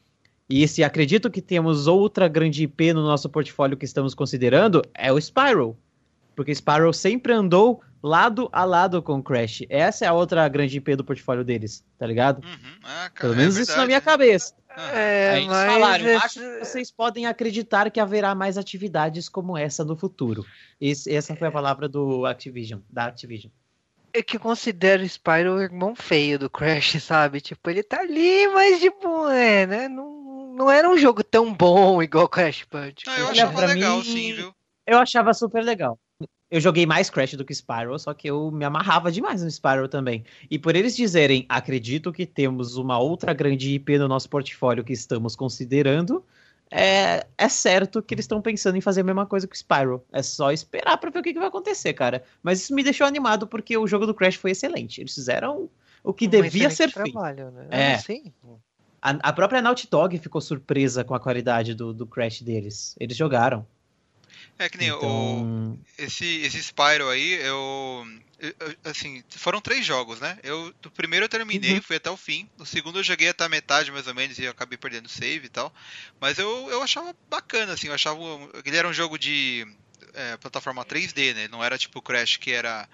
E 0.49 0.67
se 0.69 0.85
acredito 0.85 1.31
que 1.31 1.43
temos 1.43 1.87
outra 1.87 2.29
grande 2.29 2.65
IP 2.65 2.93
no 2.93 3.03
nosso 3.03 3.29
portfólio 3.29 3.77
que 3.77 3.85
estamos 3.85 4.15
considerando, 4.15 4.83
é 4.95 5.13
o 5.13 5.21
Spiral. 5.21 5.77
Porque 6.37 6.55
Spiral 6.55 6.93
sempre 6.93 7.33
andou 7.33 7.81
lado 8.05 8.51
a 8.53 8.65
lado 8.65 9.03
com 9.03 9.23
Crash. 9.23 9.63
Essa 9.67 10.05
é 10.05 10.09
a 10.09 10.13
outra 10.13 10.47
grande 10.47 10.77
IP 10.77 10.95
do 10.95 11.05
portfólio 11.05 11.43
deles, 11.43 11.83
tá 11.99 12.07
ligado? 12.07 12.45
Uhum. 12.45 12.79
Ah, 12.83 13.11
cara, 13.15 13.29
Pelo 13.31 13.37
menos 13.37 13.57
é 13.57 13.63
isso 13.63 13.77
na 13.79 13.87
minha 13.87 14.01
cabeça. 14.01 14.55
Ah. 14.69 14.91
É, 14.99 15.31
Aí 15.31 15.45
eles 15.45 15.57
falaram, 15.57 16.17
acho 16.19 16.39
que 16.39 16.59
vocês 16.59 16.91
podem 16.91 17.25
acreditar 17.25 17.91
que 17.91 17.99
haverá 17.99 18.35
mais 18.35 18.59
atividades 18.59 19.27
como 19.27 19.57
essa 19.57 19.83
no 19.85 19.97
futuro. 19.97 20.45
Esse, 20.79 21.15
essa 21.15 21.35
foi 21.35 21.49
a 21.49 21.53
palavra 21.53 21.89
do 21.89 22.27
Activision, 22.27 22.81
da 22.91 23.07
Activision. 23.07 23.51
É 24.13 24.23
que 24.23 24.37
eu 24.37 24.41
considero 24.41 25.03
Spyro 25.09 25.55
o 25.55 25.63
irmão 25.63 25.95
feio 25.97 26.39
do 26.39 26.51
Crash, 26.51 27.03
sabe? 27.03 27.41
Tipo, 27.41 27.71
ele 27.71 27.83
tá 27.83 28.01
ali, 28.01 28.47
mas 28.49 28.81
tipo, 28.81 29.29
é, 29.29 29.67
né? 29.67 29.89
Não, 29.89 30.53
não 30.55 30.71
era 30.71 30.89
um 30.89 30.99
jogo 30.99 31.25
tão 31.25 31.55
bom 31.55 32.03
igual 32.03 32.29
Crash 32.29 32.67
Bandicoot. 32.71 33.09
Ah, 33.09 33.21
eu 33.21 33.29
achava 33.29 33.67
legal, 33.67 33.97
mim, 33.97 34.05
sim, 34.05 34.33
viu? 34.35 34.55
Eu 34.87 34.99
achava 34.99 35.33
super 35.33 35.65
legal 35.65 35.99
eu 36.55 36.61
joguei 36.61 36.87
mais 36.87 37.11
Crash 37.11 37.35
do 37.35 37.45
que 37.45 37.53
Spyro, 37.53 37.99
só 37.99 38.15
que 38.15 38.31
eu 38.31 38.49
me 38.49 38.65
amarrava 38.65 39.11
demais 39.11 39.43
no 39.43 39.51
Spyro 39.51 39.89
também. 39.89 40.25
E 40.49 40.57
por 40.57 40.77
eles 40.77 40.95
dizerem, 40.95 41.45
acredito 41.49 42.13
que 42.13 42.25
temos 42.25 42.77
uma 42.77 42.97
outra 42.97 43.35
grande 43.35 43.75
IP 43.75 43.99
no 43.99 44.07
nosso 44.07 44.31
portfólio 44.31 44.85
que 44.85 44.93
estamos 44.93 45.35
considerando, 45.35 46.25
é, 46.71 47.27
é 47.37 47.49
certo 47.49 48.01
que 48.01 48.15
eles 48.15 48.23
estão 48.23 48.41
pensando 48.41 48.77
em 48.77 48.81
fazer 48.81 49.01
a 49.01 49.05
mesma 49.05 49.27
coisa 49.27 49.49
que 49.49 49.57
o 49.57 49.59
Spyro. 49.59 50.05
É 50.13 50.23
só 50.23 50.53
esperar 50.53 50.97
para 50.97 51.11
ver 51.11 51.19
o 51.19 51.23
que, 51.25 51.33
que, 51.33 51.41
vai 51.41 51.49
acontecer, 51.49 51.93
cara. 51.93 52.23
Mas 52.41 52.61
isso 52.61 52.73
me 52.73 52.85
deixou 52.85 53.05
animado 53.05 53.49
porque 53.49 53.77
o 53.77 53.89
jogo 53.89 54.07
do 54.07 54.15
Crash 54.15 54.37
foi 54.37 54.53
excelente. 54.53 55.01
Eles 55.01 55.13
fizeram 55.13 55.69
o 56.05 56.13
que 56.13 56.29
um 56.29 56.31
devia 56.31 56.71
ser 56.71 56.93
trabalho, 56.93 57.51
feito. 57.53 57.69
Né? 57.69 57.95
É. 57.95 57.99
Sim. 57.99 58.33
A, 59.03 59.11
a, 59.11 59.33
própria 59.33 59.61
Naughty 59.61 59.89
Dog 59.91 60.17
ficou 60.19 60.41
surpresa 60.41 61.03
com 61.03 61.17
a 61.17 61.21
qualidade 61.21 61.75
do, 61.75 61.93
do 61.93 62.07
Crash 62.07 62.43
deles. 62.43 62.95
Eles 63.01 63.17
jogaram. 63.17 63.67
É 64.59 64.69
que 64.69 64.79
nem 64.79 64.89
então... 64.89 65.73
o, 65.73 65.79
esse, 65.99 66.43
esse 66.43 66.63
Spyro 66.63 67.09
aí, 67.09 67.35
eu, 67.35 68.07
eu, 68.39 68.55
Assim, 68.85 69.23
foram 69.31 69.61
três 69.61 69.85
jogos, 69.85 70.21
né? 70.21 70.39
Eu, 70.43 70.73
do 70.81 70.91
primeiro 70.91 71.25
eu 71.25 71.29
terminei, 71.29 71.75
uhum. 71.75 71.83
fui 71.83 71.97
até 71.97 72.11
o 72.11 72.17
fim. 72.17 72.49
No 72.59 72.67
segundo 72.67 72.99
eu 72.99 73.03
joguei 73.03 73.29
até 73.29 73.45
a 73.45 73.49
metade, 73.49 73.91
mais 73.91 74.07
ou 74.07 74.15
menos, 74.15 74.39
e 74.39 74.45
eu 74.45 74.51
acabei 74.51 74.77
perdendo 74.77 75.09
save 75.09 75.47
e 75.47 75.49
tal. 75.49 75.73
Mas 76.21 76.39
eu, 76.39 76.69
eu 76.71 76.83
achava 76.83 77.15
bacana, 77.29 77.73
assim, 77.73 77.89
eu 77.89 77.95
achava. 77.95 78.19
Ele 78.65 78.77
era 78.77 78.89
um 78.89 78.93
jogo 78.93 79.19
de 79.19 79.67
é, 80.13 80.37
plataforma 80.37 80.85
3D, 80.85 81.35
né? 81.35 81.49
Não 81.49 81.65
era 81.65 81.79
tipo 81.79 82.03
Crash, 82.03 82.37
que 82.37 82.51
era. 82.51 82.89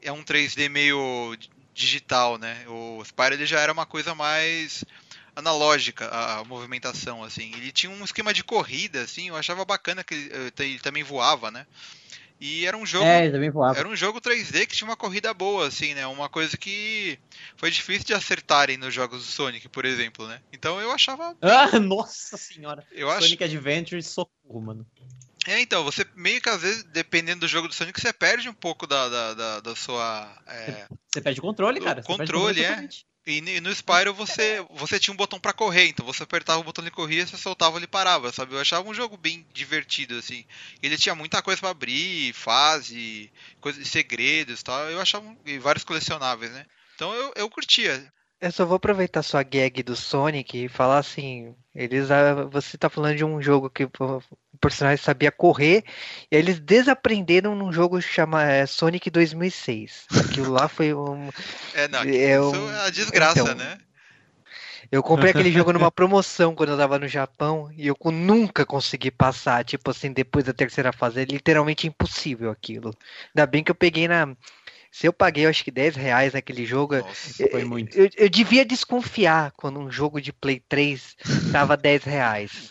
É 0.00 0.12
um 0.12 0.22
3D 0.22 0.68
meio 0.68 1.36
digital, 1.74 2.36
né? 2.38 2.64
O 2.68 3.02
Spyro 3.04 3.34
ele 3.34 3.46
já 3.46 3.60
era 3.60 3.72
uma 3.72 3.86
coisa 3.86 4.14
mais 4.14 4.84
analógica 5.34 6.08
a, 6.08 6.44
movimentação, 6.44 7.22
assim. 7.22 7.52
Ele 7.56 7.72
tinha 7.72 7.90
um 7.90 8.04
esquema 8.04 8.32
de 8.32 8.44
corrida, 8.44 9.02
assim, 9.02 9.28
eu 9.28 9.36
achava 9.36 9.64
bacana 9.64 10.04
que 10.04 10.14
ele, 10.14 10.30
eh, 10.32 10.62
ele 10.62 10.78
também 10.78 11.02
voava, 11.02 11.50
né? 11.50 11.66
E 12.44 12.66
era 12.66 12.76
um 12.76 12.84
jogo. 12.84 13.04
É, 13.04 13.22
ele 13.22 13.32
também 13.32 13.50
voava. 13.50 13.78
Era 13.78 13.88
um 13.88 13.94
jogo 13.94 14.20
3D 14.20 14.66
que 14.66 14.74
tinha 14.74 14.88
uma 14.88 14.96
corrida 14.96 15.32
boa, 15.32 15.68
assim, 15.68 15.94
né? 15.94 16.04
Uma 16.08 16.28
coisa 16.28 16.56
que 16.56 17.16
foi 17.56 17.70
difícil 17.70 18.04
de 18.04 18.14
acertarem 18.14 18.76
nos 18.76 18.92
jogos 18.92 19.24
do 19.24 19.30
Sonic, 19.30 19.68
por 19.68 19.84
exemplo, 19.84 20.26
né? 20.26 20.40
Então 20.52 20.80
eu 20.80 20.90
achava. 20.90 21.36
Ah, 21.40 21.78
nossa 21.78 22.36
senhora! 22.36 22.84
Eu 22.90 23.08
Sonic 23.20 23.44
acho... 23.44 23.54
Adventure, 23.54 24.02
socorro, 24.02 24.60
mano. 24.60 24.86
É, 25.46 25.60
então, 25.60 25.84
você 25.84 26.04
meio 26.16 26.40
que 26.40 26.48
às 26.48 26.60
vezes, 26.60 26.82
dependendo 26.84 27.40
do 27.40 27.48
jogo 27.48 27.68
do 27.68 27.74
Sonic, 27.74 28.00
você 28.00 28.12
perde 28.12 28.48
um 28.48 28.54
pouco 28.54 28.88
da, 28.88 29.08
da, 29.08 29.34
da, 29.34 29.60
da 29.60 29.76
sua. 29.76 30.36
É... 30.48 30.86
Você 31.12 31.20
perde 31.20 31.38
o 31.38 31.42
controle, 31.42 31.80
cara. 31.80 32.00
O 32.00 32.04
controle, 32.04 32.64
é. 32.64 32.88
E 33.24 33.60
no 33.60 33.70
Spyro 33.72 34.12
você, 34.12 34.64
você 34.70 34.98
tinha 34.98 35.14
um 35.14 35.16
botão 35.16 35.38
para 35.38 35.52
correr, 35.52 35.86
então 35.86 36.04
você 36.04 36.24
apertava 36.24 36.58
o 36.58 36.64
botão 36.64 36.84
de 36.84 36.90
corria, 36.90 37.24
você 37.24 37.36
soltava 37.36 37.76
ele 37.76 37.86
parava, 37.86 38.32
sabe? 38.32 38.54
Eu 38.54 38.60
achava 38.60 38.88
um 38.88 38.94
jogo 38.94 39.16
bem 39.16 39.46
divertido, 39.52 40.16
assim. 40.16 40.44
Ele 40.82 40.98
tinha 40.98 41.14
muita 41.14 41.40
coisa 41.40 41.60
para 41.60 41.70
abrir, 41.70 42.32
fase, 42.32 43.30
coisa, 43.60 43.84
segredos 43.84 44.62
tal. 44.64 44.90
Eu 44.90 45.00
achava. 45.00 45.36
E 45.46 45.56
vários 45.58 45.84
colecionáveis, 45.84 46.50
né? 46.50 46.66
Então 46.96 47.14
eu, 47.14 47.32
eu 47.36 47.48
curtia. 47.48 48.12
Eu 48.40 48.50
só 48.50 48.66
vou 48.66 48.74
aproveitar 48.74 49.22
sua 49.22 49.44
gag 49.44 49.84
do 49.84 49.94
Sonic 49.94 50.64
e 50.64 50.68
falar 50.68 50.98
assim, 50.98 51.54
eles, 51.72 52.10
ah, 52.10 52.44
você 52.50 52.76
tá 52.76 52.90
falando 52.90 53.16
de 53.16 53.24
um 53.24 53.40
jogo 53.40 53.70
que 53.70 53.88
personagem 54.62 55.04
sabia 55.04 55.32
correr, 55.32 55.84
e 56.30 56.36
eles 56.36 56.60
desaprenderam 56.60 57.54
num 57.54 57.72
jogo 57.72 58.00
chamado 58.00 58.48
é, 58.48 58.64
Sonic 58.64 59.10
2006. 59.10 60.06
Aquilo 60.24 60.52
lá 60.52 60.68
foi 60.68 60.94
um... 60.94 61.28
É, 61.74 61.88
não, 61.88 62.00
é 62.00 62.40
um, 62.40 62.70
é 62.70 62.86
a 62.86 62.90
desgraça, 62.90 63.40
então, 63.40 63.54
né? 63.54 63.78
Eu 64.90 65.02
comprei 65.02 65.30
aquele 65.30 65.50
jogo 65.50 65.72
numa 65.72 65.90
promoção 65.90 66.54
quando 66.54 66.72
eu 66.72 66.76
tava 66.76 66.98
no 66.98 67.08
Japão 67.08 67.70
e 67.74 67.86
eu 67.86 67.96
nunca 68.12 68.66
consegui 68.66 69.10
passar, 69.10 69.64
tipo 69.64 69.90
assim, 69.90 70.12
depois 70.12 70.44
da 70.44 70.52
terceira 70.52 70.92
fase. 70.92 71.22
É 71.22 71.24
literalmente 71.24 71.86
impossível 71.86 72.50
aquilo. 72.50 72.94
Ainda 73.34 73.46
bem 73.46 73.64
que 73.64 73.70
eu 73.70 73.74
peguei 73.74 74.06
na 74.06 74.36
se 74.92 75.06
eu 75.06 75.12
paguei, 75.12 75.46
acho 75.46 75.64
que 75.64 75.70
10 75.70 75.96
reais 75.96 76.34
naquele 76.34 76.66
jogo, 76.66 76.98
Nossa, 76.98 77.48
foi 77.48 77.64
muito. 77.64 77.96
Eu, 77.96 78.10
eu, 78.14 78.28
devia 78.28 78.62
desconfiar 78.62 79.50
quando 79.52 79.80
um 79.80 79.90
jogo 79.90 80.20
de 80.20 80.34
Play 80.34 80.62
3 80.68 81.16
tava 81.50 81.78
10 81.78 82.04
reais. 82.04 82.70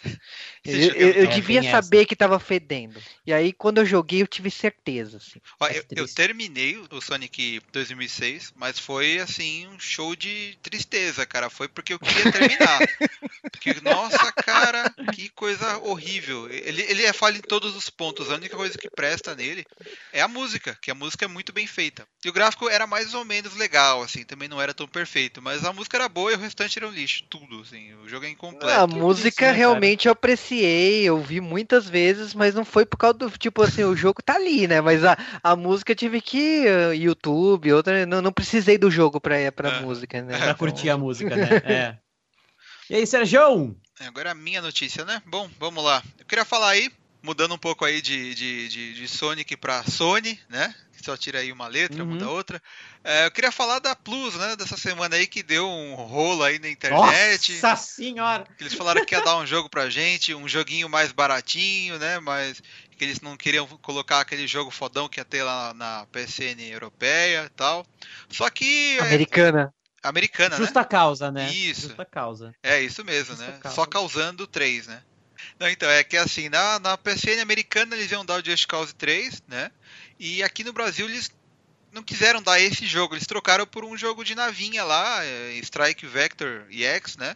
Eu, 0.63 0.75
eu, 0.75 1.11
eu 1.11 1.27
devia 1.27 1.63
saber 1.63 2.05
que 2.05 2.15
tava 2.15 2.39
fedendo. 2.39 3.01
E 3.25 3.33
aí, 3.33 3.51
quando 3.51 3.79
eu 3.79 3.85
joguei, 3.85 4.21
eu 4.21 4.27
tive 4.27 4.51
certeza. 4.51 5.17
Assim. 5.17 5.41
Ó, 5.59 5.67
eu, 5.67 5.83
eu, 5.95 6.07
terminei 6.07 6.77
o 6.91 7.01
Sonic 7.01 7.59
2006, 7.73 8.53
mas 8.55 8.77
foi 8.77 9.17
assim 9.17 9.67
um 9.67 9.79
show 9.79 10.15
de 10.15 10.55
tristeza, 10.61 11.25
cara. 11.25 11.49
Foi 11.49 11.67
porque 11.67 11.93
eu 11.93 11.99
queria 11.99 12.31
terminar. 12.31 12.79
porque, 13.51 13.75
nossa, 13.81 14.31
cara, 14.33 14.87
que 15.13 15.29
coisa 15.29 15.79
horrível. 15.79 16.47
Ele, 16.51 16.83
ele 16.83 17.05
é 17.05 17.13
falha 17.13 17.37
em 17.37 17.41
todos 17.41 17.75
os 17.75 17.89
pontos. 17.89 18.29
A 18.29 18.35
única 18.35 18.55
coisa 18.55 18.77
que 18.77 18.89
presta 18.89 19.33
nele 19.33 19.65
é 20.13 20.21
a 20.21 20.27
música, 20.27 20.77
que 20.79 20.91
a 20.91 20.95
música 20.95 21.25
é 21.25 21.27
muito 21.27 21.51
bem 21.51 21.65
feita. 21.65 22.07
E 22.23 22.29
o 22.29 22.33
gráfico 22.33 22.69
era 22.69 22.85
mais 22.85 23.15
ou 23.15 23.25
menos 23.25 23.55
legal, 23.55 24.03
assim, 24.03 24.23
também 24.23 24.47
não 24.47 24.61
era 24.61 24.75
tão 24.75 24.87
perfeito. 24.87 25.41
Mas 25.41 25.65
a 25.65 25.73
música 25.73 25.97
era 25.97 26.07
boa 26.07 26.31
e 26.31 26.35
o 26.35 26.39
restante 26.39 26.77
era 26.77 26.87
um 26.87 26.91
lixo. 26.91 27.23
Tudo, 27.27 27.61
assim. 27.61 27.95
O 27.95 28.07
jogo 28.07 28.25
é 28.25 28.29
incompleto. 28.29 28.79
A 28.79 28.85
música 28.85 29.45
isso, 29.45 29.53
né, 29.53 29.57
realmente 29.57 30.07
eu 30.07 30.11
apreciei 30.11 30.50
apreciei, 30.51 31.03
eu 31.03 31.21
vi 31.21 31.39
muitas 31.39 31.87
vezes, 31.87 32.33
mas 32.33 32.53
não 32.53 32.65
foi 32.65 32.85
por 32.85 32.97
causa 32.97 33.17
do. 33.17 33.29
Tipo 33.31 33.63
assim, 33.63 33.83
o 33.83 33.95
jogo 33.95 34.21
tá 34.21 34.35
ali, 34.35 34.67
né? 34.67 34.81
Mas 34.81 35.03
a, 35.03 35.17
a 35.41 35.55
música 35.55 35.95
tive 35.95 36.21
que. 36.21 36.65
Uh, 36.65 36.93
YouTube, 36.93 37.71
outra. 37.73 38.05
Não, 38.05 38.21
não 38.21 38.31
precisei 38.31 38.77
do 38.77 38.91
jogo 38.91 39.19
pra, 39.19 39.51
pra 39.51 39.69
é. 39.69 39.81
música, 39.81 40.21
né? 40.21 40.37
Pra 40.41 40.55
curtir 40.55 40.89
a 40.89 40.97
música, 40.97 41.35
né? 41.35 41.47
É. 41.63 41.97
E 42.89 42.95
aí, 42.95 43.07
Sérgio? 43.07 43.75
É, 43.99 44.07
agora 44.07 44.31
a 44.31 44.35
minha 44.35 44.61
notícia, 44.61 45.05
né? 45.05 45.21
Bom, 45.25 45.49
vamos 45.57 45.83
lá. 45.83 46.03
Eu 46.19 46.25
queria 46.25 46.43
falar 46.43 46.71
aí, 46.71 46.91
mudando 47.21 47.53
um 47.53 47.57
pouco 47.57 47.85
aí 47.85 48.01
de, 48.01 48.33
de, 48.33 48.67
de, 48.67 48.93
de 48.93 49.07
Sonic 49.07 49.55
pra 49.57 49.83
Sony, 49.83 50.39
né? 50.49 50.73
só 51.01 51.17
tira 51.17 51.39
aí 51.39 51.51
uma 51.51 51.67
letra, 51.67 52.03
uhum. 52.03 52.11
muda 52.11 52.29
outra. 52.29 52.61
É, 53.03 53.25
eu 53.25 53.31
queria 53.31 53.51
falar 53.51 53.79
da 53.79 53.95
Plus, 53.95 54.35
né? 54.35 54.55
Dessa 54.55 54.77
semana 54.77 55.15
aí 55.15 55.27
que 55.27 55.41
deu 55.41 55.67
um 55.67 55.95
rolo 55.95 56.43
aí 56.43 56.59
na 56.59 56.69
internet. 56.69 57.59
Nossa 57.61 57.75
senhora! 57.75 58.45
Eles 58.59 58.73
falaram 58.73 59.03
que 59.03 59.15
ia 59.15 59.21
dar 59.21 59.37
um 59.37 59.45
jogo 59.45 59.69
pra 59.69 59.89
gente, 59.89 60.33
um 60.33 60.47
joguinho 60.47 60.87
mais 60.87 61.11
baratinho, 61.11 61.97
né? 61.97 62.19
Mas 62.19 62.61
que 62.95 63.03
eles 63.03 63.19
não 63.19 63.35
queriam 63.35 63.67
colocar 63.81 64.21
aquele 64.21 64.47
jogo 64.47 64.69
fodão 64.69 65.09
que 65.09 65.19
ia 65.19 65.25
ter 65.25 65.43
lá 65.43 65.73
na 65.73 66.05
PSN 66.11 66.61
europeia 66.71 67.45
e 67.45 67.49
tal. 67.49 67.85
Só 68.29 68.49
que. 68.49 68.97
É, 68.99 69.01
Americana. 69.01 69.73
É, 70.03 70.07
americana, 70.07 70.57
Justa 70.57 70.81
né? 70.81 70.85
causa, 70.85 71.31
né? 71.31 71.51
Isso. 71.51 71.87
Justa 71.87 72.05
causa. 72.05 72.55
É 72.61 72.79
isso 72.79 73.03
mesmo, 73.03 73.35
Justa 73.35 73.51
né? 73.51 73.59
Causa. 73.59 73.75
Só 73.75 73.85
causando 73.85 74.45
três, 74.45 74.87
né? 74.87 75.01
Não, 75.61 75.69
então, 75.69 75.87
é 75.91 76.03
que 76.03 76.17
assim, 76.17 76.49
na, 76.49 76.79
na 76.79 76.97
PSN 76.97 77.39
americana 77.39 77.95
eles 77.95 78.11
iam 78.11 78.25
dar 78.25 78.41
o 78.41 78.43
Just 78.43 78.65
Cause 78.65 78.95
3, 78.95 79.43
né? 79.47 79.69
E 80.19 80.41
aqui 80.41 80.63
no 80.63 80.73
Brasil 80.73 81.07
eles 81.07 81.29
não 81.91 82.01
quiseram 82.01 82.41
dar 82.41 82.59
esse 82.59 82.87
jogo, 82.87 83.13
eles 83.13 83.27
trocaram 83.27 83.67
por 83.67 83.85
um 83.85 83.95
jogo 83.95 84.23
de 84.23 84.33
navinha 84.33 84.83
lá, 84.83 85.23
é, 85.23 85.51
Strike 85.57 86.07
Vector 86.07 86.65
EX, 86.71 87.15
né? 87.15 87.35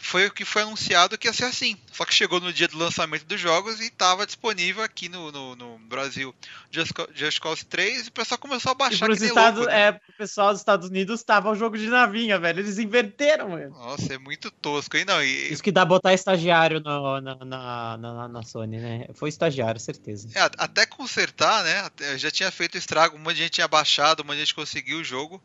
Foi 0.00 0.26
o 0.26 0.30
que 0.30 0.44
foi 0.44 0.62
anunciado 0.62 1.16
que 1.16 1.26
ia 1.26 1.32
ser 1.32 1.44
assim. 1.44 1.78
Só 1.92 2.04
que 2.04 2.14
chegou 2.14 2.40
no 2.40 2.52
dia 2.52 2.68
do 2.68 2.76
lançamento 2.76 3.24
dos 3.24 3.40
jogos 3.40 3.80
e 3.80 3.84
estava 3.84 4.26
disponível 4.26 4.82
aqui 4.82 5.08
no, 5.08 5.32
no, 5.32 5.56
no, 5.56 5.78
Brasil 5.78 6.34
Just, 6.70 6.92
Just 7.14 7.40
Cause 7.40 7.64
3 7.64 8.06
e 8.06 8.08
o 8.08 8.12
pessoal 8.12 8.38
começou 8.38 8.72
a 8.72 8.74
baixar. 8.74 9.08
E 9.08 9.14
Estados, 9.14 9.60
louco, 9.60 9.72
né? 9.72 9.88
é, 9.88 9.90
o 9.90 10.12
pessoal 10.18 10.50
dos 10.50 10.60
Estados 10.60 10.88
Unidos 10.90 11.20
estava 11.20 11.50
o 11.50 11.54
jogo 11.54 11.78
de 11.78 11.88
navinha, 11.88 12.38
velho. 12.38 12.60
Eles 12.60 12.78
inverteram, 12.78 13.56
velho. 13.56 13.70
Nossa, 13.70 14.12
é 14.12 14.18
muito 14.18 14.50
tosco, 14.50 14.96
hein? 14.96 15.04
Não, 15.06 15.22
e... 15.22 15.52
Isso 15.52 15.62
que 15.62 15.72
dá 15.72 15.84
botar 15.84 16.12
estagiário 16.12 16.80
no, 16.80 17.20
na, 17.20 17.36
na, 17.36 17.96
na, 17.96 18.28
na, 18.28 18.42
Sony, 18.42 18.78
né? 18.78 19.06
Foi 19.14 19.30
estagiário, 19.30 19.80
certeza. 19.80 20.28
É, 20.34 20.42
até 20.58 20.84
consertar, 20.84 21.64
né? 21.64 22.18
Já 22.18 22.30
tinha 22.30 22.50
feito 22.50 22.76
estrago, 22.76 23.16
um 23.16 23.20
monte 23.20 23.36
de 23.36 23.42
gente 23.44 23.52
tinha 23.52 23.68
baixado, 23.68 24.22
um 24.22 24.26
monte 24.26 24.34
de 24.34 24.40
gente 24.40 24.54
conseguiu 24.54 24.98
o 24.98 25.04
jogo. 25.04 25.42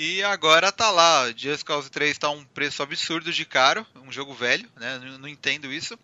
E 0.00 0.22
agora 0.22 0.70
tá 0.70 0.92
lá, 0.92 1.28
Just 1.36 1.64
Cause 1.64 1.90
3 1.90 2.16
tá 2.16 2.30
um 2.30 2.44
preço 2.44 2.80
absurdo 2.84 3.32
de 3.32 3.44
caro, 3.44 3.84
um 3.96 4.12
jogo 4.12 4.32
velho, 4.32 4.70
né? 4.76 4.96
Não, 5.02 5.18
não 5.18 5.26
entendo 5.26 5.72
isso. 5.72 5.98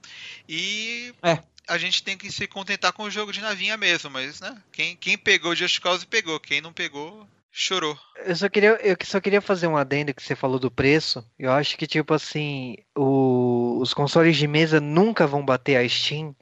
E 0.49 1.15
é. 1.23 1.39
a 1.69 1.79
gente 1.79 2.03
tem 2.03 2.19
que 2.19 2.29
se 2.33 2.49
contentar 2.49 2.93
com 2.93 3.05
o 3.05 3.11
jogo 3.11 3.33
de 3.33 3.41
navinha 3.41 3.77
mesmo, 3.77 4.11
mas 4.11 4.41
né? 4.41 4.61
Quem, 4.73 4.97
quem 4.97 5.17
pegou 5.17 5.55
Just 5.55 5.79
Cause 5.79 6.05
pegou, 6.05 6.41
quem 6.41 6.61
não 6.61 6.73
pegou 6.73 7.25
chorou. 7.53 7.97
Eu 8.17 8.35
só 8.35 8.49
queria, 8.49 8.71
eu 8.83 8.97
só 9.05 9.21
queria 9.21 9.41
fazer 9.41 9.69
um 9.69 9.77
adendo 9.77 10.13
que 10.13 10.25
você 10.25 10.35
falou 10.35 10.59
do 10.59 10.73
preço. 10.73 11.25
Eu 11.39 11.53
acho 11.53 11.79
que 11.79 11.87
tipo 11.87 12.13
assim, 12.13 12.75
o, 12.97 13.79
os 13.81 13.95
consoles 13.95 14.37
de 14.37 14.49
mesa 14.49 14.81
nunca 14.81 15.25
vão 15.25 15.45
bater 15.45 15.77
a 15.77 15.89
Steam 15.89 16.35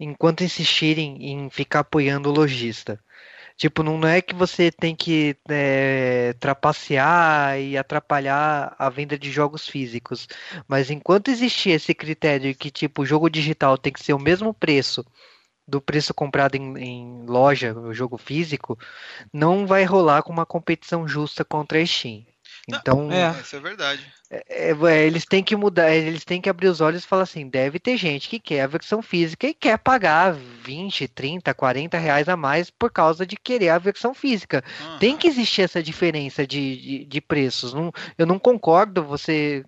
enquanto 0.00 0.42
insistirem 0.42 1.18
em 1.22 1.50
ficar 1.50 1.80
apoiando 1.80 2.30
o 2.30 2.32
lojista. 2.32 2.98
Tipo, 3.56 3.82
não 3.82 4.06
é 4.06 4.20
que 4.20 4.34
você 4.34 4.70
tem 4.70 4.96
que 4.96 5.36
é, 5.48 6.32
trapacear 6.40 7.58
e 7.58 7.76
atrapalhar 7.76 8.74
a 8.78 8.90
venda 8.90 9.16
de 9.18 9.30
jogos 9.30 9.68
físicos. 9.68 10.26
Mas 10.66 10.90
enquanto 10.90 11.28
existir 11.30 11.70
esse 11.70 11.94
critério 11.94 12.54
que, 12.54 12.70
tipo, 12.70 13.02
o 13.02 13.06
jogo 13.06 13.30
digital 13.30 13.78
tem 13.78 13.92
que 13.92 14.02
ser 14.02 14.12
o 14.12 14.18
mesmo 14.18 14.52
preço 14.52 15.04
do 15.66 15.80
preço 15.80 16.12
comprado 16.12 16.56
em, 16.56 16.78
em 16.78 17.26
loja, 17.26 17.72
o 17.78 17.94
jogo 17.94 18.18
físico, 18.18 18.78
não 19.32 19.66
vai 19.66 19.84
rolar 19.84 20.22
com 20.22 20.32
uma 20.32 20.46
competição 20.46 21.08
justa 21.08 21.44
contra 21.44 21.80
a 21.80 21.86
Steam. 21.86 22.24
Então, 22.68 23.10
é. 23.12 23.38
isso 23.40 23.56
é 23.56 23.60
verdade. 23.60 24.06
É, 24.30 24.70
é, 24.72 25.06
eles 25.06 25.24
têm 25.24 25.42
que 25.42 25.54
mudar, 25.54 25.90
eles 25.94 26.24
têm 26.24 26.40
que 26.40 26.48
abrir 26.48 26.68
os 26.68 26.80
olhos 26.80 27.04
e 27.04 27.06
falar 27.06 27.22
assim: 27.22 27.48
deve 27.48 27.78
ter 27.78 27.96
gente 27.96 28.28
que 28.28 28.40
quer 28.40 28.62
a 28.62 28.66
versão 28.66 29.02
física 29.02 29.46
e 29.46 29.54
quer 29.54 29.78
pagar 29.78 30.32
20, 30.32 31.06
30, 31.08 31.52
40 31.52 31.98
reais 31.98 32.28
a 32.28 32.36
mais 32.36 32.70
por 32.70 32.90
causa 32.90 33.26
de 33.26 33.36
querer 33.36 33.68
a 33.68 33.78
versão 33.78 34.14
física. 34.14 34.64
Uhum. 34.80 34.98
Tem 34.98 35.16
que 35.16 35.28
existir 35.28 35.62
essa 35.62 35.82
diferença 35.82 36.46
de, 36.46 36.76
de, 36.76 37.04
de, 37.04 37.20
preços. 37.20 37.74
Não, 37.74 37.92
eu 38.16 38.26
não 38.26 38.38
concordo 38.38 39.04
você 39.04 39.64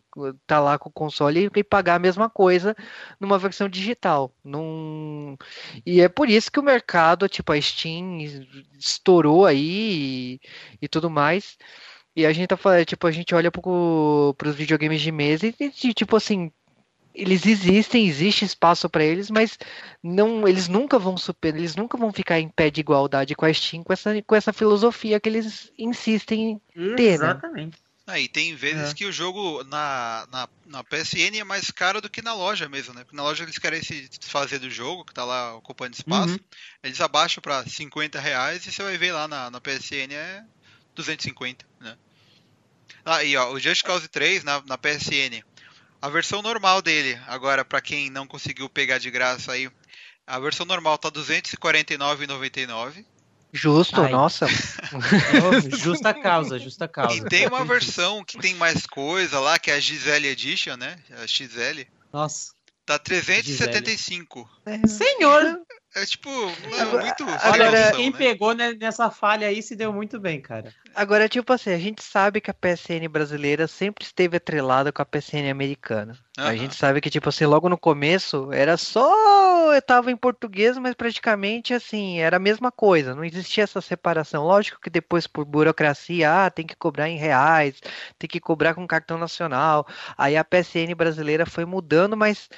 tá 0.47 0.59
lá 0.59 0.79
com 0.79 0.89
o 0.89 0.93
console 0.93 1.51
e 1.55 1.65
pagar 1.65 1.97
a 1.97 1.99
mesma 1.99 2.31
coisa 2.31 2.75
numa 3.21 3.39
versão 3.39 3.69
digital. 3.69 4.33
Não... 4.43 5.37
E 5.85 6.01
é 6.01 6.09
por 6.09 6.31
isso 6.31 6.51
que 6.51 6.59
o 6.59 6.63
mercado, 6.63 7.29
tipo, 7.29 7.53
a 7.53 7.61
Steam 7.61 8.19
estourou 8.79 9.45
aí 9.45 10.41
e, 10.41 10.41
e 10.83 10.89
tudo 10.89 11.11
mais. 11.11 11.59
E 12.17 12.25
a 12.25 12.33
gente 12.33 12.49
tá 12.49 12.57
falando, 12.57 12.87
tipo, 12.87 13.07
a 13.07 13.13
gente 13.13 13.35
olha 13.35 13.51
pro, 13.51 14.35
pros 14.39 14.57
videogames 14.57 15.03
de 15.03 15.13
mesa 15.13 15.47
e, 15.47 15.93
tipo 15.93 16.17
assim, 16.17 16.51
eles 17.15 17.45
existem, 17.45 18.07
existe 18.07 18.45
espaço 18.45 18.89
para 18.89 19.05
eles, 19.05 19.31
mas 19.31 19.59
não, 20.03 20.49
eles 20.49 20.67
nunca 20.67 20.99
vão 20.99 21.19
superar, 21.19 21.59
eles 21.59 21.77
nunca 21.77 21.99
vão 21.99 22.11
ficar 22.11 22.41
em 22.41 22.49
pé 22.49 22.71
de 22.71 22.81
igualdade 22.81 23.35
com 23.35 23.45
a 23.45 23.53
Steam 23.53 23.85
com 23.85 23.93
essa, 23.93 24.23
com 24.23 24.35
essa 24.35 24.53
filosofia 24.53 25.21
que 25.21 25.29
eles 25.29 25.71
insistem 25.79 26.61
em 26.75 26.95
ter, 26.97 27.19
né? 27.19 27.27
Exatamente. 27.27 27.79
Aí 28.07 28.27
ah, 28.27 28.33
tem 28.33 28.55
vezes 28.55 28.93
é. 28.93 28.95
que 28.95 29.05
o 29.05 29.11
jogo 29.11 29.65
na, 29.65 30.29
na, 30.31 30.49
na, 30.67 30.85
PSN 30.85 31.39
é 31.39 31.45
mais 31.45 31.73
caro 31.73 32.01
do 32.01 32.09
que 32.09 32.23
na 32.23 32.35
loja 32.35 32.69
mesmo, 32.69 32.95
né? 32.95 33.03
Porque 33.03 33.17
na 33.17 33.25
loja 33.25 33.43
eles 33.43 33.59
querem 33.59 33.83
se 33.83 34.09
desfazer 34.09 34.61
do 34.61 34.71
jogo, 34.71 35.05
que 35.05 35.13
tá 35.13 35.25
lá 35.25 35.57
ocupando 35.57 35.97
espaço. 35.97 36.35
Uhum. 36.35 36.39
Eles 36.85 37.01
abaixam 37.01 37.43
para 37.43 37.67
50 37.67 38.21
reais 38.21 38.65
e 38.65 38.71
você 38.71 38.83
vai 38.83 38.97
ver 38.97 39.13
lá 39.13 39.27
na, 39.27 39.51
na 39.51 39.61
PSN 39.61 40.13
é 40.13 40.45
250, 40.95 41.67
né? 41.81 41.97
Aí, 43.07 43.37
ó, 43.37 43.53
o 43.53 43.61
Just 43.61 43.85
Cause 43.85 44.09
3 44.09 44.43
na, 44.43 44.61
na 44.67 44.77
PSN. 44.77 45.43
A 46.03 46.09
versão 46.09 46.43
normal 46.43 46.83
dele, 46.83 47.19
agora 47.27 47.65
para 47.65 47.81
quem 47.81 48.11
não 48.11 48.27
conseguiu 48.27 48.69
pegar 48.69 48.99
de 48.99 49.11
graça 49.11 49.53
aí, 49.53 49.71
a 50.27 50.39
versão 50.41 50.67
normal 50.67 50.99
tá 50.99 51.11
249,99. 51.11 53.05
Justo, 53.53 54.01
Ai. 54.03 54.11
nossa. 54.11 54.47
justa 55.79 56.13
causa, 56.13 56.59
justa 56.59 56.89
causa. 56.89 57.17
E 57.17 57.25
tem 57.25 57.47
uma 57.47 57.65
versão 57.65 58.25
que 58.25 58.37
tem 58.39 58.55
mais 58.55 58.87
coisa 58.87 59.39
lá, 59.39 59.59
que 59.59 59.71
é 59.71 59.75
a 59.75 59.81
Gisele 59.81 60.27
Edition, 60.27 60.77
né? 60.77 60.99
A 61.23 61.27
XL. 61.27 61.87
Nossa. 62.13 62.53
Tá 62.85 62.99
375. 62.99 64.49
É. 64.67 64.87
Senhor! 64.87 65.61
É 65.97 66.05
tipo, 66.05 66.29
é 66.29 66.85
muito. 66.85 67.25
Agora, 67.43 67.93
quem 67.93 68.11
né? 68.11 68.19
pegou 68.19 68.55
nessa 68.55 69.11
falha 69.11 69.49
aí 69.49 69.63
se 69.63 69.75
deu 69.75 69.95
muito 69.95 70.21
bem, 70.21 70.43
cara. 70.43 70.71
Agora, 70.95 71.27
tipo 71.27 71.51
assim, 71.55 71.71
a 71.71 71.79
gente 71.79 72.03
sabe 72.03 72.39
que 72.39 72.51
a 72.51 72.55
PSN 72.55 73.09
brasileira 73.11 73.67
sempre 73.67 74.05
esteve 74.05 74.37
atrelada 74.37 74.93
com 74.93 75.01
a 75.01 75.07
PSN 75.07 75.51
americana. 75.51 76.13
Uhum. 76.37 76.45
A 76.45 76.55
gente 76.55 76.75
sabe 76.75 77.01
que, 77.01 77.09
tipo 77.09 77.31
assim, 77.31 77.47
logo 77.47 77.71
no 77.71 77.79
começo 77.79 78.53
era 78.53 78.77
só. 78.77 79.73
Eu 79.73 79.81
tava 79.81 80.11
em 80.11 80.17
português, 80.17 80.77
mas 80.77 80.95
praticamente 80.95 81.73
assim, 81.73 82.19
era 82.19 82.37
a 82.37 82.41
mesma 82.41 82.71
coisa. 82.71 83.15
Não 83.15 83.25
existia 83.25 83.65
essa 83.65 83.81
separação. 83.81 84.45
Lógico 84.45 84.79
que 84.79 84.91
depois, 84.91 85.27
por 85.27 85.47
burocracia, 85.47 86.45
ah, 86.45 86.51
tem 86.51 86.67
que 86.67 86.77
cobrar 86.77 87.09
em 87.09 87.17
reais, 87.17 87.81
tem 88.19 88.29
que 88.29 88.39
cobrar 88.39 88.75
com 88.75 88.87
cartão 88.87 89.17
nacional. 89.17 89.87
Aí 90.19 90.37
a 90.37 90.45
PSN 90.45 90.95
brasileira 90.95 91.47
foi 91.47 91.65
mudando, 91.65 92.19
mas 92.19 92.51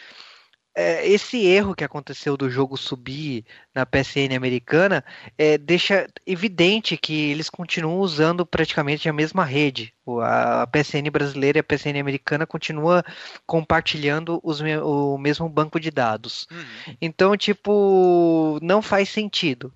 esse 1.05 1.45
erro 1.45 1.75
que 1.75 1.85
aconteceu 1.85 2.37
do 2.37 2.49
jogo 2.49 2.77
subir 2.77 3.45
na 3.75 3.85
PSN 3.85 4.35
americana 4.37 5.05
é, 5.37 5.59
deixa 5.59 6.07
evidente 6.27 6.97
que 6.97 7.31
eles 7.31 7.51
continuam 7.51 7.99
usando 7.99 8.47
praticamente 8.47 9.09
a 9.09 9.13
mesma 9.13 9.45
rede. 9.45 9.93
A 10.23 10.67
PSN 10.67 11.11
brasileira 11.11 11.59
e 11.59 11.61
a 11.61 11.65
PSN 11.65 11.99
americana 12.01 12.47
continuam 12.47 13.03
compartilhando 13.47 14.41
os, 14.43 14.61
o 14.61 15.19
mesmo 15.19 15.49
banco 15.49 15.79
de 15.79 15.91
dados. 15.91 16.47
Uhum. 16.51 16.97
Então, 17.01 17.37
tipo, 17.37 18.59
não 18.63 18.81
faz 18.81 19.09
sentido. 19.09 19.73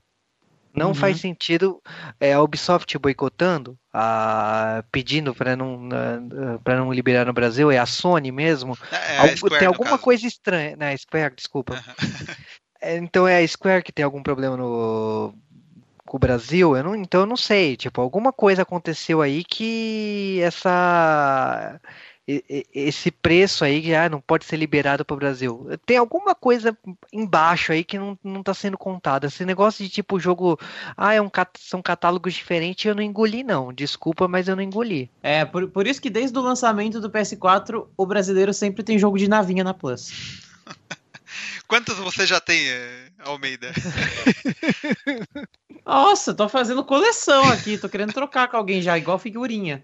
Não 0.75 0.89
uhum. 0.89 0.95
faz 0.95 1.21
sentido 1.21 1.83
é, 2.19 2.33
a 2.33 2.43
Ubisoft 2.43 2.97
boicotando, 2.99 3.79
a, 3.93 4.83
pedindo 4.91 5.35
para 5.35 5.55
não, 5.55 5.89
não 6.67 6.93
liberar 6.93 7.27
no 7.27 7.33
Brasil, 7.33 7.71
é 7.71 7.79
a 7.79 7.87
Sony 7.87 8.33
mesmo. 8.33 8.77
É, 8.91 9.17
é 9.17 9.19
Algo, 9.19 9.37
Square, 9.37 9.59
tem 9.59 9.69
alguma 9.69 9.99
coisa 9.99 10.27
estranha. 10.27 10.77
Né, 10.77 10.97
Square, 10.97 11.35
desculpa. 11.37 11.83
É, 12.85 12.97
então 12.97 13.29
é 13.29 13.41
a 13.41 13.47
Square 13.47 13.85
que 13.85 13.93
tem 13.93 14.05
algum 14.05 14.25
problema 14.25 14.57
no, 14.57 15.33
com 16.05 16.17
o 16.17 16.21
Brasil, 16.21 16.77
eu 16.77 16.83
não, 16.83 16.97
então 16.97 17.21
eu 17.21 17.27
não 17.27 17.37
sei. 17.37 17.77
Tipo, 17.77 18.01
alguma 18.01 18.33
coisa 18.33 18.63
aconteceu 18.63 19.23
aí 19.23 19.45
que 19.45 20.41
essa 20.43 21.81
esse 22.73 23.11
preço 23.11 23.65
aí 23.65 23.83
que 23.83 23.95
ah, 23.95 24.09
não 24.09 24.21
pode 24.21 24.45
ser 24.45 24.57
liberado 24.57 25.05
para 25.05 25.15
o 25.15 25.19
Brasil. 25.19 25.69
Tem 25.85 25.97
alguma 25.97 26.35
coisa 26.35 26.77
embaixo 27.13 27.73
aí 27.73 27.85
que 27.85 27.99
não, 27.99 28.19
não 28.23 28.41
está 28.41 28.55
sendo 28.55 28.79
contada. 28.79 29.27
Esse 29.27 29.45
negócio 29.45 29.85
de 29.85 29.91
tipo 29.91 30.21
jogo, 30.21 30.59
ah, 30.97 31.15
é 31.15 31.21
um, 31.21 31.31
são 31.59 31.83
catálogos 31.83 32.35
diferentes, 32.35 32.85
eu 32.85 32.95
não 32.95 33.03
engoli, 33.03 33.43
não. 33.43 33.73
Desculpa, 33.73 34.29
mas 34.29 34.49
eu 34.49 34.57
não 34.57 34.63
engoli. 34.63 35.11
É, 35.23 35.45
por, 35.45 35.69
por 35.69 35.87
isso 35.87 36.01
que 36.01 36.11
desde 36.11 36.39
o 36.39 36.43
lançamento 36.43 37.01
do 37.01 37.11
PS4, 37.11 37.87
o 37.97 38.07
brasileiro 38.07 38.53
sempre 38.53 38.83
tem 38.83 38.99
jogo 38.99 39.19
de 39.19 39.29
navinha 39.29 39.65
na 39.65 39.75
Plus. 39.75 40.11
Quantos 41.67 41.97
você 41.97 42.27
já 42.27 42.41
tem, 42.41 42.69
eh, 42.69 43.09
Almeida? 43.21 43.73
Nossa, 45.87 46.35
tô 46.35 46.49
fazendo 46.49 46.85
coleção 46.85 47.45
aqui, 47.51 47.79
tô 47.79 47.89
querendo 47.89 48.13
trocar 48.13 48.49
com 48.49 48.57
alguém 48.57 48.83
já, 48.83 48.99
igual 48.99 49.19
figurinha 49.19 49.83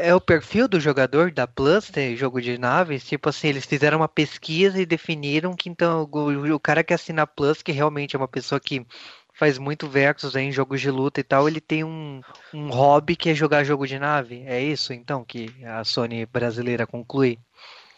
é 0.00 0.14
o 0.14 0.20
perfil 0.20 0.68
do 0.68 0.78
jogador 0.78 1.32
da 1.32 1.46
Plus, 1.46 1.90
jogo 2.16 2.40
de 2.40 2.58
naves, 2.58 3.04
tipo 3.04 3.28
assim, 3.28 3.48
eles 3.48 3.64
fizeram 3.64 3.98
uma 3.98 4.08
pesquisa 4.08 4.80
e 4.80 4.86
definiram 4.86 5.54
que 5.54 5.68
então 5.68 6.08
o, 6.10 6.54
o 6.54 6.60
cara 6.60 6.84
que 6.84 6.92
assina 6.92 7.22
a 7.22 7.26
Plus, 7.26 7.62
que 7.62 7.72
realmente 7.72 8.14
é 8.14 8.18
uma 8.18 8.28
pessoa 8.28 8.60
que 8.60 8.86
faz 9.34 9.58
muito 9.58 9.88
versus 9.88 10.36
em 10.36 10.52
jogos 10.52 10.80
de 10.80 10.90
luta 10.90 11.20
e 11.20 11.24
tal, 11.24 11.48
ele 11.48 11.60
tem 11.60 11.82
um, 11.84 12.20
um 12.52 12.68
hobby 12.68 13.16
que 13.16 13.30
é 13.30 13.34
jogar 13.34 13.64
jogo 13.64 13.86
de 13.86 13.98
nave. 13.98 14.42
É 14.46 14.62
isso 14.62 14.92
então 14.92 15.24
que 15.24 15.50
a 15.64 15.82
Sony 15.84 16.26
brasileira 16.26 16.86
conclui? 16.86 17.38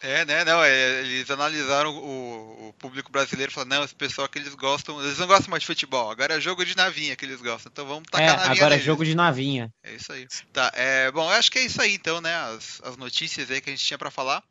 É, 0.05 0.23
né? 0.27 0.45
Não, 0.45 0.63
é, 0.63 1.01
eles 1.01 1.31
analisaram 1.31 1.91
o, 1.97 2.69
o, 2.69 2.73
público 2.75 3.11
brasileiro 3.11 3.51
e 3.51 3.55
falaram, 3.55 3.79
não, 3.79 3.85
esse 3.85 3.95
pessoal 3.95 4.29
que 4.29 4.39
eles 4.39 4.55
gostam, 4.55 5.03
eles 5.03 5.17
não 5.17 5.27
gostam 5.27 5.51
mais 5.51 5.63
de 5.63 5.67
futebol, 5.67 6.11
agora 6.11 6.35
é 6.35 6.41
jogo 6.41 6.63
de 6.63 6.77
navinha 6.77 7.17
que 7.17 7.25
eles 7.25 7.41
gostam, 7.41 7.71
então 7.73 7.87
vamos 7.87 8.05
tacar 8.11 8.29
é, 8.29 8.37
navinha 8.37 8.53
agora 8.53 8.75
é 8.75 8.79
jogo 8.79 9.03
de 9.03 9.15
navinha. 9.15 9.73
É 9.83 9.95
isso 9.95 10.13
aí. 10.13 10.27
Tá, 10.53 10.71
é, 10.75 11.11
bom, 11.11 11.25
eu 11.25 11.37
acho 11.39 11.51
que 11.51 11.59
é 11.59 11.65
isso 11.65 11.81
aí 11.81 11.95
então, 11.95 12.21
né, 12.21 12.35
as, 12.35 12.83
as 12.85 12.99
notícias 12.99 13.51
aí 13.51 13.63
que 13.63 13.71
a 13.71 13.73
gente 13.73 13.83
tinha 13.83 13.97
para 13.97 14.11
falar. 14.11 14.43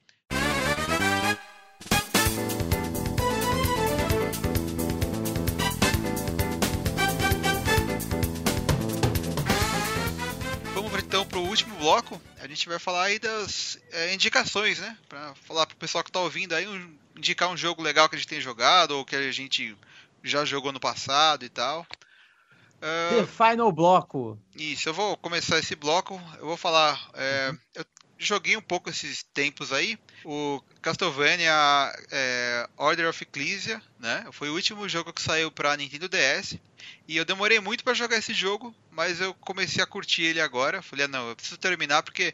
Último 11.54 11.76
bloco. 11.76 12.20
A 12.40 12.48
gente 12.48 12.68
vai 12.68 12.80
falar 12.80 13.04
aí 13.04 13.20
das 13.20 13.78
é, 13.92 14.14
indicações, 14.14 14.80
né? 14.80 14.98
Pra 15.08 15.34
falar 15.36 15.68
pro 15.68 15.78
pessoal 15.78 16.04
que 16.04 16.12
tá 16.12 16.20
ouvindo 16.20 16.54
aí, 16.54 16.68
um, 16.68 16.98
indicar 17.16 17.50
um 17.50 17.58
jogo 17.58 17.82
legal 17.82 18.10
que 18.10 18.16
a 18.16 18.18
gente 18.18 18.28
tem 18.28 18.42
jogado 18.42 18.92
ou 18.92 19.06
que 19.06 19.16
a 19.16 19.32
gente 19.32 19.78
já 20.24 20.44
jogou 20.44 20.72
no 20.72 20.80
passado 20.80 21.46
e 21.46 21.50
tal. 21.50 21.86
Uh, 22.82 23.22
The 23.22 23.28
Final 23.28 23.72
Bloco. 23.72 24.38
Isso, 24.56 24.90
eu 24.90 24.94
vou 24.94 25.16
começar 25.18 25.60
esse 25.60 25.76
bloco. 25.76 26.20
Eu 26.40 26.48
vou 26.48 26.58
falar. 26.58 27.00
É, 27.14 27.50
uhum. 27.52 27.60
Eu 27.76 27.86
joguei 28.18 28.58
um 28.58 28.62
pouco 28.62 28.90
esses 28.90 29.24
tempos 29.24 29.72
aí. 29.72 29.98
O 30.26 30.62
Castlevania 30.82 31.54
é, 32.12 32.70
Order 32.78 33.10
of 33.10 33.24
Ecclesia, 33.24 33.82
né? 34.00 34.26
Foi 34.32 34.50
o 34.50 34.54
último 34.54 34.88
jogo 34.88 35.12
que 35.12 35.22
saiu 35.22 35.52
para 35.52 35.76
Nintendo 35.76 36.08
DS. 36.08 36.58
E 37.08 37.18
eu 37.18 37.26
demorei 37.26 37.60
muito 37.60 37.84
para 37.84 37.94
jogar 37.94 38.18
esse 38.18 38.34
jogo, 38.34 38.74
mas 38.92 39.20
eu 39.20 39.34
comecei 39.36 39.84
a 39.84 39.88
curtir 39.88 40.24
ele 40.24 40.42
agora. 40.42 40.82
Falei, 40.82 41.06
ah, 41.06 41.10
não, 41.10 41.30
eu 41.30 41.36
preciso 41.36 41.58
terminar 41.58 42.04
porque 42.04 42.34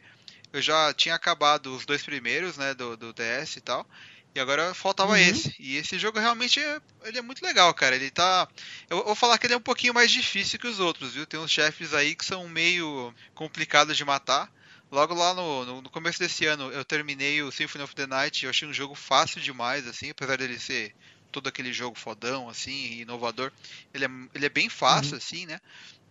eu 0.53 0.61
já 0.61 0.93
tinha 0.93 1.15
acabado 1.15 1.75
os 1.75 1.85
dois 1.85 2.03
primeiros, 2.03 2.57
né, 2.57 2.73
do, 2.73 2.95
do 2.95 3.13
DS 3.13 3.57
e 3.57 3.61
tal. 3.61 3.87
E 4.33 4.39
agora 4.39 4.73
faltava 4.73 5.13
uhum. 5.13 5.17
esse. 5.17 5.55
E 5.59 5.75
esse 5.77 5.97
jogo 5.97 6.19
realmente 6.19 6.59
é, 6.59 6.79
ele 7.03 7.17
é 7.17 7.21
muito 7.21 7.43
legal, 7.43 7.73
cara. 7.73 7.95
Ele 7.95 8.11
tá. 8.11 8.47
Eu 8.89 9.03
vou 9.03 9.15
falar 9.15 9.37
que 9.37 9.47
ele 9.47 9.53
é 9.55 9.57
um 9.57 9.61
pouquinho 9.61 9.93
mais 9.93 10.11
difícil 10.11 10.59
que 10.59 10.67
os 10.67 10.79
outros, 10.79 11.13
viu? 11.13 11.25
Tem 11.25 11.39
uns 11.39 11.51
chefes 11.51 11.93
aí 11.93 12.15
que 12.15 12.25
são 12.25 12.47
meio 12.47 13.13
complicados 13.33 13.97
de 13.97 14.05
matar. 14.05 14.51
Logo 14.91 15.13
lá 15.13 15.33
no, 15.33 15.65
no, 15.65 15.81
no, 15.83 15.89
começo 15.89 16.17
desse 16.17 16.45
ano 16.45 16.71
eu 16.71 16.83
terminei 16.83 17.43
o 17.43 17.51
Symphony 17.51 17.83
of 17.83 17.95
the 17.95 18.07
Night. 18.07 18.43
Eu 18.43 18.49
achei 18.49 18.67
um 18.67 18.73
jogo 18.73 18.95
fácil 18.95 19.39
demais, 19.39 19.87
assim, 19.87 20.09
apesar 20.09 20.37
dele 20.37 20.59
ser 20.59 20.95
todo 21.31 21.47
aquele 21.47 21.71
jogo 21.71 21.97
fodão, 21.97 22.49
assim, 22.49 22.99
inovador. 22.99 23.51
Ele 23.93 24.05
é, 24.05 24.09
ele 24.33 24.45
é 24.45 24.49
bem 24.49 24.67
fácil, 24.67 25.11
uhum. 25.11 25.17
assim, 25.17 25.45
né? 25.45 25.59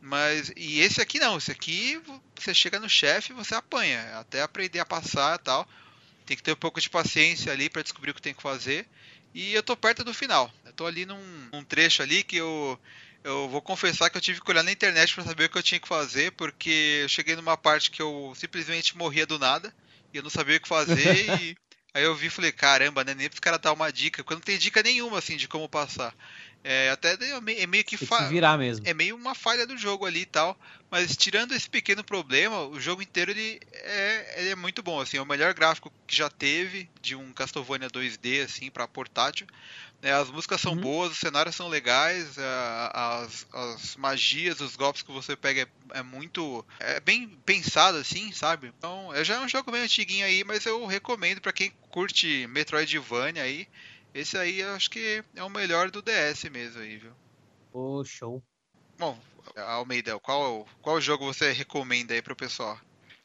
Mas. 0.01 0.53
E 0.57 0.81
esse 0.81 1.01
aqui 1.01 1.19
não, 1.19 1.39
esse 1.39 1.51
aqui 1.51 2.01
você 2.37 2.55
chega 2.55 2.79
no 2.79 2.89
chefe 2.89 3.33
e 3.33 3.35
você 3.35 3.55
apanha. 3.55 4.19
Até 4.19 4.43
aprender 4.43 4.79
a 4.79 4.87
passar 4.87 5.39
e 5.39 5.43
tal. 5.43 5.69
Tem 6.25 6.37
que 6.37 6.43
ter 6.43 6.53
um 6.53 6.57
pouco 6.57 6.81
de 6.81 6.91
paciência 6.91 7.53
ali 7.53 7.69
para 7.69 7.83
descobrir 7.83 8.11
o 8.13 8.15
que 8.15 8.23
tem 8.23 8.35
que 8.35 8.43
fazer. 8.43 8.87
E 9.35 9.55
eu 9.55 9.63
tô 9.63 9.77
perto 9.77 10.05
do 10.05 10.15
final. 10.15 10.53
Eu 10.65 10.73
tô 10.73 10.87
ali 10.87 11.05
num, 11.05 11.49
num 11.53 11.65
trecho 11.65 12.03
ali 12.03 12.23
que 12.23 12.37
eu. 12.37 12.79
Eu 13.29 13.47
vou 13.49 13.61
confessar 13.61 14.09
que 14.09 14.17
eu 14.17 14.23
tive 14.23 14.41
que 14.41 14.51
olhar 14.51 14.63
na 14.63 14.73
internet 14.73 15.15
para 15.15 15.25
saber 15.25 15.45
o 15.45 15.51
que 15.51 15.59
eu 15.59 15.63
tinha 15.63 15.79
que 15.79 15.87
fazer, 15.87 16.33
porque 16.33 17.01
eu 17.03 17.09
cheguei 17.09 17.37
numa 17.37 17.59
parte 17.59 17.91
que 17.91 18.01
eu 18.01 18.33
simplesmente 18.35 18.97
morria 18.97 19.27
do 19.27 19.39
nada 19.39 19.73
e 20.15 20.17
eu 20.17 20.23
não 20.23 20.31
sabia 20.31 20.57
o 20.57 20.61
que 20.61 20.67
fazer 20.67 20.97
e 21.43 21.57
Aí 21.95 22.05
eu 22.05 22.15
vi 22.15 22.27
e 22.27 22.31
falei, 22.31 22.53
caramba, 22.53 23.03
né? 23.03 23.15
Nem 23.15 23.29
pros 23.29 23.41
caras 23.41 23.61
dar 23.61 23.73
uma 23.73 23.91
dica, 23.91 24.23
porque 24.23 24.35
não 24.35 24.41
tem 24.41 24.59
dica 24.59 24.83
nenhuma, 24.83 25.19
assim, 25.19 25.37
de 25.37 25.49
como 25.49 25.69
passar. 25.69 26.15
É, 26.63 26.91
até 26.91 27.15
é 27.15 27.67
meio 27.67 27.85
que, 27.85 27.97
fa... 27.97 28.25
que 28.25 28.29
virar 28.31 28.59
mesmo. 28.59 28.87
É 28.87 28.93
meio 28.93 29.17
uma 29.17 29.35
falha 29.35 29.67
do 29.67 29.77
jogo 29.77 30.05
ali 30.05 30.21
e 30.21 30.27
tal. 30.27 30.59
Mas 30.91 31.17
tirando 31.17 31.55
esse 31.55 31.69
pequeno 31.69 32.05
problema, 32.05 32.61
o 32.67 32.79
jogo 32.79 33.01
inteiro 33.01 33.31
ele 33.31 33.61
é, 33.73 34.35
ele 34.41 34.51
é 34.51 34.55
muito 34.55 34.83
bom. 34.83 35.01
Assim, 35.01 35.17
é 35.17 35.23
o 35.23 35.27
melhor 35.27 35.55
gráfico 35.55 35.93
que 36.07 36.15
já 36.15 36.29
teve 36.29 36.89
de 37.01 37.17
um 37.17 37.33
Castlevania 37.33 37.89
2D 37.89 38.45
assim 38.45 38.71
para 38.71 38.87
portátil. 38.87 39.47
É, 40.01 40.13
as 40.13 40.31
músicas 40.31 40.61
são 40.61 40.75
uhum. 40.75 40.81
boas, 40.81 41.13
os 41.13 41.19
cenários 41.19 41.57
são 41.57 41.69
legais, 41.69 42.39
é, 42.39 42.43
as, 42.93 43.47
as 43.53 43.97
magias, 43.97 44.61
os 44.61 44.77
golpes 44.77 45.03
que 45.03 45.11
você 45.11 45.35
pega 45.35 45.63
é, 45.63 45.99
é, 45.99 46.03
muito. 46.03 46.65
É 46.79 47.01
bem 47.01 47.29
pensado, 47.45 47.99
assim, 47.99 48.31
sabe? 48.33 48.73
Então, 48.79 49.13
é, 49.13 49.25
já 49.25 49.35
é 49.35 49.41
um 49.41 49.49
jogo 49.49 49.73
bem 49.73 49.83
antiguinho 49.83 50.25
aí, 50.25 50.45
mas 50.45 50.65
eu 50.67 50.87
recomendo 50.87 51.41
para 51.41 51.53
quem 51.53 51.73
curte 51.91 52.47
Metroidvania 52.47 53.43
aí. 53.43 53.67
Esse 54.15 54.39
aí 54.39 54.61
eu 54.61 54.73
acho 54.75 54.89
que 54.89 55.25
é 55.35 55.43
o 55.43 55.51
melhor 55.51 55.91
do 55.91 56.01
DS 56.01 56.45
mesmo 56.45 56.81
aí, 56.81 56.97
viu? 56.97 57.13
Ô, 57.73 57.99
oh, 57.99 58.05
show. 58.05 58.43
Bom, 58.97 59.19
Almeida, 59.57 60.19
qual, 60.21 60.67
qual 60.81 61.01
jogo 61.01 61.25
você 61.25 61.53
recomenda 61.53 62.15
aí 62.15 62.23
pro 62.23 62.37
pessoal? 62.37 62.79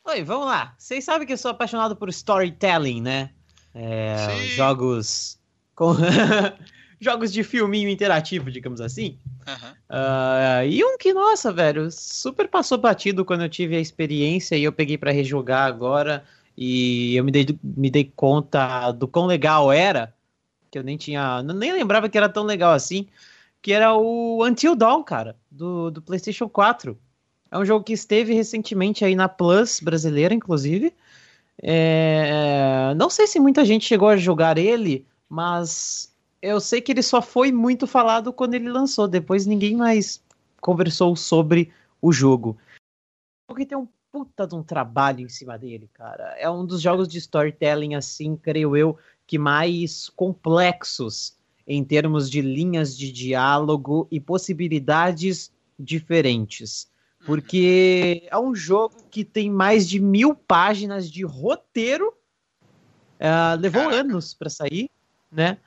Oi, 0.05 0.24
vamos 0.24 0.47
lá. 0.47 0.76
Vocês 0.78 1.05
sabem 1.05 1.26
que 1.26 1.34
eu 1.34 1.38
sou 1.38 1.51
apaixonado 1.51 1.95
por 1.95 2.09
storytelling, 2.09 3.01
né? 3.01 3.32
É, 3.74 4.47
jogos 4.55 5.39
com 5.76 5.93
jogos 6.99 7.32
de 7.32 7.43
filminho 7.43 7.89
interativo, 7.89 8.49
digamos 8.49 8.80
assim. 8.80 9.17
Uhum. 9.47 9.71
Uh, 9.89 10.67
e 10.67 10.84
um 10.84 10.97
que, 10.97 11.13
nossa, 11.13 11.51
velho, 11.51 11.91
super 11.91 12.47
passou 12.47 12.78
batido 12.78 13.26
quando 13.26 13.43
eu 13.43 13.49
tive 13.49 13.76
a 13.76 13.80
experiência 13.80 14.55
e 14.55 14.63
eu 14.63 14.71
peguei 14.71 14.97
para 14.97 15.11
rejogar 15.11 15.67
agora 15.67 16.24
e 16.57 17.15
eu 17.15 17.24
me 17.24 17.32
dei, 17.32 17.45
me 17.63 17.89
dei 17.89 18.11
conta 18.15 18.91
do 18.91 19.07
quão 19.07 19.26
legal 19.26 19.71
era, 19.71 20.13
que 20.71 20.78
eu 20.78 20.84
nem 20.84 20.97
tinha, 20.97 21.43
nem 21.43 21.74
lembrava 21.74 22.07
que 22.07 22.17
era 22.17 22.30
tão 22.30 22.43
legal 22.43 22.74
assim, 22.74 23.07
que 23.61 23.74
era 23.74 23.93
o 23.95 24.45
Until 24.45 24.76
Dawn, 24.76 25.03
cara, 25.03 25.36
do, 25.49 25.91
do 25.91 26.01
PlayStation 26.01 26.47
4. 26.47 26.97
É 27.51 27.57
um 27.57 27.65
jogo 27.65 27.86
que 27.86 27.93
esteve 27.93 28.34
recentemente 28.34 29.05
aí 29.05 29.15
na 29.15 29.30
Plus 29.30 29.80
brasileira, 29.80 30.34
inclusive. 30.34 30.93
É... 31.61 32.93
Não 32.97 33.09
sei 33.09 33.28
se 33.28 33.39
muita 33.39 33.63
gente 33.63 33.86
chegou 33.86 34.07
a 34.09 34.17
jogar 34.17 34.57
ele, 34.57 35.05
mas 35.34 36.16
eu 36.40 36.60
sei 36.60 36.80
que 36.80 36.92
ele 36.92 37.02
só 37.02 37.20
foi 37.20 37.52
muito 37.52 37.88
falado 37.88 38.32
quando 38.32 38.54
ele 38.54 38.70
lançou. 38.70 39.08
Depois 39.08 39.48
ninguém 39.48 39.76
mais 39.76 40.24
conversou 40.62 41.16
sobre 41.16 41.74
o 42.00 42.12
jogo. 42.12 42.56
Porque 43.48 43.66
tem 43.66 43.76
um 43.76 43.88
puta 44.12 44.46
de 44.46 44.54
um 44.54 44.62
trabalho 44.62 45.22
em 45.22 45.30
cima 45.30 45.58
dele, 45.58 45.90
cara. 45.92 46.36
É 46.38 46.48
um 46.48 46.64
dos 46.64 46.80
jogos 46.82 47.08
de 47.08 47.18
storytelling, 47.18 47.96
assim, 47.96 48.36
creio 48.36 48.78
eu, 48.78 48.96
que 49.26 49.40
mais 49.40 50.08
complexos 50.10 51.36
em 51.66 51.84
termos 51.84 52.30
de 52.30 52.40
linhas 52.40 52.96
de 52.96 53.12
diálogo 53.12 54.08
e 54.12 54.20
possibilidades 54.20 55.52
diferentes. 55.80 56.88
Porque 57.26 58.28
é 58.30 58.38
um 58.38 58.54
jogo 58.54 58.98
que 59.10 59.26
tem 59.26 59.50
mais 59.50 59.90
de 59.90 60.00
mil 60.00 60.36
páginas 60.36 61.10
de 61.10 61.26
roteiro. 61.26 62.14
Uh, 63.20 63.60
levou 63.60 63.90
anos 63.90 64.36
para 64.36 64.50
sair 64.50 64.92
né? 65.34 65.58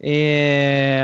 É... 0.00 1.00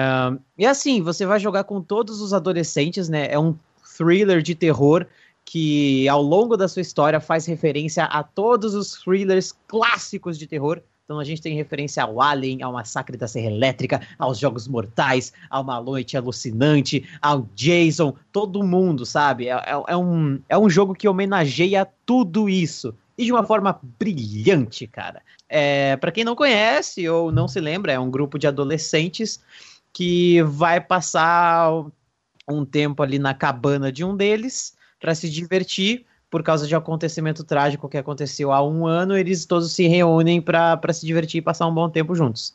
E 0.57 0.66
assim, 0.66 1.01
você 1.01 1.25
vai 1.25 1.39
jogar 1.39 1.64
com 1.64 1.81
todos 1.81 2.21
os 2.21 2.33
adolescentes, 2.33 3.09
né? 3.09 3.29
É 3.31 3.39
um 3.39 3.57
thriller 3.97 4.43
de 4.43 4.55
terror 4.55 5.07
que 5.45 6.07
ao 6.09 6.21
longo 6.21 6.57
da 6.57 6.69
sua 6.69 6.83
história 6.83 7.21
faz 7.21 7.47
referência 7.47 8.05
a 8.05 8.23
todos 8.23 8.75
os 8.75 8.93
thrillers 8.93 9.55
clássicos 9.66 10.39
de 10.39 10.47
terror. 10.47 10.83
Então 11.05 11.19
a 11.19 11.25
gente 11.25 11.41
tem 11.41 11.55
referência 11.55 12.03
ao 12.03 12.21
Alien, 12.21 12.62
ao 12.62 12.73
Massacre 12.73 13.16
da 13.16 13.27
Serra 13.27 13.47
Elétrica, 13.47 14.03
aos 14.19 14.39
Jogos 14.39 14.69
Mortais, 14.69 15.33
ao 15.49 15.62
Uma 15.62 15.81
Noite 15.81 16.19
Alucinante, 16.19 17.09
ao 17.23 17.49
Jason, 17.55 18.14
todo 18.31 18.62
mundo, 18.62 19.07
sabe? 19.07 19.49
É, 19.49 19.53
é, 19.53 19.83
é 19.89 19.97
um, 19.97 20.39
é 20.51 20.59
um 20.59 20.69
jogo 20.69 20.95
que 20.95 21.09
homenageia 21.09 21.89
tudo 22.05 22.47
isso 22.47 22.95
e 23.19 23.25
de 23.25 23.33
uma 23.33 23.45
forma 23.45 23.81
brilhante, 23.99 24.87
cara. 24.87 25.21
É, 25.49 25.97
para 25.97 26.12
quem 26.12 26.25
não 26.25 26.37
conhece 26.37 27.09
ou 27.09 27.33
não 27.33 27.49
se 27.49 27.61
lembra, 27.61 27.93
é 27.93 27.99
um 27.99 28.11
grupo 28.11 28.39
de 28.39 28.47
adolescentes 28.47 29.41
que 29.93 30.41
vai 30.43 30.81
passar 30.81 31.85
um 32.49 32.64
tempo 32.64 33.03
ali 33.03 33.19
na 33.19 33.35
cabana 33.35 33.91
de 33.91 34.05
um 34.05 34.16
deles 34.16 34.77
para 35.01 35.14
se 35.14 35.29
divertir 35.29 36.07
por 36.31 36.43
causa 36.43 36.66
de 36.66 36.75
um 36.75 36.79
acontecimento 36.79 37.43
trágico 37.43 37.89
que 37.89 37.97
aconteceu 37.97 38.53
há 38.53 38.62
um 38.62 38.87
ano. 38.87 39.16
Eles 39.16 39.45
todos 39.45 39.73
se 39.73 39.89
reúnem 39.89 40.41
para 40.41 40.81
se 40.93 41.05
divertir 41.05 41.39
e 41.39 41.43
passar 41.43 41.66
um 41.66 41.75
bom 41.75 41.91
tempo 41.91 42.14
juntos. 42.14 42.55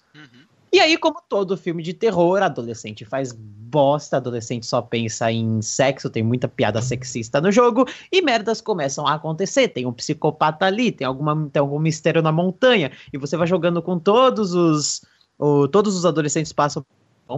E 0.74 0.80
aí, 0.80 0.97
como 0.97 1.21
todo 1.30 1.55
filme 1.55 1.84
de 1.84 1.93
terror, 1.93 2.41
adolescente 2.41 3.05
faz 3.05 3.32
bosta, 3.32 4.17
adolescente 4.17 4.65
só 4.65 4.82
pensa 4.82 5.32
em 5.32 5.61
sexo, 5.61 6.09
tem 6.09 6.24
muita 6.24 6.47
piada 6.47 6.82
sexista 6.82 7.39
no 7.39 7.51
jogo, 7.51 7.86
e 8.11 8.24
merdas 8.24 8.59
começam 8.59 9.05
a 9.05 9.13
acontecer. 9.13 9.67
Tem 9.67 9.86
um 9.86 9.93
psicopata 9.93 10.65
ali, 10.65 10.91
tem, 10.91 11.05
alguma, 11.05 11.47
tem 11.53 11.59
algum 11.59 11.78
mistério 11.78 12.24
na 12.24 12.32
montanha, 12.32 12.91
e 13.13 13.19
você 13.19 13.38
vai 13.38 13.45
jogando 13.45 13.84
com 13.84 13.99
todos 13.99 14.55
os. 14.55 15.05
O, 15.38 15.67
todos 15.67 15.95
os 15.95 16.07
adolescentes 16.07 16.51
passam 16.51 16.84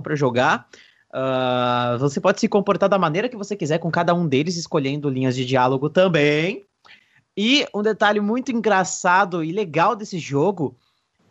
para 0.02 0.16
jogar. 0.16 0.70
Uh, 1.10 2.00
você 2.00 2.22
pode 2.22 2.40
se 2.40 2.48
comportar 2.48 2.88
da 2.88 2.98
maneira 2.98 3.28
que 3.28 3.36
você 3.36 3.54
quiser 3.54 3.80
com 3.80 3.92
cada 3.92 4.14
um 4.14 4.26
deles, 4.26 4.56
escolhendo 4.56 5.10
linhas 5.10 5.36
de 5.36 5.46
diálogo 5.46 5.90
também. 5.90 6.64
E 7.36 7.68
um 7.76 7.82
detalhe 7.82 8.22
muito 8.22 8.50
engraçado 8.50 9.44
e 9.44 9.52
legal 9.52 9.94
desse 9.94 10.20
jogo 10.20 10.74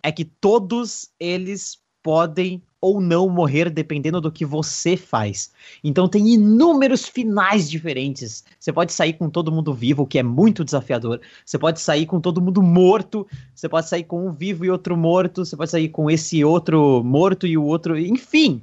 é 0.02 0.12
que 0.12 0.24
todos 0.24 1.08
eles 1.18 1.82
podem 2.04 2.62
ou 2.82 3.00
não 3.00 3.30
morrer 3.30 3.70
dependendo 3.70 4.20
do 4.20 4.30
que 4.30 4.44
você 4.44 4.94
faz. 4.94 5.50
Então 5.82 6.06
tem 6.06 6.34
inúmeros 6.34 7.06
finais 7.06 7.68
diferentes. 7.68 8.44
Você 8.60 8.70
pode 8.70 8.92
sair 8.92 9.14
com 9.14 9.30
todo 9.30 9.50
mundo 9.50 9.72
vivo, 9.72 10.02
o 10.02 10.06
que 10.06 10.18
é 10.18 10.22
muito 10.22 10.62
desafiador. 10.62 11.18
Você 11.46 11.58
pode 11.58 11.80
sair 11.80 12.04
com 12.04 12.20
todo 12.20 12.42
mundo 12.42 12.62
morto. 12.62 13.26
Você 13.54 13.70
pode 13.70 13.88
sair 13.88 14.04
com 14.04 14.28
um 14.28 14.32
vivo 14.32 14.66
e 14.66 14.70
outro 14.70 14.98
morto. 14.98 15.46
Você 15.46 15.56
pode 15.56 15.70
sair 15.70 15.88
com 15.88 16.10
esse 16.10 16.44
outro 16.44 17.02
morto 17.02 17.46
e 17.46 17.56
o 17.56 17.64
outro. 17.64 17.98
Enfim. 17.98 18.60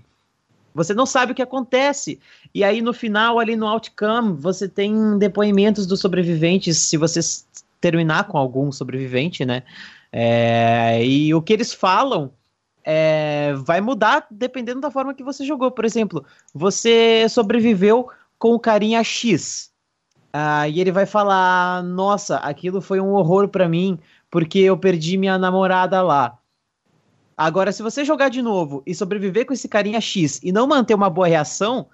Você 0.76 0.94
não 0.94 1.08
sabe 1.08 1.32
o 1.32 1.36
que 1.36 1.42
acontece. 1.42 2.20
E 2.54 2.64
aí, 2.64 2.80
no 2.80 2.94
final, 2.94 3.40
ali 3.40 3.56
no 3.56 3.66
outcome, 3.66 4.34
você 4.34 4.70
tem 4.70 5.18
depoimentos 5.18 5.88
dos 5.88 6.00
sobreviventes, 6.00 6.78
se 6.78 6.96
você 6.96 7.20
terminar 7.82 8.28
com 8.28 8.38
algum 8.38 8.72
sobrevivente, 8.72 9.44
né? 9.44 9.64
É, 10.12 11.04
e 11.04 11.34
o 11.34 11.42
que 11.42 11.52
eles 11.52 11.74
falam 11.74 12.32
é, 12.84 13.54
vai 13.66 13.82
mudar 13.82 14.26
dependendo 14.30 14.82
da 14.82 14.92
forma 14.92 15.14
que 15.14 15.24
você 15.24 15.46
jogou. 15.46 15.72
Por 15.72 15.86
exemplo, 15.86 16.26
você 16.54 17.28
sobreviveu 17.30 18.10
com 18.38 18.54
o 18.54 18.60
carinha 18.60 19.04
X. 19.04 19.72
Ah, 20.34 20.68
e 20.68 20.80
ele 20.80 20.92
vai 20.92 21.06
falar: 21.06 21.84
Nossa, 21.84 22.38
aquilo 22.38 22.82
foi 22.82 23.00
um 23.00 23.14
horror 23.14 23.48
pra 23.50 23.68
mim, 23.68 24.00
porque 24.30 24.60
eu 24.60 24.78
perdi 24.78 25.18
minha 25.18 25.38
namorada 25.38 26.02
lá. 26.02 26.38
Agora, 27.36 27.72
se 27.72 27.82
você 27.82 28.06
jogar 28.06 28.30
de 28.30 28.42
novo 28.42 28.84
e 28.86 28.94
sobreviver 28.94 29.46
com 29.46 29.54
esse 29.54 29.68
carinha 29.68 30.00
X 30.00 30.40
e 30.44 30.52
não 30.52 30.68
manter 30.68 30.94
uma 30.94 31.10
boa 31.10 31.28
reação, 31.28 31.88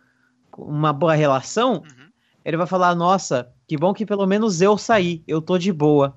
uma 0.58 0.92
boa 0.92 1.16
relação, 1.16 1.76
Uhum. 1.76 2.10
ele 2.44 2.58
vai 2.58 2.68
falar: 2.68 2.94
Nossa, 2.96 3.52
que 3.68 3.78
bom 3.78 3.94
que 3.94 4.06
pelo 4.06 4.26
menos 4.28 4.62
eu 4.62 4.78
saí, 4.78 5.24
eu 5.28 5.42
tô 5.42 5.58
de 5.58 5.72
boa. 5.72 6.16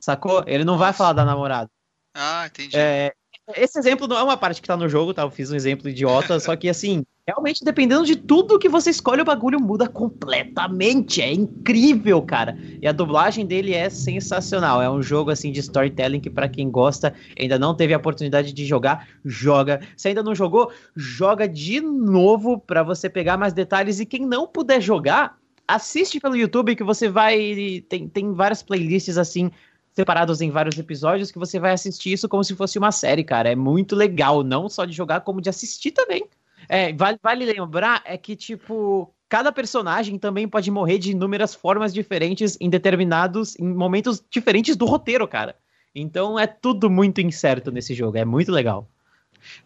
Sacou? 0.00 0.44
Ele 0.46 0.64
não 0.64 0.76
vai 0.76 0.88
Nossa. 0.88 0.98
falar 0.98 1.12
da 1.14 1.24
namorada. 1.24 1.70
Ah, 2.14 2.46
entendi. 2.46 2.76
É, 2.76 3.14
esse 3.54 3.78
exemplo 3.78 4.08
não 4.08 4.16
é 4.16 4.22
uma 4.22 4.36
parte 4.36 4.62
que 4.62 4.68
tá 4.68 4.76
no 4.76 4.88
jogo, 4.88 5.12
tá? 5.12 5.22
Eu 5.22 5.30
fiz 5.30 5.50
um 5.50 5.54
exemplo 5.54 5.88
idiota, 5.88 6.40
só 6.40 6.56
que 6.56 6.68
assim, 6.68 7.04
realmente 7.26 7.62
dependendo 7.62 8.06
de 8.06 8.16
tudo 8.16 8.58
que 8.58 8.68
você 8.70 8.88
escolhe, 8.88 9.20
o 9.20 9.24
bagulho 9.24 9.60
muda 9.60 9.86
completamente. 9.86 11.20
É 11.20 11.30
incrível, 11.30 12.22
cara. 12.22 12.56
E 12.80 12.88
a 12.88 12.92
dublagem 12.92 13.44
dele 13.44 13.74
é 13.74 13.90
sensacional. 13.90 14.80
É 14.80 14.88
um 14.90 15.02
jogo 15.02 15.30
assim 15.30 15.52
de 15.52 15.60
storytelling 15.60 16.20
que 16.20 16.30
pra 16.30 16.48
quem 16.48 16.70
gosta, 16.70 17.14
ainda 17.38 17.58
não 17.58 17.74
teve 17.74 17.92
a 17.92 17.98
oportunidade 17.98 18.52
de 18.52 18.64
jogar, 18.64 19.08
joga. 19.24 19.80
Se 19.94 20.08
ainda 20.08 20.22
não 20.22 20.34
jogou, 20.34 20.72
joga 20.96 21.46
de 21.46 21.82
novo 21.82 22.58
pra 22.58 22.82
você 22.82 23.10
pegar 23.10 23.36
mais 23.36 23.52
detalhes 23.52 24.00
e 24.00 24.06
quem 24.06 24.24
não 24.24 24.46
puder 24.46 24.80
jogar, 24.80 25.36
assiste 25.68 26.18
pelo 26.18 26.36
YouTube 26.36 26.76
que 26.76 26.84
você 26.84 27.08
vai 27.08 27.82
tem, 27.88 28.08
tem 28.08 28.32
várias 28.32 28.62
playlists 28.62 29.18
assim 29.18 29.50
separados 29.94 30.40
em 30.40 30.50
vários 30.50 30.76
episódios 30.78 31.30
que 31.30 31.38
você 31.38 31.58
vai 31.58 31.72
assistir 31.72 32.12
isso 32.12 32.28
como 32.28 32.42
se 32.42 32.56
fosse 32.56 32.78
uma 32.78 32.90
série, 32.90 33.22
cara. 33.22 33.50
É 33.50 33.54
muito 33.54 33.94
legal, 33.94 34.42
não 34.42 34.68
só 34.68 34.84
de 34.84 34.92
jogar, 34.92 35.20
como 35.20 35.40
de 35.40 35.48
assistir 35.48 35.92
também. 35.92 36.26
É, 36.68 36.92
vale, 36.92 37.18
vale 37.22 37.44
lembrar 37.44 38.02
é 38.04 38.18
que, 38.18 38.34
tipo, 38.34 39.14
cada 39.28 39.52
personagem 39.52 40.18
também 40.18 40.48
pode 40.48 40.70
morrer 40.70 40.98
de 40.98 41.12
inúmeras 41.12 41.54
formas 41.54 41.94
diferentes 41.94 42.56
em 42.60 42.68
determinados, 42.68 43.58
em 43.58 43.72
momentos 43.72 44.22
diferentes 44.28 44.76
do 44.76 44.84
roteiro, 44.84 45.28
cara. 45.28 45.56
Então 45.94 46.38
é 46.38 46.46
tudo 46.46 46.90
muito 46.90 47.20
incerto 47.20 47.70
nesse 47.70 47.94
jogo, 47.94 48.18
é 48.18 48.24
muito 48.24 48.50
legal. 48.50 48.88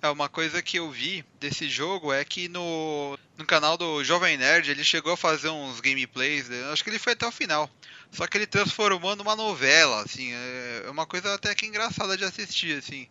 É, 0.02 0.08
uma 0.10 0.28
coisa 0.28 0.60
que 0.60 0.78
eu 0.78 0.90
vi 0.90 1.24
desse 1.40 1.68
jogo 1.68 2.12
é 2.12 2.24
que 2.24 2.48
no, 2.48 3.16
no 3.36 3.46
canal 3.46 3.76
do 3.76 4.02
Jovem 4.02 4.36
Nerd 4.36 4.70
ele 4.70 4.84
chegou 4.84 5.12
a 5.12 5.16
fazer 5.16 5.48
uns 5.48 5.80
gameplays, 5.80 6.48
né? 6.48 6.70
acho 6.72 6.82
que 6.82 6.90
ele 6.90 6.98
foi 6.98 7.12
até 7.12 7.26
o 7.26 7.32
final. 7.32 7.70
Só 8.10 8.26
que 8.26 8.36
ele 8.36 8.46
transformou 8.46 9.14
numa 9.14 9.36
novela, 9.36 10.02
assim, 10.02 10.32
é 10.32 10.90
uma 10.90 11.06
coisa 11.06 11.34
até 11.34 11.54
que 11.54 11.66
engraçada 11.66 12.16
de 12.16 12.24
assistir, 12.24 12.78
assim. 12.78 13.06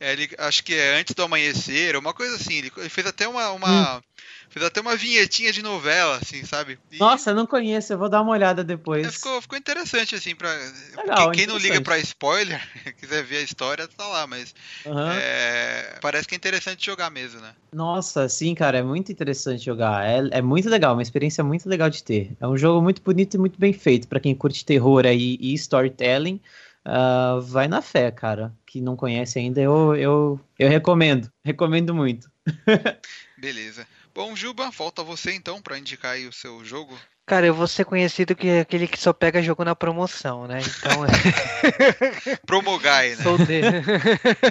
É, 0.00 0.12
ele, 0.12 0.28
acho 0.38 0.62
que 0.62 0.74
é 0.74 0.98
antes 0.98 1.14
do 1.14 1.22
amanhecer, 1.22 1.96
uma 1.96 2.12
coisa 2.12 2.36
assim. 2.36 2.54
Ele, 2.54 2.72
ele 2.76 2.88
fez 2.88 3.06
até 3.06 3.26
uma, 3.28 3.50
uma 3.52 4.02
fez 4.50 4.64
até 4.64 4.80
uma 4.80 4.96
vinhetinha 4.96 5.52
de 5.52 5.62
novela, 5.62 6.18
assim, 6.18 6.44
sabe? 6.44 6.78
E- 6.92 6.98
Nossa, 6.98 7.30
eu 7.30 7.34
não 7.34 7.46
conheço, 7.46 7.92
eu 7.92 7.98
vou 7.98 8.08
dar 8.08 8.22
uma 8.22 8.32
olhada 8.32 8.62
é, 8.62 8.64
depois. 8.64 9.14
ficou, 9.14 9.40
ficou 9.40 9.58
interessante, 9.58 10.14
assim, 10.14 10.34
pra. 10.34 10.48
Legal, 10.96 11.30
quem, 11.30 11.30
quem 11.30 11.46
não 11.46 11.58
liga 11.58 11.80
pra 11.80 11.98
spoiler, 11.98 12.60
quiser 12.98 13.24
ver 13.24 13.38
a 13.38 13.42
história, 13.42 13.88
tá 13.88 14.06
lá, 14.06 14.26
mas 14.26 14.52
Aham. 14.86 15.10
é, 15.16 15.98
parece 16.00 16.26
que 16.28 16.34
é 16.34 16.36
interessante 16.36 16.84
jogar 16.86 17.10
mesmo, 17.10 17.40
né? 17.40 17.54
Nossa, 17.72 18.28
sim, 18.28 18.54
cara, 18.54 18.78
é 18.78 18.82
muito 18.82 19.10
interessante 19.10 19.64
jogar. 19.64 20.06
É, 20.06 20.38
é 20.38 20.42
muito 20.42 20.68
legal, 20.68 20.92
uma 20.94 21.02
experiência 21.02 21.42
muito 21.42 21.68
legal 21.68 21.90
de 21.90 22.04
ter. 22.04 22.30
É 22.40 22.46
um 22.46 22.56
jogo 22.56 22.80
muito 22.80 23.02
bonito 23.02 23.34
e 23.34 23.38
muito 23.38 23.58
bem 23.58 23.72
feito. 23.72 24.06
Pra 24.06 24.20
quem 24.20 24.34
curte 24.34 24.64
terror 24.64 25.04
aí 25.04 25.36
e 25.40 25.52
storytelling, 25.54 26.40
ah, 26.84 27.38
vai 27.42 27.68
na 27.68 27.80
fé, 27.80 28.10
cara. 28.10 28.54
Que 28.66 28.80
não 28.80 28.96
conhece 28.96 29.38
ainda, 29.38 29.60
eu, 29.60 29.94
eu, 29.96 30.40
eu 30.58 30.68
recomendo. 30.68 31.30
Recomendo 31.44 31.94
muito. 31.94 32.30
Beleza. 33.38 33.86
Bom, 34.14 34.36
Juba, 34.36 34.70
volta 34.70 35.02
você 35.02 35.32
então 35.34 35.60
pra 35.60 35.78
indicar 35.78 36.12
aí 36.12 36.26
o 36.26 36.32
seu 36.32 36.64
jogo. 36.64 36.98
Cara, 37.26 37.46
eu 37.46 37.54
vou 37.54 37.66
ser 37.66 37.86
conhecido 37.86 38.36
que 38.36 38.58
aquele 38.58 38.86
que 38.86 39.00
só 39.00 39.10
pega 39.10 39.42
jogo 39.42 39.64
na 39.64 39.74
promoção, 39.74 40.46
né? 40.46 40.58
Então, 40.60 41.04
Promogai, 42.44 43.10
né? 43.10 43.22
sou 43.22 43.38
dele. 43.38 43.68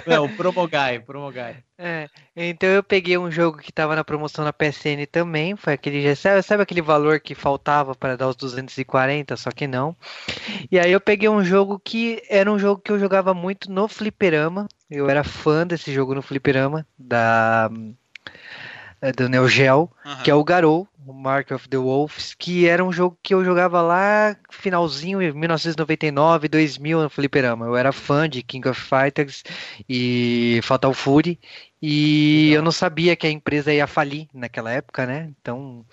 É, 0.04 0.18
o 0.18 0.28
Promogai, 0.28 0.98
Promogai. 0.98 1.62
É, 1.78 2.08
então 2.34 2.68
eu 2.68 2.82
peguei 2.82 3.16
um 3.16 3.30
jogo 3.30 3.58
que 3.58 3.72
tava 3.72 3.94
na 3.94 4.02
promoção 4.04 4.44
na 4.44 4.52
PSN 4.52 5.06
também, 5.10 5.56
foi 5.56 5.72
aquele, 5.72 6.14
sabe, 6.16 6.42
sabe 6.42 6.62
aquele 6.62 6.82
valor 6.82 7.20
que 7.20 7.34
faltava 7.34 7.94
para 7.94 8.16
dar 8.16 8.28
os 8.28 8.36
240, 8.36 9.36
só 9.36 9.50
que 9.50 9.68
não. 9.68 9.96
E 10.70 10.78
aí 10.78 10.90
eu 10.90 11.00
peguei 11.00 11.28
um 11.28 11.44
jogo 11.44 11.78
que 11.78 12.22
era 12.28 12.50
um 12.50 12.58
jogo 12.58 12.80
que 12.80 12.90
eu 12.90 12.98
jogava 12.98 13.32
muito 13.32 13.70
no 13.70 13.86
fliperama. 13.86 14.66
Eu 14.90 15.08
era 15.08 15.22
fã 15.24 15.66
desse 15.66 15.92
jogo 15.92 16.14
no 16.14 16.22
fliperama 16.22 16.86
da 16.98 17.70
é, 17.72 18.03
do 19.12 19.28
Neo 19.28 19.48
Geo, 19.48 19.90
Aham. 20.04 20.22
que 20.22 20.30
é 20.30 20.34
o 20.34 20.44
Garou, 20.44 20.88
o 21.06 21.12
Mark 21.12 21.50
of 21.50 21.68
the 21.68 21.76
Wolves, 21.76 22.34
que 22.34 22.66
era 22.66 22.84
um 22.84 22.92
jogo 22.92 23.18
que 23.22 23.34
eu 23.34 23.44
jogava 23.44 23.82
lá 23.82 24.36
finalzinho 24.50 25.20
em 25.20 25.32
1999, 25.32 26.48
2000 26.48 27.02
no 27.02 27.10
fliperama. 27.10 27.66
Eu 27.66 27.76
era 27.76 27.92
fã 27.92 28.28
de 28.28 28.42
King 28.42 28.68
of 28.68 28.80
Fighters 28.80 29.42
e 29.88 30.60
Fatal 30.62 30.94
Fury 30.94 31.38
e 31.82 32.46
Legal. 32.46 32.56
eu 32.58 32.62
não 32.62 32.72
sabia 32.72 33.14
que 33.14 33.26
a 33.26 33.30
empresa 33.30 33.72
ia 33.72 33.86
falir 33.86 34.26
naquela 34.32 34.72
época, 34.72 35.04
né? 35.04 35.30
Então, 35.40 35.84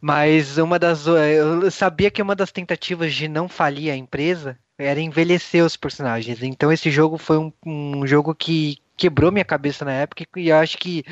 mas 0.00 0.58
uma 0.58 0.78
das 0.78 1.06
eu 1.06 1.70
sabia 1.70 2.10
que 2.10 2.22
uma 2.22 2.36
das 2.36 2.52
tentativas 2.52 3.12
de 3.12 3.26
não 3.26 3.48
falir 3.48 3.90
a 3.90 3.96
empresa 3.96 4.56
era 4.78 5.00
envelhecer 5.00 5.64
os 5.64 5.76
personagens. 5.76 6.42
Então 6.42 6.70
esse 6.70 6.90
jogo 6.90 7.18
foi 7.18 7.38
um, 7.38 7.52
um 7.64 8.06
jogo 8.06 8.34
que 8.34 8.78
quebrou 8.96 9.30
minha 9.32 9.44
cabeça 9.44 9.84
na 9.84 9.92
época 9.92 10.24
e 10.36 10.48
eu 10.48 10.56
acho 10.56 10.78
que 10.78 11.04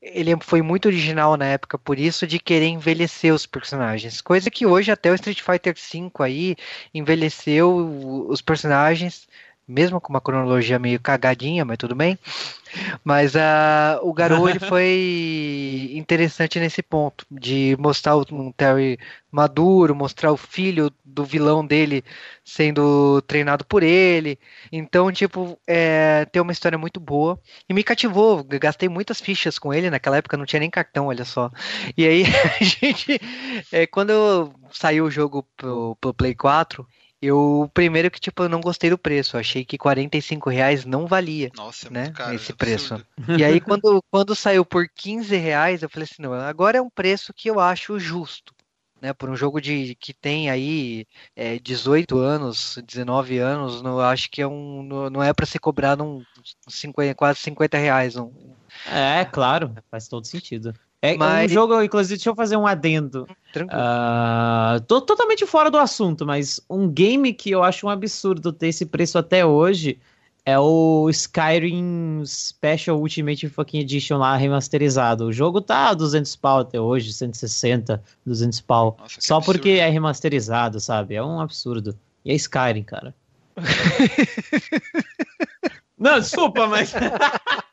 ele 0.00 0.36
foi 0.40 0.62
muito 0.62 0.86
original 0.86 1.36
na 1.36 1.46
época 1.46 1.78
por 1.78 1.98
isso 1.98 2.26
de 2.26 2.38
querer 2.38 2.66
envelhecer 2.66 3.32
os 3.32 3.46
personagens. 3.46 4.20
Coisa 4.20 4.50
que 4.50 4.66
hoje 4.66 4.90
até 4.90 5.10
o 5.10 5.14
Street 5.14 5.40
Fighter 5.40 5.74
V 5.74 6.10
aí 6.20 6.56
envelheceu 6.94 8.26
os 8.28 8.40
personagens, 8.40 9.28
mesmo 9.66 10.00
com 10.00 10.12
uma 10.12 10.20
cronologia 10.20 10.78
meio 10.78 11.00
cagadinha, 11.00 11.64
mas 11.64 11.76
tudo 11.78 11.94
bem. 11.94 12.18
Mas 13.04 13.34
ah, 13.36 13.98
o 14.02 14.12
Garou 14.12 14.48
ele 14.48 14.58
foi 14.60 15.90
interessante 15.94 16.58
nesse 16.60 16.82
ponto 16.82 17.24
de 17.30 17.76
mostrar 17.78 18.16
o- 18.16 18.24
um 18.32 18.52
Terry 18.52 18.98
maduro, 19.30 19.94
mostrar 19.94 20.32
o 20.32 20.36
filho 20.36 20.90
do 21.04 21.24
vilão 21.24 21.64
dele 21.66 22.04
sendo 22.44 23.20
treinado 23.22 23.64
por 23.64 23.82
ele. 23.82 24.38
Então, 24.70 25.10
tipo, 25.12 25.58
é, 25.66 26.24
tem 26.26 26.40
uma 26.40 26.52
história 26.52 26.78
muito 26.78 26.98
boa. 27.00 27.38
E 27.68 27.74
me 27.74 27.82
cativou, 27.82 28.42
gastei 28.44 28.88
muitas 28.88 29.20
fichas 29.20 29.58
com 29.58 29.72
ele, 29.72 29.90
naquela 29.90 30.16
época 30.16 30.36
não 30.36 30.46
tinha 30.46 30.60
nem 30.60 30.70
cartão, 30.70 31.06
olha 31.06 31.24
só. 31.24 31.50
E 31.96 32.06
aí, 32.06 32.24
a 32.60 32.64
gente, 32.64 33.20
é, 33.72 33.86
quando 33.86 34.52
saiu 34.70 35.04
o 35.06 35.10
jogo 35.10 35.46
pro, 35.56 35.96
pro 36.00 36.14
Play 36.14 36.34
4, 36.34 36.86
eu, 37.20 37.70
primeiro 37.72 38.10
que, 38.10 38.20
tipo, 38.20 38.42
eu 38.42 38.48
não 38.48 38.60
gostei 38.60 38.90
do 38.90 38.98
preço, 38.98 39.36
eu 39.36 39.40
achei 39.40 39.64
que 39.64 39.78
45 39.78 40.50
reais 40.50 40.84
não 40.84 41.06
valia. 41.06 41.50
Nossa, 41.56 41.88
é 41.88 41.90
né, 41.90 42.02
muito 42.04 42.16
caro. 42.16 42.34
esse 42.34 42.52
é 42.52 42.54
preço. 42.54 42.94
absurdo. 42.94 43.38
E 43.38 43.44
aí, 43.44 43.60
quando, 43.60 44.02
quando 44.10 44.34
saiu 44.34 44.64
por 44.64 44.86
15 44.88 45.34
reais, 45.36 45.82
eu 45.82 45.88
falei 45.88 46.06
assim, 46.10 46.22
não, 46.22 46.34
agora 46.34 46.78
é 46.78 46.82
um 46.82 46.90
preço 46.90 47.32
que 47.32 47.48
eu 47.48 47.58
acho 47.58 47.98
justo. 47.98 48.54
Né, 48.98 49.12
por 49.12 49.28
um 49.28 49.36
jogo 49.36 49.60
de 49.60 49.94
que 49.96 50.14
tem 50.14 50.48
aí 50.48 51.06
é, 51.34 51.58
18 51.58 52.16
anos, 52.16 52.78
19 52.86 53.36
anos, 53.36 53.82
não, 53.82 53.98
eu 53.98 54.00
acho 54.00 54.30
que 54.30 54.40
é 54.40 54.48
um, 54.48 54.82
não, 54.82 55.10
não 55.10 55.22
é 55.22 55.34
para 55.34 55.44
ser 55.44 55.58
cobrado 55.58 56.02
um 56.02 56.24
50, 56.66 57.14
quase 57.14 57.40
50 57.40 57.76
reais. 57.76 58.16
Um, 58.16 58.32
É, 58.90 59.22
claro, 59.26 59.74
faz 59.90 60.08
todo 60.08 60.26
sentido. 60.26 60.74
É 61.02 61.16
Mas- 61.16 61.50
um 61.50 61.54
jogo, 61.54 61.82
inclusive, 61.82 62.16
deixa 62.16 62.30
eu 62.30 62.34
fazer 62.34 62.56
um 62.56 62.66
adendo. 62.66 63.26
tranquilo. 63.52 63.80
Ah, 63.82 64.80
tô 64.88 65.00
totalmente 65.00 65.46
fora 65.46 65.70
do 65.70 65.78
assunto, 65.78 66.26
mas 66.26 66.60
um 66.68 66.88
game 66.88 67.32
que 67.32 67.50
eu 67.50 67.62
acho 67.62 67.86
um 67.86 67.90
absurdo 67.90 68.52
ter 68.52 68.68
esse 68.68 68.84
preço 68.86 69.16
até 69.18 69.44
hoje 69.46 69.98
é 70.44 70.58
o 70.58 71.08
Skyrim 71.10 72.22
Special 72.24 72.98
Ultimate 72.98 73.48
Fucking 73.48 73.80
Edition 73.80 74.16
lá 74.18 74.36
remasterizado. 74.36 75.26
O 75.26 75.32
jogo 75.32 75.60
tá 75.60 75.90
a 75.90 75.94
200 75.94 76.34
pau 76.36 76.60
até 76.60 76.80
hoje, 76.80 77.12
160, 77.12 78.02
200 78.24 78.60
pau. 78.60 78.96
Nossa, 78.98 79.20
Só 79.20 79.36
absurdo. 79.36 79.58
porque 79.58 79.70
é 79.78 79.88
remasterizado, 79.88 80.78
sabe? 80.80 81.14
É 81.16 81.22
um 81.22 81.40
absurdo. 81.40 81.96
E 82.24 82.32
é 82.32 82.34
Skyrim, 82.34 82.82
cara. 82.84 83.14
Não, 85.98 86.20
desculpa, 86.20 86.66
mas. 86.66 86.92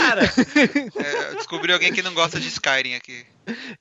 cara, 0.00 0.22
É, 0.96 1.34
descobri 1.34 1.72
alguém 1.72 1.92
que 1.92 2.02
não 2.02 2.14
gosta 2.14 2.38
de 2.38 2.48
Skyrim 2.48 2.94
aqui. 2.94 3.24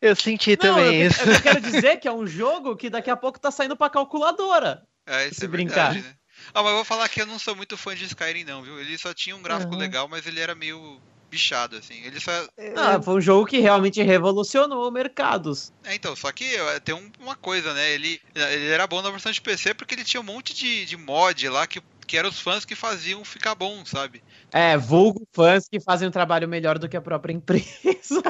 Eu 0.02 0.16
senti 0.16 0.56
não, 0.58 0.76
também 0.76 1.02
eu, 1.02 1.08
isso. 1.08 1.22
eu 1.22 1.42
quero 1.42 1.60
dizer 1.62 1.98
que 1.98 2.08
é 2.08 2.12
um 2.12 2.26
jogo 2.26 2.76
que 2.76 2.90
daqui 2.90 3.10
a 3.10 3.18
pouco 3.18 3.40
tá 3.40 3.52
saindo 3.52 3.76
pra 3.76 3.90
calculadora. 3.90 4.84
É, 5.06 5.28
isso 5.28 5.40
Se 5.40 5.46
é 5.46 5.48
brincar. 5.48 5.94
verdade, 5.94 6.08
né? 6.08 6.14
Ah, 6.54 6.64
mas 6.64 6.70
eu 6.72 6.76
vou 6.78 6.86
falar 6.86 7.10
que 7.10 7.22
eu 7.22 7.26
não 7.26 7.38
sou 7.38 7.56
muito 7.56 7.76
fã 7.78 7.94
de 7.96 8.06
Skyrim, 8.06 8.44
não, 8.46 8.62
viu? 8.62 8.80
Ele 8.80 8.98
só 8.98 9.14
tinha 9.14 9.36
um 9.36 9.42
gráfico 9.42 9.74
Uhum. 9.74 9.80
legal, 9.80 10.08
mas 10.08 10.26
ele 10.26 10.40
era 10.40 10.56
meio 10.56 11.00
bichado, 11.30 11.76
assim. 11.76 12.02
Ele 12.06 12.20
só. 12.20 12.32
Ah, 12.78 13.02
foi 13.02 13.16
um 13.16 13.22
jogo 13.22 13.46
que 13.46 13.60
realmente 13.60 14.02
revolucionou 14.02 14.90
mercados. 14.92 15.72
É, 15.84 15.96
então, 15.96 16.16
só 16.16 16.32
que 16.32 16.46
tem 16.84 16.96
um- 16.96 17.12
uma 17.20 17.36
coisa, 17.36 17.74
né? 17.74 17.92
Ele, 17.92 18.20
ele 18.34 18.68
era 18.70 18.88
bom 18.88 19.02
na 19.02 19.12
versão 19.12 19.32
de 19.32 19.42
PC 19.42 19.74
porque 19.74 19.96
ele 19.96 20.04
tinha 20.04 20.22
um 20.22 20.24
monte 20.24 20.54
de, 20.54 20.86
de 20.86 20.98
mod 20.98 21.48
lá 21.50 21.68
que, 21.68 21.82
que 22.10 22.18
eram 22.18 22.30
os 22.30 22.40
fãs 22.40 22.66
que 22.66 22.74
faziam 22.74 23.24
ficar 23.24 23.54
bom, 23.54 23.86
sabe? 23.86 24.24
É, 24.52 24.76
vulgo 24.76 25.28
fãs 25.32 25.70
que 25.70 25.80
fazem 25.80 26.08
um 26.08 26.12
trabalho 26.12 26.48
melhor 26.48 26.80
do 26.80 26.90
que 26.90 26.98
a 26.98 27.02
própria 27.02 27.32
empresa. 27.32 27.70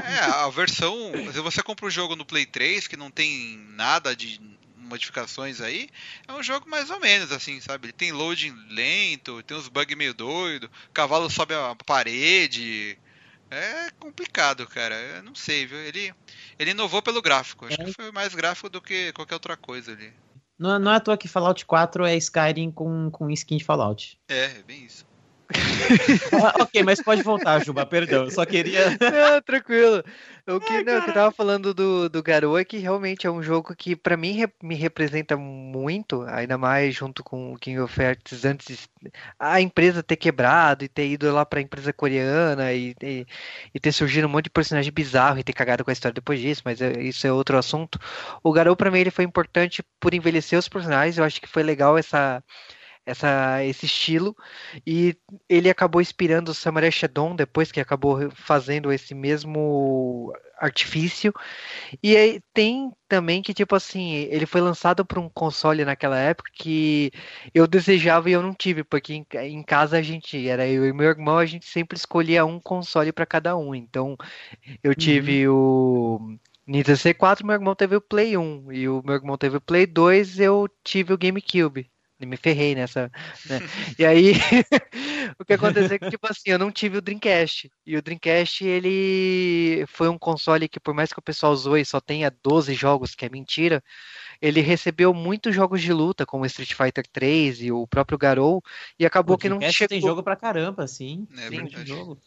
É, 0.03 0.19
a 0.19 0.49
versão. 0.49 1.13
Se 1.31 1.39
você 1.39 1.63
compra 1.63 1.85
o 1.85 1.87
um 1.87 1.91
jogo 1.91 2.13
no 2.13 2.25
Play 2.25 2.45
3, 2.45 2.87
que 2.87 2.97
não 2.97 3.09
tem 3.09 3.57
nada 3.69 4.13
de 4.13 4.41
modificações 4.75 5.61
aí, 5.61 5.87
é 6.27 6.33
um 6.33 6.43
jogo 6.43 6.69
mais 6.69 6.89
ou 6.89 6.99
menos 6.99 7.31
assim, 7.31 7.61
sabe? 7.61 7.85
Ele 7.85 7.93
tem 7.93 8.11
loading 8.11 8.53
lento, 8.69 9.41
tem 9.43 9.55
uns 9.55 9.69
bugs 9.69 9.95
meio 9.95 10.13
doido, 10.13 10.65
o 10.65 10.91
cavalo 10.91 11.29
sobe 11.29 11.53
a 11.53 11.73
parede. 11.85 12.97
É 13.49 13.91
complicado, 13.97 14.67
cara. 14.67 14.95
Eu 14.95 15.23
não 15.23 15.33
sei, 15.33 15.65
viu? 15.65 15.77
Ele, 15.77 16.13
ele 16.59 16.71
inovou 16.71 17.01
pelo 17.01 17.21
gráfico. 17.21 17.65
Acho 17.65 17.81
é. 17.81 17.85
que 17.85 17.93
foi 17.93 18.11
mais 18.11 18.35
gráfico 18.35 18.67
do 18.67 18.81
que 18.81 19.13
qualquer 19.13 19.35
outra 19.35 19.55
coisa 19.55 19.93
ali. 19.93 20.11
Não, 20.59 20.77
não 20.77 20.91
é 20.91 20.95
à 20.97 20.99
toa 20.99 21.17
que 21.17 21.27
Fallout 21.27 21.65
4 21.65 22.05
é 22.05 22.17
Skyrim 22.17 22.69
com, 22.69 23.09
com 23.09 23.31
skin 23.31 23.57
de 23.57 23.63
Fallout. 23.63 24.19
É, 24.27 24.45
é 24.45 24.63
bem 24.63 24.83
isso. 24.83 25.08
Ah, 25.51 26.53
ok, 26.61 26.83
mas 26.83 27.01
pode 27.01 27.23
voltar, 27.23 27.63
Juba, 27.63 27.85
perdão. 27.85 28.25
Eu 28.25 28.31
só 28.31 28.45
queria. 28.45 28.89
Não, 29.01 29.41
tranquilo. 29.41 30.03
O 30.47 30.59
que, 30.59 30.73
Ai, 30.73 30.83
não, 30.83 31.01
que 31.01 31.09
eu 31.11 31.13
tava 31.13 31.31
falando 31.31 31.75
do, 31.75 32.09
do 32.09 32.23
Garou 32.23 32.57
é 32.57 32.65
que 32.65 32.77
realmente 32.77 33.27
é 33.27 33.31
um 33.31 33.41
jogo 33.41 33.75
que 33.75 33.95
para 33.95 34.17
mim 34.17 34.31
re, 34.31 34.47
me 34.63 34.73
representa 34.73 35.37
muito, 35.37 36.23
ainda 36.23 36.57
mais 36.57 36.95
junto 36.95 37.23
com 37.23 37.53
o 37.53 37.57
King 37.57 37.79
of 37.79 38.01
Hearts 38.01 38.45
antes 38.45 38.89
a 39.37 39.61
empresa 39.61 40.01
ter 40.01 40.15
quebrado 40.15 40.83
e 40.83 40.87
ter 40.87 41.07
ido 41.07 41.31
lá 41.31 41.45
pra 41.45 41.61
empresa 41.61 41.93
coreana 41.93 42.73
e, 42.73 42.95
e, 42.99 43.27
e, 43.75 43.79
ter 43.79 43.91
surgido 43.91 44.25
um 44.25 44.29
monte 44.29 44.45
de 44.45 44.49
personagem 44.49 44.91
bizarro 44.91 45.37
e 45.37 45.43
ter 45.43 45.53
cagado 45.53 45.83
com 45.83 45.91
a 45.91 45.93
história 45.93 46.15
depois 46.15 46.39
disso, 46.39 46.63
mas 46.65 46.81
é, 46.81 46.99
isso 46.99 47.27
é 47.27 47.31
outro 47.31 47.55
assunto. 47.55 47.99
O 48.43 48.51
Garou 48.51 48.75
para 48.75 48.89
mim 48.89 48.99
ele 48.99 49.11
foi 49.11 49.25
importante 49.25 49.83
por 49.99 50.15
envelhecer 50.15 50.57
os 50.57 50.67
personagens, 50.67 51.19
eu 51.19 51.23
acho 51.23 51.39
que 51.39 51.47
foi 51.47 51.61
legal 51.61 51.95
essa 51.95 52.43
essa, 53.09 53.63
esse 53.65 53.85
estilo. 53.85 54.35
E 54.85 55.17
ele 55.47 55.69
acabou 55.69 56.01
inspirando 56.01 56.51
o 56.51 56.53
Samurai 56.53 56.91
Shodown 56.91 57.35
depois 57.35 57.71
que 57.71 57.79
acabou 57.79 58.29
fazendo 58.31 58.91
esse 58.91 59.15
mesmo 59.15 60.33
artifício. 60.59 61.33
E 62.03 62.15
aí 62.15 62.41
tem 62.53 62.91
também 63.07 63.41
que 63.41 63.53
tipo 63.53 63.75
assim 63.75 64.11
ele 64.29 64.45
foi 64.45 64.61
lançado 64.61 65.05
para 65.05 65.19
um 65.19 65.29
console 65.29 65.85
naquela 65.85 66.19
época 66.19 66.51
que 66.53 67.11
eu 67.53 67.65
desejava 67.65 68.29
e 68.29 68.33
eu 68.33 68.41
não 68.41 68.53
tive 68.53 68.83
porque 68.83 69.13
em, 69.13 69.25
em 69.43 69.63
casa 69.63 69.97
a 69.97 70.01
gente 70.01 70.47
era 70.47 70.67
eu 70.67 70.85
e 70.85 70.93
meu 70.93 71.07
irmão 71.07 71.37
a 71.37 71.45
gente 71.45 71.65
sempre 71.65 71.97
escolhia 71.97 72.45
um 72.45 72.59
console 72.59 73.11
para 73.11 73.25
cada 73.25 73.57
um. 73.57 73.73
Então 73.73 74.15
eu 74.83 74.93
tive 74.93 75.47
uhum. 75.47 75.55
o 75.55 76.39
Nintendo 76.67 76.97
C4, 76.99 77.43
meu 77.43 77.55
irmão 77.55 77.73
teve 77.73 77.95
o 77.95 78.01
Play 78.01 78.37
1 78.37 78.71
e 78.71 78.87
o 78.87 79.01
meu 79.03 79.15
irmão 79.15 79.37
teve 79.37 79.57
o 79.57 79.61
Play 79.61 79.87
2, 79.87 80.39
eu 80.39 80.69
tive 80.83 81.13
o 81.13 81.17
GameCube 81.17 81.89
me 82.25 82.37
ferrei 82.37 82.75
nessa. 82.75 83.11
Né? 83.45 83.59
E 83.97 84.05
aí, 84.05 84.33
o 85.39 85.45
que 85.45 85.53
aconteceu 85.53 85.95
é 85.95 85.99
que, 85.99 86.09
tipo 86.09 86.27
assim, 86.27 86.49
eu 86.49 86.59
não 86.59 86.71
tive 86.71 86.97
o 86.97 87.01
Dreamcast. 87.01 87.71
E 87.85 87.97
o 87.97 88.01
Dreamcast, 88.01 88.65
ele 88.65 89.85
foi 89.87 90.09
um 90.09 90.17
console 90.17 90.67
que, 90.67 90.79
por 90.79 90.93
mais 90.93 91.13
que 91.13 91.19
o 91.19 91.23
pessoal 91.23 91.55
zoe 91.55 91.85
só 91.85 91.99
tenha 91.99 92.33
12 92.43 92.73
jogos, 92.73 93.15
que 93.15 93.25
é 93.25 93.29
mentira, 93.29 93.83
ele 94.41 94.61
recebeu 94.61 95.13
muitos 95.13 95.53
jogos 95.53 95.81
de 95.81 95.91
luta, 95.91 96.25
como 96.25 96.45
Street 96.45 96.73
Fighter 96.73 97.05
3 97.11 97.61
e 97.61 97.71
o 97.71 97.87
próprio 97.87 98.17
Garou, 98.17 98.63
e 98.97 99.05
acabou 99.05 99.37
que 99.37 99.49
não 99.49 99.59
chegou... 99.61 99.87
tem 99.87 100.01
jogo 100.01 100.23
pra 100.23 100.35
caramba, 100.35 100.87
sim. 100.87 101.27
É 101.37 101.49
sim, 101.49 101.85
jogo 101.85 102.17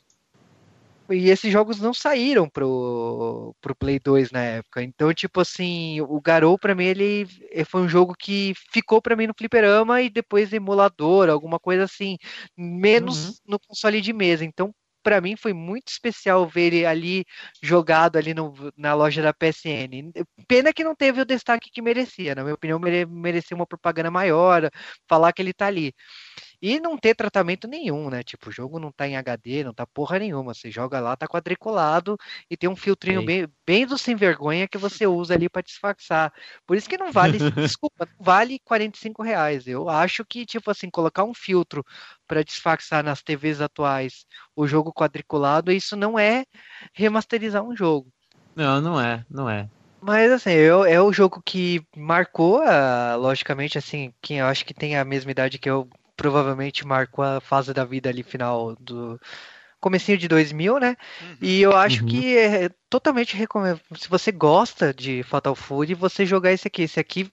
e 1.13 1.31
esses 1.31 1.53
jogos 1.53 1.81
não 1.81 1.95
saíram 1.95 2.49
pro, 2.49 3.55
pro 3.61 3.75
Play 3.75 3.99
2 3.99 4.31
na 4.31 4.41
época. 4.41 4.83
Então, 4.83 5.13
tipo 5.13 5.41
assim, 5.41 6.01
o 6.01 6.21
Garou, 6.21 6.59
pra 6.59 6.75
mim, 6.75 6.85
ele, 6.85 7.27
ele 7.51 7.65
foi 7.65 7.83
um 7.83 7.89
jogo 7.89 8.15
que 8.19 8.55
ficou 8.73 9.01
pra 9.01 9.17
mim 9.17 9.27
no 9.27 9.35
fliperama 9.37 10.03
e 10.03 10.11
depois 10.11 10.53
emulador, 10.53 11.29
alguma 11.29 11.59
coisa 11.59 11.85
assim, 11.85 12.17
menos 12.57 13.29
uhum. 13.29 13.35
no 13.49 13.61
console 13.61 14.01
de 14.01 14.13
mesa. 14.13 14.45
Então, 14.45 14.75
para 15.03 15.21
mim 15.21 15.37
foi 15.37 15.53
muito 15.53 15.89
especial 15.89 16.47
ver 16.47 16.73
ele 16.73 16.87
ali 16.87 17.25
jogado 17.63 18.17
ali 18.17 18.33
no, 18.33 18.55
na 18.77 18.95
loja 18.95 19.21
da 19.21 19.35
PSN. 19.35 20.13
Pena 20.47 20.73
que 20.73 20.85
não 20.85 20.95
teve 20.95 21.21
o 21.21 21.25
destaque 21.25 21.71
que 21.71 21.83
merecia, 21.83 22.35
na 22.35 22.43
minha 22.43 22.55
opinião, 22.55 22.79
merecia 22.79 23.57
uma 23.57 23.67
propaganda 23.67 24.11
maior, 24.11 24.71
falar 25.09 25.33
que 25.33 25.43
ele 25.43 25.53
tá 25.53 25.67
ali. 25.67 25.93
E 26.63 26.79
não 26.79 26.97
ter 26.97 27.17
tratamento 27.17 27.67
nenhum, 27.67 28.09
né? 28.09 28.23
Tipo, 28.23 28.49
o 28.49 28.53
jogo 28.53 28.79
não 28.79 28.93
tá 28.93 29.09
em 29.09 29.17
HD, 29.17 29.65
não 29.65 29.75
tá 29.75 29.85
porra 29.85 30.21
nenhuma. 30.21 30.55
Você 30.55 30.71
joga 30.71 31.01
lá, 31.01 31.17
tá 31.17 31.27
quadriculado 31.27 32.17
e 32.49 32.57
tem 32.57 32.71
um 32.71 32.77
filtrinho 32.77 33.25
bem, 33.25 33.49
bem 33.67 33.85
do 33.85 33.99
sem 33.99 34.15
vergonha 34.15 34.69
que 34.69 34.79
você 34.79 35.05
usa 35.05 35.35
ali 35.35 35.49
para 35.49 35.61
disfarçar. 35.61 36.33
Por 36.65 36.77
isso 36.77 36.89
que 36.89 36.97
não 36.97 37.11
vale, 37.11 37.39
desculpa, 37.57 38.07
não 38.07 38.25
vale 38.25 38.61
45 38.61 39.25
reais. 39.25 39.67
Eu 39.67 39.89
acho 39.89 40.25
que, 40.25 40.47
tipo 40.47 40.71
assim, 40.71 40.89
colocar 40.89 41.25
um 41.25 41.35
filtro 41.35 41.85
para 42.29 42.45
disfarçar 42.45 43.03
nas 43.03 43.23
TVs 43.23 43.61
atuais 43.61 44.25
o 44.55 44.65
jogo 44.65 44.93
quadriculado, 44.93 45.73
isso 45.73 45.97
não 45.97 46.17
é 46.17 46.45
remasterizar 46.95 47.65
um 47.65 47.75
jogo. 47.75 48.09
Não, 48.55 48.81
não 48.81 49.01
é, 49.01 49.27
não 49.29 49.51
é. 49.51 49.69
Mas 50.01 50.31
assim, 50.31 50.51
eu, 50.51 50.85
é 50.85 51.01
o 51.01 51.13
jogo 51.13 51.43
que 51.45 51.85
marcou, 51.97 52.61
uh, 52.61 53.17
logicamente, 53.19 53.79
assim, 53.79 54.13
quem 54.21 54.39
eu 54.39 54.47
acho 54.47 54.65
que 54.65 54.75
tem 54.75 54.97
a 54.97 55.05
mesma 55.05 55.31
idade 55.31 55.59
que 55.59 55.69
eu 55.69 55.89
provavelmente 56.17 56.87
marcou 56.87 57.25
a 57.25 57.41
fase 57.41 57.73
da 57.73 57.85
vida 57.85 58.09
ali 58.09 58.23
final 58.23 58.75
do 58.77 59.19
comecinho 59.81 60.17
de 60.17 60.29
2000, 60.29 60.79
né? 60.79 60.97
Uhum. 61.21 61.37
E 61.43 61.61
eu 61.61 61.77
acho 61.77 62.03
uhum. 62.03 62.09
que 62.09 62.39
é 62.39 62.71
totalmente 62.89 63.37
recomendo. 63.37 63.81
Se 63.97 64.09
você 64.09 64.31
gosta 64.31 64.95
de 64.95 65.25
Fatal 65.25 65.57
Fury, 65.57 65.95
você 65.95 66.25
jogar 66.25 66.53
esse 66.53 66.69
aqui. 66.69 66.83
Esse 66.83 67.01
aqui 67.01 67.29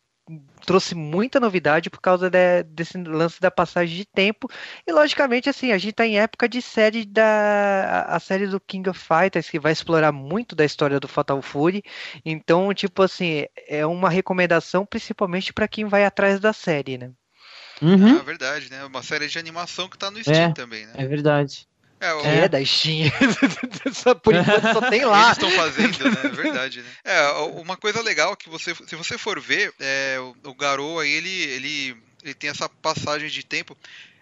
trouxe 0.66 0.94
muita 0.94 1.40
novidade 1.40 1.90
por 1.90 2.00
causa 2.00 2.30
de, 2.30 2.64
desse 2.64 2.98
lance 2.98 3.40
da 3.42 3.50
passagem 3.50 3.98
de 3.98 4.06
tempo 4.06 4.48
e 4.86 4.92
logicamente 4.92 5.50
assim 5.50 5.72
a 5.72 5.78
gente 5.78 5.92
está 5.92 6.06
em 6.06 6.20
época 6.20 6.48
de 6.48 6.62
série 6.62 7.06
da 7.06 8.06
a 8.08 8.20
série 8.20 8.46
do 8.46 8.60
King 8.60 8.90
of 8.90 9.00
Fighters 9.00 9.50
que 9.50 9.60
vai 9.60 9.72
explorar 9.72 10.12
muito 10.12 10.56
da 10.56 10.64
história 10.64 11.00
do 11.00 11.08
Fatal 11.08 11.42
Fury 11.42 11.82
então 12.24 12.72
tipo 12.74 13.02
assim 13.02 13.46
é 13.68 13.86
uma 13.86 14.10
recomendação 14.10 14.86
principalmente 14.86 15.52
para 15.52 15.68
quem 15.68 15.86
vai 15.86 16.06
atrás 16.06 16.40
da 16.40 16.54
série 16.54 16.98
né 16.98 17.12
Uhum. 17.82 18.20
É 18.20 18.24
verdade, 18.24 18.70
né? 18.70 18.84
Uma 18.86 19.04
série 19.04 19.28
de 19.28 19.40
animação 19.40 19.88
que 19.88 19.98
tá 19.98 20.12
no 20.12 20.22
Steam 20.22 20.50
é, 20.50 20.54
também, 20.54 20.86
né? 20.86 20.94
É 20.96 21.06
verdade. 21.06 21.68
É, 22.00 22.14
o... 22.14 22.26
é 22.26 22.48
da 22.48 22.64
Steam. 22.64 23.12
Por 24.24 24.34
enquanto 24.36 24.74
só 24.74 24.90
tem 24.90 25.06
lá. 25.06 25.26
Eles 25.26 25.32
estão 25.32 25.52
fazendo, 25.52 26.12
né? 26.12 26.22
É 26.24 26.30
verdade, 26.30 26.82
né? 26.82 26.90
É, 27.04 27.30
uma 27.62 27.76
coisa 27.76 28.02
legal 28.02 28.36
que 28.38 28.50
você, 28.50 28.74
se 28.74 28.96
você 28.96 29.18
for 29.18 29.40
ver, 29.40 29.74
é, 29.80 30.18
o, 30.20 30.50
o 30.50 30.56
Garou 30.56 31.00
aí, 31.00 31.12
ele, 31.12 31.30
ele, 31.30 31.98
ele 32.24 32.34
tem 32.34 32.50
essa 32.50 32.70
passagem 32.70 33.30
de 33.30 33.46
tempo. 33.46 33.78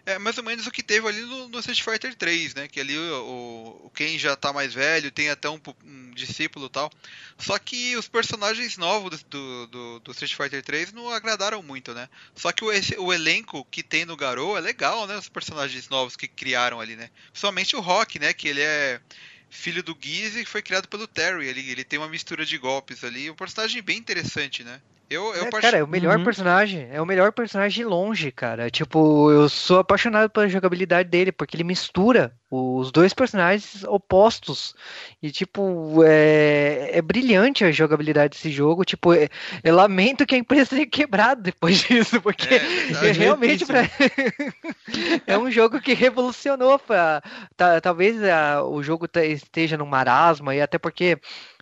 É 0.08 0.18
mais 0.18 0.38
ou 0.38 0.42
menos 0.42 0.66
o 0.66 0.70
que 0.70 0.82
teve 0.82 1.06
ali 1.06 1.20
no, 1.20 1.48
no 1.48 1.58
Street 1.58 1.82
Fighter 1.82 2.14
3, 2.14 2.54
né? 2.54 2.66
Que 2.66 2.80
ali 2.80 2.96
o, 2.96 3.82
o 3.84 3.90
Ken 3.90 4.16
já 4.18 4.34
tá 4.34 4.54
mais 4.54 4.72
velho, 4.72 5.10
tem 5.10 5.28
até 5.28 5.50
um, 5.50 5.60
um 5.84 6.10
discípulo 6.12 6.64
e 6.64 6.70
tal. 6.70 6.90
Só 7.36 7.58
que 7.58 7.94
os 7.94 8.08
personagens 8.08 8.78
novos 8.78 9.22
do, 9.24 9.66
do, 9.66 10.00
do, 10.00 10.10
Street 10.12 10.34
Fighter 10.34 10.62
3 10.62 10.94
não 10.94 11.10
agradaram 11.10 11.62
muito, 11.62 11.92
né? 11.92 12.08
Só 12.34 12.52
que 12.52 12.64
o, 12.64 12.72
esse, 12.72 12.96
o 12.98 13.12
elenco 13.12 13.66
que 13.70 13.82
tem 13.82 14.06
no 14.06 14.16
Garou 14.16 14.56
é 14.56 14.62
legal, 14.62 15.06
né? 15.06 15.18
Os 15.18 15.28
personagens 15.28 15.90
novos 15.90 16.16
que 16.16 16.26
criaram 16.26 16.80
ali, 16.80 16.96
né? 16.96 17.10
Principalmente 17.30 17.76
o 17.76 17.80
Rock, 17.80 18.18
né? 18.18 18.32
Que 18.32 18.48
ele 18.48 18.62
é 18.62 19.02
filho 19.50 19.82
do 19.82 19.94
Gizzy, 20.00 20.42
que 20.42 20.50
foi 20.50 20.62
criado 20.62 20.88
pelo 20.88 21.06
Terry. 21.06 21.46
Ele, 21.46 21.70
ele 21.70 21.84
tem 21.84 21.98
uma 21.98 22.08
mistura 22.08 22.46
de 22.46 22.56
golpes 22.56 23.04
ali. 23.04 23.30
Um 23.30 23.34
personagem 23.34 23.82
bem 23.82 23.98
interessante, 23.98 24.64
né? 24.64 24.80
Eu, 25.10 25.34
eu 25.34 25.44
é, 25.44 25.50
Cara, 25.50 25.78
é 25.78 25.82
o 25.82 25.88
melhor 25.88 26.18
uhum. 26.18 26.24
personagem. 26.24 26.86
É 26.92 27.00
o 27.00 27.06
melhor 27.06 27.32
personagem 27.32 27.82
de 27.82 27.88
longe, 27.88 28.30
cara. 28.30 28.70
Tipo, 28.70 29.30
eu 29.30 29.48
sou 29.48 29.78
apaixonado 29.78 30.28
pela 30.28 30.48
jogabilidade 30.48 31.08
dele, 31.08 31.32
porque 31.32 31.56
ele 31.56 31.64
mistura 31.64 32.34
os 32.50 32.92
dois 32.92 33.14
personagens 33.14 33.84
opostos. 33.84 34.74
E, 35.22 35.30
tipo, 35.30 36.02
é, 36.04 36.90
é 36.92 37.00
brilhante 37.00 37.64
a 37.64 37.72
jogabilidade 37.72 38.36
desse 38.36 38.50
jogo. 38.50 38.84
Tipo, 38.84 39.14
é, 39.14 39.30
eu 39.64 39.74
lamento 39.74 40.26
que 40.26 40.34
a 40.34 40.38
empresa 40.38 40.70
tenha 40.70 40.86
quebrado 40.86 41.40
depois 41.42 41.78
disso, 41.88 42.20
porque 42.20 42.56
é, 42.56 43.08
é 43.08 43.12
realmente 43.12 43.64
pra... 43.64 43.80
é 45.26 45.38
um 45.38 45.50
jogo 45.50 45.80
que 45.80 45.94
revolucionou. 45.94 46.78
Pra... 46.78 47.22
Tá, 47.56 47.80
talvez 47.80 48.22
a, 48.22 48.62
o 48.62 48.82
jogo 48.82 49.08
esteja 49.14 49.78
no 49.78 49.86
marasma, 49.86 50.54
e 50.54 50.60
até 50.60 50.76
porque 50.76 51.18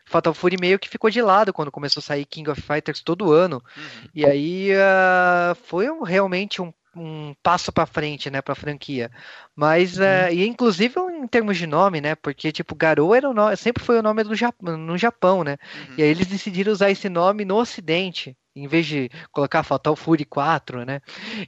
Fatal 0.07 0.33
Fury 0.33 0.57
meio 0.59 0.79
que 0.79 0.89
ficou 0.89 1.11
de 1.11 1.21
lado 1.21 1.53
quando 1.53 1.73
começou 1.73 2.01
a 2.01 2.03
sair 2.03 2.25
King 2.25 2.49
of 2.49 2.63
Fighters 2.63 3.01
todo 3.01 3.33
ano. 3.33 3.63
Uhum. 3.77 4.09
E 4.15 4.25
aí 4.25 4.71
uh, 4.73 5.55
foi 5.67 5.91
um, 5.91 6.03
realmente 6.03 6.63
um, 6.63 6.73
um 6.95 7.35
passo 7.43 7.73
para 7.73 7.87
frente, 7.87 8.31
né, 8.31 8.41
para 8.41 8.53
a 8.53 8.57
franquia. 8.57 9.11
Mas, 9.55 9.99
uh, 9.99 10.31
e 10.33 10.47
inclusive 10.47 10.99
em 11.01 11.27
termos 11.27 11.59
de 11.59 11.67
nome, 11.67 12.01
né, 12.01 12.15
porque 12.15 12.53
tipo 12.53 12.75
Garou 12.75 13.15
era 13.15 13.29
o 13.29 13.35
nome, 13.35 13.57
sempre 13.57 13.83
foi 13.83 13.99
o 13.99 14.03
nome 14.03 14.23
do 14.23 14.35
Japão, 14.35 14.77
no 14.77 14.97
Japão, 14.97 15.43
né? 15.43 15.59
Uhum. 15.75 15.95
E 15.99 16.03
aí 16.05 16.09
eles 16.09 16.29
decidiram 16.29 16.73
usar 16.73 16.91
esse 16.91 17.09
nome 17.09 17.45
no 17.45 17.57
Ocidente, 17.57 18.37
em 18.55 18.69
vez 18.69 18.87
de 18.87 19.11
colocar 19.33 19.63
Fatal 19.65 19.97
Fury 19.97 20.25
4, 20.25 20.87
né? 20.87 21.01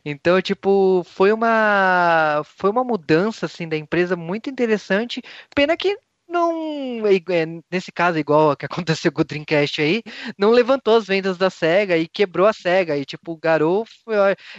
Então, 0.04 0.42
tipo, 0.42 1.02
foi 1.04 1.32
uma 1.32 2.42
foi 2.44 2.70
uma 2.70 2.84
mudança 2.84 3.46
assim 3.46 3.66
da 3.68 3.76
empresa 3.76 4.16
muito 4.16 4.50
interessante. 4.50 5.22
Pena 5.54 5.76
que 5.76 5.96
não, 6.28 7.06
é, 7.06 7.46
nesse 7.70 7.90
caso, 7.90 8.18
igual 8.18 8.56
que 8.56 8.66
aconteceu 8.66 9.10
com 9.10 9.22
o 9.22 9.24
Dreamcast 9.24 9.80
aí, 9.80 10.02
não 10.38 10.50
levantou 10.50 10.96
as 10.96 11.06
vendas 11.06 11.38
da 11.38 11.48
SEGA 11.48 11.96
e 11.96 12.06
quebrou 12.06 12.46
a 12.46 12.52
SEGA. 12.52 12.96
E 12.96 13.04
tipo, 13.04 13.32
o 13.32 13.36
Garou, 13.36 13.86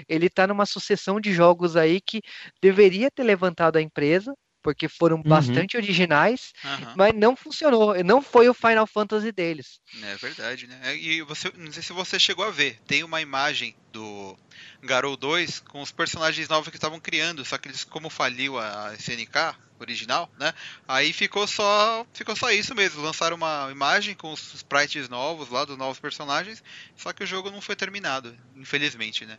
ele 0.08 0.30
tá 0.30 0.48
numa 0.48 0.66
sucessão 0.66 1.20
de 1.20 1.32
jogos 1.32 1.76
aí 1.76 2.02
que 2.02 2.22
deveria 2.62 3.12
ter 3.12 3.24
levantado 3.24 3.78
a 3.78 3.82
empresa, 3.82 4.34
porque 4.62 4.88
foram 4.88 5.18
uhum. 5.18 5.24
bastante 5.24 5.78
originais, 5.78 6.54
uhum. 6.64 6.94
mas 6.98 7.14
não 7.14 7.36
funcionou. 7.36 8.04
Não 8.04 8.22
foi 8.22 8.50
o 8.50 8.54
Final 8.54 8.86
Fantasy 8.88 9.32
deles. 9.32 9.80
É 10.04 10.16
verdade, 10.16 10.68
né? 10.68 10.96
E 10.98 11.22
você, 11.22 11.52
não 11.56 11.72
sei 11.72 11.84
se 11.84 11.94
você 11.94 12.20
chegou 12.20 12.46
a 12.46 12.52
ver, 12.52 12.80
tem 12.86 13.04
uma 13.04 13.22
imagem 13.22 13.76
do 13.92 14.38
Garou 14.82 15.16
2 15.16 15.60
com 15.62 15.82
os 15.82 15.92
personagens 15.92 16.50
novos 16.50 16.70
que 16.70 16.78
estavam 16.78 17.00
criando, 17.00 17.46
só 17.46 17.58
que 17.58 17.68
eles, 17.68 17.84
como 17.84 18.10
faliu 18.10 18.60
a 18.60 18.94
SNK, 18.96 19.56
original, 19.80 20.30
né? 20.40 20.54
Aí 20.88 21.14
ficou 21.14 21.48
só, 21.48 22.06
ficou 22.14 22.36
só 22.36 22.52
isso 22.52 22.76
mesmo. 22.76 23.02
Lançaram 23.02 23.36
uma 23.36 23.70
imagem 23.72 24.16
com 24.16 24.32
os 24.32 24.54
sprites 24.54 25.10
novos 25.10 25.50
lá 25.50 25.66
dos 25.66 25.78
novos 25.78 26.00
personagens, 26.00 26.64
só 26.96 27.14
que 27.14 27.24
o 27.24 27.28
jogo 27.28 27.50
não 27.50 27.62
foi 27.62 27.76
terminado, 27.76 28.36
infelizmente, 28.56 29.26
né? 29.26 29.38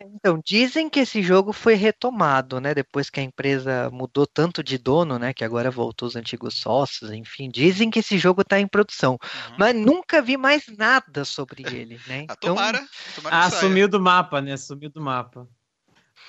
Então 0.00 0.40
dizem 0.44 0.88
que 0.88 1.00
esse 1.00 1.22
jogo 1.22 1.52
foi 1.52 1.74
retomado, 1.74 2.60
né? 2.60 2.74
Depois 2.74 3.10
que 3.10 3.20
a 3.20 3.22
empresa 3.22 3.90
mudou 3.90 4.26
tanto 4.26 4.62
de 4.62 4.78
dono, 4.78 5.18
né? 5.18 5.32
Que 5.32 5.44
agora 5.44 5.70
voltou 5.70 6.08
os 6.08 6.16
antigos 6.16 6.54
sócios, 6.54 7.10
enfim. 7.10 7.50
Dizem 7.50 7.90
que 7.90 8.00
esse 8.00 8.18
jogo 8.18 8.42
está 8.42 8.58
em 8.58 8.66
produção, 8.66 9.12
uhum. 9.12 9.56
mas 9.58 9.74
nunca 9.74 10.22
vi 10.22 10.36
mais 10.36 10.64
nada 10.76 11.24
sobre 11.24 11.62
ele, 11.74 12.00
né? 12.06 12.26
Ah, 12.28 12.34
então... 12.36 12.54
tomara, 12.54 12.88
tomara 13.14 13.38
ah, 13.38 13.50
sumiu 13.50 13.88
do 13.88 14.00
mapa, 14.00 14.40
né? 14.40 14.56
Sumiu 14.56 14.90
do 14.90 15.00
mapa. 15.00 15.48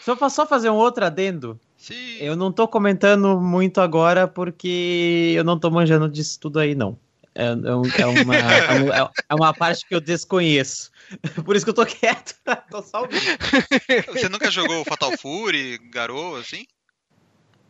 Só, 0.02 0.30
só 0.30 0.45
fazer 0.45 0.70
um 0.70 0.76
outro 0.76 1.06
adendo. 1.06 1.60
Sim. 1.80 2.17
Eu 2.19 2.36
não 2.36 2.51
tô 2.51 2.67
comentando 2.67 3.39
muito 3.39 3.80
agora 3.80 4.27
porque 4.27 5.34
eu 5.34 5.45
não 5.45 5.57
tô 5.57 5.71
manjando 5.71 6.09
disso 6.09 6.38
tudo 6.38 6.59
aí, 6.59 6.75
não. 6.75 6.99
É, 7.34 7.45
é, 7.45 8.01
é, 8.01 8.05
uma, 8.05 8.36
é, 8.36 9.11
é, 9.30 9.34
uma 9.34 9.53
parte 9.53 9.88
que 9.88 9.95
eu 9.95 10.01
desconheço. 10.01 10.91
Por 11.45 11.55
isso 11.55 11.65
que 11.65 11.69
eu 11.69 11.73
tô 11.73 11.86
quieto. 11.86 12.36
tô 12.69 12.84
só 12.84 13.03
ouvindo. 13.03 13.23
Você 14.11 14.27
nunca 14.27 14.51
jogou 14.51 14.84
Fatal 14.84 15.17
Fury, 15.17 15.77
Garou, 15.89 16.36
assim? 16.36 16.67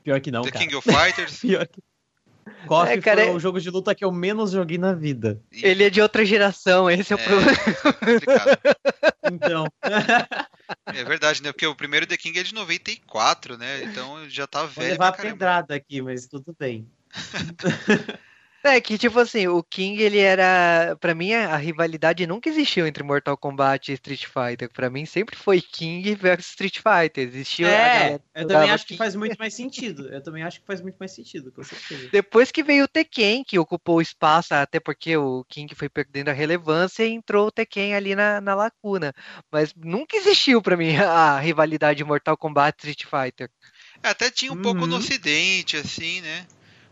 Pior 0.04 0.20
que 0.20 0.32
não, 0.32 0.42
The 0.42 0.52
cara. 0.52 0.66
King 0.66 0.76
of 0.76 0.92
Fighters? 0.92 1.40
Pior 1.42 1.68
que... 1.68 1.80
KOF 2.68 2.92
é, 2.92 3.02
cara, 3.02 3.22
foi 3.22 3.32
é... 3.32 3.36
o 3.36 3.40
jogo 3.40 3.60
de 3.60 3.70
luta 3.70 3.96
que 3.96 4.04
eu 4.04 4.12
menos 4.12 4.52
joguei 4.52 4.78
na 4.78 4.94
vida. 4.94 5.42
Ele 5.52 5.84
é 5.84 5.90
de 5.90 6.02
outra 6.02 6.26
geração, 6.26 6.90
esse 6.90 7.14
é, 7.14 7.16
o 7.16 7.20
é 7.20 7.24
problema. 7.24 7.58
então. 9.32 9.66
É 10.86 11.04
verdade, 11.04 11.42
né? 11.42 11.52
Porque 11.52 11.66
o 11.66 11.76
primeiro 11.76 12.06
The 12.06 12.16
King 12.16 12.38
é 12.40 12.44
de 12.44 12.54
94, 12.54 13.58
né? 13.58 13.84
Então 13.84 14.30
já 14.30 14.46
tá 14.46 14.66
velho. 14.66 14.76
Vou 14.76 14.86
levar 14.86 15.14
pedrada 15.14 15.74
aqui, 15.74 16.00
mas 16.00 16.28
tudo 16.28 16.56
bem. 16.60 16.88
É 18.76 18.82
que, 18.82 18.98
tipo 18.98 19.20
assim, 19.20 19.48
o 19.48 19.64
King, 19.64 20.02
ele 20.02 20.20
era. 20.20 20.96
Pra 21.00 21.16
mim, 21.16 21.34
a 21.34 21.56
rivalidade 21.58 22.26
nunca 22.28 22.50
existiu 22.50 22.86
entre 22.86 23.04
Mortal 23.04 23.38
Kombat 23.38 23.92
e 23.92 23.96
Street 23.96 24.26
Fighter. 24.26 24.70
Pra 24.72 24.90
mim, 24.90 25.06
sempre 25.06 25.36
foi 25.36 25.62
King 25.62 26.16
versus 26.16 26.50
Street 26.50 26.78
Fighter. 26.78 27.28
Existiu. 27.28 27.68
É, 27.68 28.20
eu 28.36 28.48
também 28.48 28.72
acho 28.72 28.86
King. 28.86 28.96
que 28.96 28.98
faz 28.98 29.16
muito 29.16 29.38
mais 29.38 29.54
sentido. 29.54 30.08
Eu 30.10 30.22
também 30.22 30.44
acho 30.44 30.60
que 30.60 30.66
faz 30.66 30.82
muito 30.82 30.98
mais 30.98 31.12
sentido, 31.12 31.52
com 31.52 31.64
certeza. 31.64 32.10
Depois 32.12 32.52
que 32.52 32.64
veio 32.64 32.86
o 32.86 32.88
Tekken, 32.88 33.44
que 33.44 33.60
ocupou 33.60 33.98
o 33.98 34.02
espaço, 34.02 34.54
até 34.54 34.80
porque 34.80 35.18
o 35.18 35.44
King 35.50 35.74
foi 35.76 35.90
perdendo 35.90 36.30
a 36.30 36.34
relevância 36.34 37.04
e 37.04 37.12
entrou 37.12 37.48
o 37.48 37.52
Tekken 37.52 37.96
ali 37.96 38.16
na, 38.16 38.40
na 38.40 38.56
lacuna. 38.56 39.14
Mas 39.52 39.74
nunca 39.76 40.16
existiu 40.16 40.62
pra 40.62 40.78
mim 40.78 40.96
a 40.98 41.40
rivalidade 41.40 42.04
Mortal 42.04 42.38
Kombat 42.38 42.88
e 42.88 42.92
Street 42.92 43.06
Fighter. 43.06 43.50
É, 44.04 44.10
até 44.10 44.30
tinha 44.32 44.52
um 44.52 44.56
uhum. 44.56 44.62
pouco 44.62 44.86
no 44.86 44.94
uhum. 44.94 45.00
Ocidente, 45.00 45.78
assim, 45.78 46.22
né? 46.22 46.46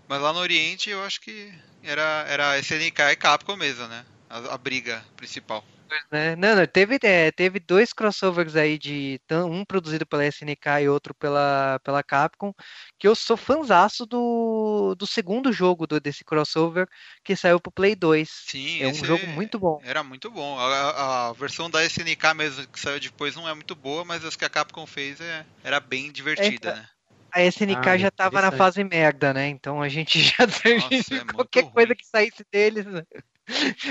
Mas 0.08 0.22
lá 0.22 0.32
no 0.32 0.40
Oriente 0.40 0.90
eu 0.90 1.04
acho 1.04 1.20
que 1.22 1.54
era, 1.84 2.26
era 2.28 2.60
SNK 2.60 3.12
e 3.12 3.16
Capcom 3.16 3.56
mesmo, 3.56 3.88
né? 3.88 4.06
A, 4.30 4.56
a 4.56 4.58
briga 4.58 5.04
principal. 5.16 5.64
Né? 6.12 6.36
Não, 6.36 6.56
não, 6.56 6.68
teve, 6.68 6.98
é, 7.02 7.32
teve 7.32 7.60
dois 7.60 7.94
crossovers 7.94 8.56
aí 8.56 8.78
de 8.78 9.20
um 9.32 9.64
produzido 9.64 10.06
pela 10.06 10.26
SNK 10.26 10.82
e 10.82 10.90
outro 10.90 11.14
pela, 11.14 11.80
pela 11.84 12.04
Capcom, 12.04 12.54
que 13.00 13.08
eu 13.08 13.16
sou 13.16 13.38
fanzaço 13.38 14.06
do, 14.06 14.96
do 14.96 15.08
segundo 15.08 15.52
jogo 15.52 15.88
do, 15.88 16.00
desse 16.00 16.24
crossover 16.24 16.88
que 17.24 17.36
saiu 17.36 17.60
pro 17.60 17.72
Play 17.72 17.96
2. 17.96 18.30
Sim, 18.30 18.82
é 18.82 18.88
um 18.88 18.94
jogo 18.94 19.26
muito 19.28 19.58
bom. 19.58 19.80
Era 19.84 20.04
muito 20.04 20.30
bom. 20.30 20.60
A, 20.60 21.30
a, 21.30 21.34
versão 21.34 21.70
da 21.70 21.84
SNK 21.86 22.34
mesmo 22.36 22.68
que 22.68 22.80
saiu 22.80 23.00
depois 23.00 23.36
não 23.36 23.48
é 23.48 23.54
muito 23.54 23.76
boa, 23.76 24.04
mas 24.04 24.26
as 24.26 24.36
que 24.36 24.46
a 24.46 24.50
Capcom 24.50 24.86
fez 24.86 25.22
é, 25.22 25.46
era 25.64 25.80
bem 25.80 26.12
divertida, 26.12 26.70
é, 26.72 26.76
né? 26.76 26.90
A 27.38 27.44
SNK 27.44 27.90
ah, 27.90 27.98
já 27.98 28.10
tava 28.10 28.42
na 28.42 28.52
fase 28.52 28.84
merda, 28.84 29.32
né? 29.32 29.48
Então 29.48 29.82
a 29.82 29.88
gente 29.88 30.20
já 30.20 30.46
Nossa, 30.48 31.16
é 31.16 31.34
qualquer 31.34 31.70
coisa 31.70 31.96
que 31.96 32.06
saísse 32.06 32.44
deles. 32.52 32.86
Né? 32.86 33.04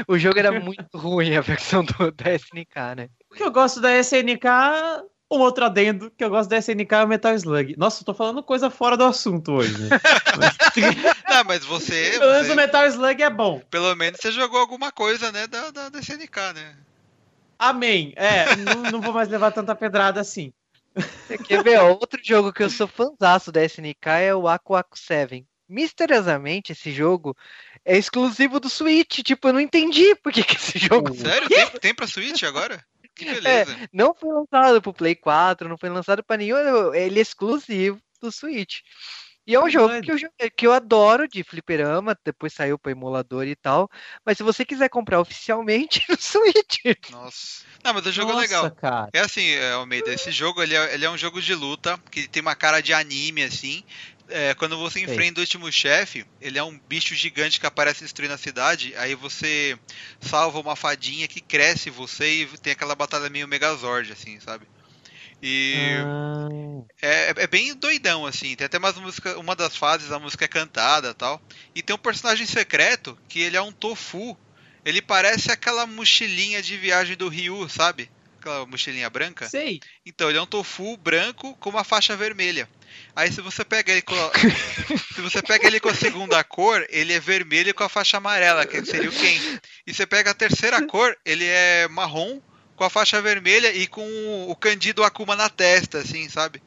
O 0.09 0.19
jogo 0.19 0.39
era 0.39 0.61
muito 0.61 0.85
ruim, 0.99 1.37
a 1.37 1.41
versão 1.41 1.85
do, 1.85 2.11
da 2.11 2.35
SNK, 2.35 2.97
né? 2.97 3.09
O 3.31 3.35
que 3.37 3.45
eu 3.45 3.53
gosto 3.53 3.81
da 3.81 3.97
SNK, 3.99 4.47
um 5.31 5.39
outro 5.39 5.65
adendo 5.65 6.11
que 6.11 6.25
eu 6.25 6.31
gosto 6.31 6.51
da 6.51 6.59
SNK 6.59 6.93
é 6.93 7.05
o 7.05 7.09
Metal 7.09 7.35
Slug. 7.35 7.77
Nossa, 7.79 8.03
eu 8.03 8.07
tô 8.07 8.15
falando 8.15 8.43
coisa 8.43 8.69
fora 8.69 8.97
do 8.97 9.05
assunto 9.05 9.53
hoje, 9.53 9.79
né? 9.87 10.01
Não, 11.29 11.45
mas 11.45 11.65
você. 11.65 12.17
Pelo 12.19 12.33
menos 12.33 12.51
o 12.51 12.57
Metal 12.57 12.87
Slug 12.87 13.23
é 13.23 13.31
bom. 13.31 13.61
Pelo 13.71 13.95
menos 13.95 14.19
você 14.21 14.33
jogou 14.33 14.59
alguma 14.59 14.91
coisa, 14.91 15.31
né, 15.31 15.47
da, 15.47 15.71
da, 15.71 15.89
da 15.89 15.99
SNK, 16.01 16.53
né? 16.53 16.77
Amém. 17.59 18.13
É, 18.17 18.57
não, 18.57 18.83
não 18.91 19.01
vou 19.01 19.13
mais 19.13 19.29
levar 19.29 19.53
tanta 19.53 19.75
pedrada 19.75 20.21
assim. 20.21 20.53
Quer 21.47 21.63
ver? 21.63 21.81
outro 21.81 22.21
jogo 22.23 22.53
que 22.53 22.63
eu 22.63 22.71
sou 22.71 22.87
fãzaço 22.87 23.53
da 23.53 23.65
SNK 23.65 24.09
é 24.23 24.35
o 24.35 24.49
Aku 24.49 24.75
Aku 24.75 24.99
7. 24.99 25.47
Misteriosamente, 25.69 26.73
esse 26.73 26.93
jogo 26.93 27.37
é 27.85 27.97
exclusivo 27.97 28.61
do 28.61 28.69
Switch. 28.69 29.21
Tipo, 29.23 29.49
eu 29.49 29.53
não 29.53 29.61
entendi 29.61 30.15
por 30.17 30.33
que, 30.33 30.43
que 30.43 30.57
esse 30.57 30.79
jogo. 30.79 31.15
Sério? 31.15 31.49
Tem, 31.49 31.67
tem 31.81 31.95
pra 31.95 32.07
Switch 32.07 32.43
agora? 32.45 32.85
Que 33.15 33.25
beleza. 33.25 33.73
É, 33.73 33.89
não 33.93 34.15
foi 34.15 34.33
lançado 34.33 34.83
pro 34.83 34.93
Play 34.93 35.15
4, 35.15 35.69
não 35.69 35.79
foi 35.79 35.89
lançado 35.89 36.23
pra 36.23 36.37
nenhum. 36.37 36.95
Ele 36.95 37.19
é 37.19 37.23
exclusivo 37.23 37.99
do 38.21 38.31
Switch. 38.31 38.81
E 39.47 39.55
é 39.55 39.63
um 39.63 39.71
jogo 39.71 40.01
que 40.03 40.11
eu, 40.11 40.17
que 40.57 40.67
eu 40.67 40.73
adoro 40.73 41.29
de 41.29 41.45
fliperama, 41.45 42.19
depois 42.25 42.53
saiu 42.53 42.77
para 42.77 42.91
emulador 42.91 43.47
e 43.47 43.55
tal. 43.55 43.89
Mas 44.25 44.37
se 44.37 44.43
você 44.43 44.65
quiser 44.65 44.89
comprar 44.89 45.21
oficialmente 45.21 46.03
no 46.11 46.17
Switch. 46.21 46.79
Nossa. 47.11 47.65
Não, 47.85 47.95
mas 47.95 48.05
o 48.07 48.13
jogo 48.13 48.33
Nossa, 48.33 48.45
é 48.45 48.49
legal. 48.49 48.71
Cara. 48.73 49.09
É 49.13 49.21
assim, 49.21 49.49
é, 49.51 49.73
Almeida, 49.73 50.13
esse 50.13 50.33
jogo 50.33 50.61
ele 50.61 50.75
é, 50.75 50.95
ele 50.95 51.05
é 51.05 51.11
um 51.11 51.17
jogo 51.17 51.41
de 51.41 51.55
luta, 51.55 51.97
que 52.11 52.27
tem 52.27 52.43
uma 52.43 52.57
cara 52.57 52.81
de 52.81 52.93
anime, 52.93 53.45
assim. 53.45 53.85
É, 54.29 54.55
quando 54.55 54.77
você 54.77 54.99
enfrenta 54.99 55.39
o 55.39 55.43
último 55.43 55.71
chefe, 55.71 56.27
ele 56.41 56.59
é 56.59 56.65
um 56.65 56.77
bicho 56.77 57.15
gigante 57.15 57.61
que 57.61 57.67
aparece 57.67 58.03
destruindo 58.03 58.35
a 58.35 58.39
cidade. 58.39 58.93
Aí 58.97 59.15
você 59.15 59.79
salva 60.21 60.59
uma 60.59 60.75
fadinha 60.75 61.29
que 61.29 61.41
cresce 61.41 61.89
você 61.89 62.43
e 62.43 62.47
tem 62.59 62.73
aquela 62.73 62.97
batalha 62.97 63.31
meio 63.31 63.47
Megazord, 63.47 64.11
assim, 64.11 64.41
sabe? 64.41 64.67
E 65.43 65.75
ah. 65.99 66.49
é, 67.03 67.35
é, 67.37 67.47
bem 67.47 67.75
doidão, 67.75 68.27
assim. 68.27 68.57
Tem 68.57 68.67
até 68.67 68.79
umas 68.79 68.97
músicas, 68.97 69.37
uma 69.37 69.55
das 69.55 69.77
fases, 69.77 70.11
a 70.11 70.19
música 70.19 70.45
é 70.45 70.49
cantada 70.49 71.15
tal. 71.15 71.41
E 71.75 71.83
tem 71.83 71.95
um 71.95 71.99
personagem 71.99 72.47
secreto 72.47 73.17
que 73.29 73.41
ele 73.41 73.57
é 73.57 73.63
um 73.63 73.73
tofu. 73.73 74.37
Ele 74.85 75.03
parece 75.03 75.51
aquela 75.51 75.87
mochilinha 75.87 76.63
de 76.63 76.77
viagem 76.77 77.17
do 77.17 77.29
Ryu, 77.29 77.69
sabe? 77.69 78.11
Aquela 78.39 78.65
mochilinha 78.67 79.11
branca. 79.11 79.49
Sei. 79.49 79.81
Então, 80.05 80.29
ele 80.29 80.39
é 80.39 80.43
um 80.43 80.47
tofu 80.47 80.97
branco 80.97 81.55
com 81.57 81.71
uma 81.71 81.85
faixa 81.85 82.17
vermelha. 82.17 82.69
Aí 83.15 83.33
se 83.33 83.41
você 83.41 83.65
pega 83.65 83.93
ele 83.93 84.03
com 84.03 84.15
a, 84.15 84.31
se 85.15 85.21
você 85.21 85.43
pega 85.43 85.67
ele 85.67 85.81
com 85.81 85.89
a 85.89 85.95
segunda 85.95 86.43
cor, 86.45 86.87
ele 86.89 87.13
é 87.13 87.21
vermelho 87.21 87.75
com 87.75 87.83
a 87.83 87.89
faixa 87.89 88.19
amarela, 88.19 88.65
que 88.65 88.85
seria 88.85 89.09
o 89.09 89.13
Ken. 89.13 89.61
E 89.87 89.93
você 89.93 90.07
pega 90.07 90.31
a 90.31 90.35
terceira 90.35 90.87
cor, 90.87 91.17
ele 91.25 91.45
é 91.45 91.89
marrom 91.89 92.41
com 92.77 92.85
a 92.85 92.91
faixa 92.91 93.21
vermelha 93.21 93.73
e 93.75 93.87
com 93.87 94.07
o 94.49 94.55
Candido 94.55 95.03
Akuma 95.03 95.35
na 95.35 95.49
testa, 95.49 95.99
assim, 95.99 96.29
sabe? 96.29 96.63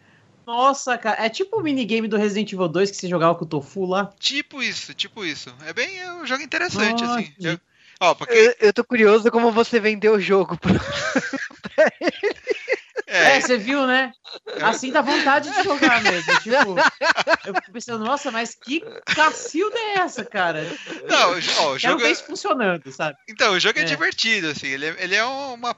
Nossa, 0.46 0.98
cara, 0.98 1.24
é 1.24 1.30
tipo 1.30 1.60
o 1.60 1.64
minigame 1.64 2.08
do 2.08 2.18
Resident 2.18 2.52
Evil 2.52 2.68
2 2.68 2.90
que 2.90 2.98
você 2.98 3.08
jogava 3.08 3.36
com 3.36 3.46
o 3.46 3.48
Tofu 3.48 3.86
lá? 3.86 4.12
Tipo 4.20 4.64
isso, 4.64 4.96
tipo 4.96 5.24
isso. 5.24 5.54
É 5.68 5.72
bem 5.72 6.00
é 6.00 6.12
um 6.12 6.26
jogo 6.26 6.42
interessante, 6.42 7.04
Nossa. 7.04 7.20
assim. 7.20 7.34
Eu, 7.40 7.60
ó, 8.00 8.16
porque... 8.16 8.34
eu, 8.34 8.56
eu 8.60 8.74
tô 8.74 8.84
curioso 8.84 9.30
como 9.30 9.52
você 9.52 9.80
vendeu 9.80 10.14
o 10.14 10.20
jogo 10.20 10.58
pra, 10.58 10.74
pra 11.76 11.94
ele. 12.02 12.59
É. 13.10 13.38
é, 13.38 13.42
você 13.42 13.58
viu, 13.58 13.88
né? 13.88 14.12
Assim 14.62 14.92
dá 14.92 15.02
vontade 15.02 15.52
de 15.52 15.64
jogar 15.64 16.02
mesmo. 16.04 16.40
Tipo, 16.42 16.76
eu 17.46 17.56
fico 17.56 17.72
pensando, 17.72 18.06
nossa, 18.06 18.30
mas 18.30 18.54
que 18.54 18.82
cacilda 19.16 19.78
é 19.78 19.94
essa, 20.00 20.24
cara? 20.24 20.64
Não, 21.10 21.32
ó, 21.32 21.72
o 21.72 21.80
jogo. 21.80 22.06
é... 22.06 22.16
funcionando, 22.16 22.92
sabe? 22.92 23.18
Então, 23.28 23.54
o 23.54 23.60
jogo 23.60 23.80
é, 23.80 23.82
é 23.82 23.86
divertido, 23.86 24.50
assim. 24.50 24.68
Ele 24.68 24.86
é, 24.86 24.96
ele 25.00 25.16
é 25.16 25.26
uma 25.26 25.74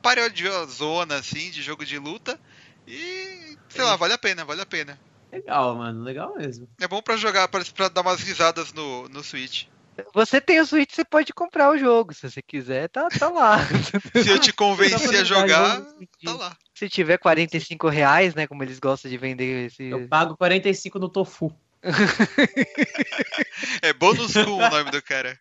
zona, 0.65 1.15
assim, 1.15 1.49
de 1.51 1.61
jogo 1.61 1.85
de 1.85 1.97
luta. 1.97 2.37
E, 2.85 3.57
sei 3.69 3.83
lá, 3.83 3.95
vale 3.95 4.13
a 4.13 4.17
pena, 4.17 4.43
vale 4.43 4.61
a 4.61 4.65
pena. 4.65 4.99
Legal, 5.31 5.75
mano, 5.77 6.03
legal 6.03 6.35
mesmo. 6.35 6.67
É 6.81 6.87
bom 6.87 7.01
pra 7.01 7.15
jogar, 7.15 7.47
pra, 7.47 7.63
pra 7.73 7.87
dar 7.87 8.01
umas 8.01 8.19
risadas 8.21 8.73
no, 8.73 9.07
no 9.07 9.23
Switch. 9.23 9.67
Você 10.13 10.39
tem 10.39 10.59
o 10.59 10.65
Switch, 10.65 10.93
você 10.93 11.03
pode 11.03 11.33
comprar 11.33 11.69
o 11.69 11.77
jogo. 11.77 12.13
Se 12.13 12.29
você 12.29 12.41
quiser, 12.41 12.89
tá, 12.89 13.07
tá 13.09 13.29
lá. 13.29 13.59
Se 14.23 14.29
eu 14.29 14.39
te 14.39 14.53
convencer 14.53 15.19
a 15.19 15.23
jogar, 15.23 15.81
tá 16.23 16.33
lá. 16.33 16.55
Se 16.73 16.89
tiver 16.89 17.17
45 17.17 17.89
reais, 17.89 18.33
né? 18.33 18.47
Como 18.47 18.63
eles 18.63 18.79
gostam 18.79 19.11
de 19.11 19.17
vender 19.17 19.67
esse. 19.67 19.83
Eu 19.83 20.07
pago 20.07 20.35
45 20.37 20.99
no 20.99 21.09
tofu. 21.09 21.53
é 23.81 23.91
Bonus 23.93 24.33
Cool 24.33 24.57
o 24.57 24.69
nome 24.69 24.91
do 24.91 25.01
cara. 25.01 25.37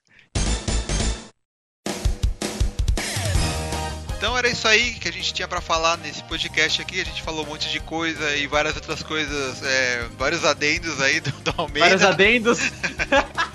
Então 4.20 4.36
era 4.36 4.48
isso 4.50 4.68
aí 4.68 4.92
que 4.94 5.08
a 5.08 5.12
gente 5.12 5.32
tinha 5.32 5.48
para 5.48 5.62
falar 5.62 5.96
nesse 5.96 6.22
podcast 6.24 6.82
aqui. 6.82 7.00
A 7.00 7.04
gente 7.04 7.22
falou 7.22 7.42
um 7.42 7.48
monte 7.48 7.70
de 7.70 7.80
coisa 7.80 8.36
e 8.36 8.46
várias 8.46 8.76
outras 8.76 9.02
coisas, 9.02 9.62
é, 9.62 10.06
vários 10.18 10.44
adendos 10.44 11.00
aí 11.00 11.20
do, 11.20 11.30
do 11.30 11.54
Almeida. 11.56 11.88
Vários 11.88 12.02
adendos. 12.02 12.58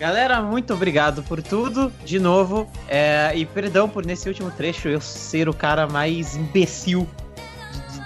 Galera, 0.00 0.40
muito 0.40 0.72
obrigado 0.72 1.22
por 1.22 1.42
tudo, 1.42 1.92
de 2.06 2.18
novo. 2.18 2.66
É, 2.88 3.32
e 3.34 3.44
perdão 3.44 3.86
por 3.86 4.06
nesse 4.06 4.28
último 4.28 4.50
trecho 4.50 4.88
eu 4.88 4.98
ser 4.98 5.46
o 5.46 5.52
cara 5.52 5.86
mais 5.86 6.34
imbecil 6.34 7.06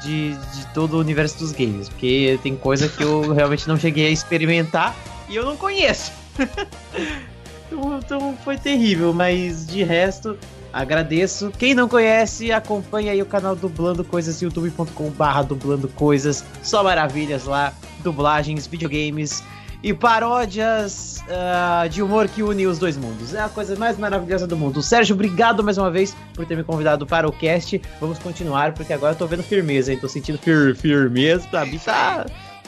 de, 0.02 0.32
de, 0.32 0.36
de, 0.36 0.66
todo 0.74 0.94
o 0.94 0.98
universo 0.98 1.38
dos 1.38 1.52
games. 1.52 1.88
Porque 1.88 2.36
tem 2.42 2.56
coisa 2.56 2.88
que 2.88 3.00
eu 3.00 3.30
realmente 3.32 3.68
não 3.68 3.78
cheguei 3.78 4.08
a 4.08 4.10
experimentar 4.10 4.92
e 5.28 5.36
eu 5.36 5.44
não 5.44 5.56
conheço. 5.56 6.10
então, 7.70 7.98
então 7.98 8.38
foi 8.42 8.58
terrível, 8.58 9.14
mas 9.14 9.64
de 9.64 9.84
resto, 9.84 10.36
agradeço. 10.74 11.50
Quem 11.58 11.74
não 11.74 11.88
conhece, 11.88 12.52
acompanha 12.52 13.12
aí 13.12 13.22
o 13.22 13.26
canal 13.26 13.54
Dublando 13.54 14.04
Coisas, 14.04 14.42
youtube.com/barra 14.42 15.42
dublando 15.42 15.88
coisas. 15.88 16.44
Só 16.62 16.82
maravilhas 16.82 17.44
lá, 17.44 17.72
dublagens, 18.02 18.66
videogames 18.66 19.42
e 19.84 19.92
paródias 19.92 21.22
uh, 21.28 21.86
de 21.90 22.02
humor 22.02 22.26
que 22.26 22.42
une 22.42 22.66
os 22.66 22.78
dois 22.78 22.96
mundos. 22.96 23.34
É 23.34 23.40
a 23.40 23.50
coisa 23.50 23.76
mais 23.76 23.98
maravilhosa 23.98 24.46
do 24.46 24.56
mundo. 24.56 24.82
Sérgio, 24.82 25.14
obrigado 25.14 25.62
mais 25.62 25.76
uma 25.76 25.90
vez 25.90 26.16
por 26.32 26.46
ter 26.46 26.56
me 26.56 26.64
convidado 26.64 27.06
para 27.06 27.28
o 27.28 27.32
cast. 27.32 27.80
Vamos 28.00 28.18
continuar, 28.18 28.72
porque 28.72 28.94
agora 28.94 29.12
eu 29.12 29.18
tô 29.18 29.26
vendo 29.26 29.42
firmeza, 29.42 29.92
hein? 29.92 29.98
Tô 29.98 30.08
sentindo 30.08 30.38
fir 30.38 30.74
firmeza. 30.74 31.46
Pra 31.48 31.66
tá. 31.84 32.24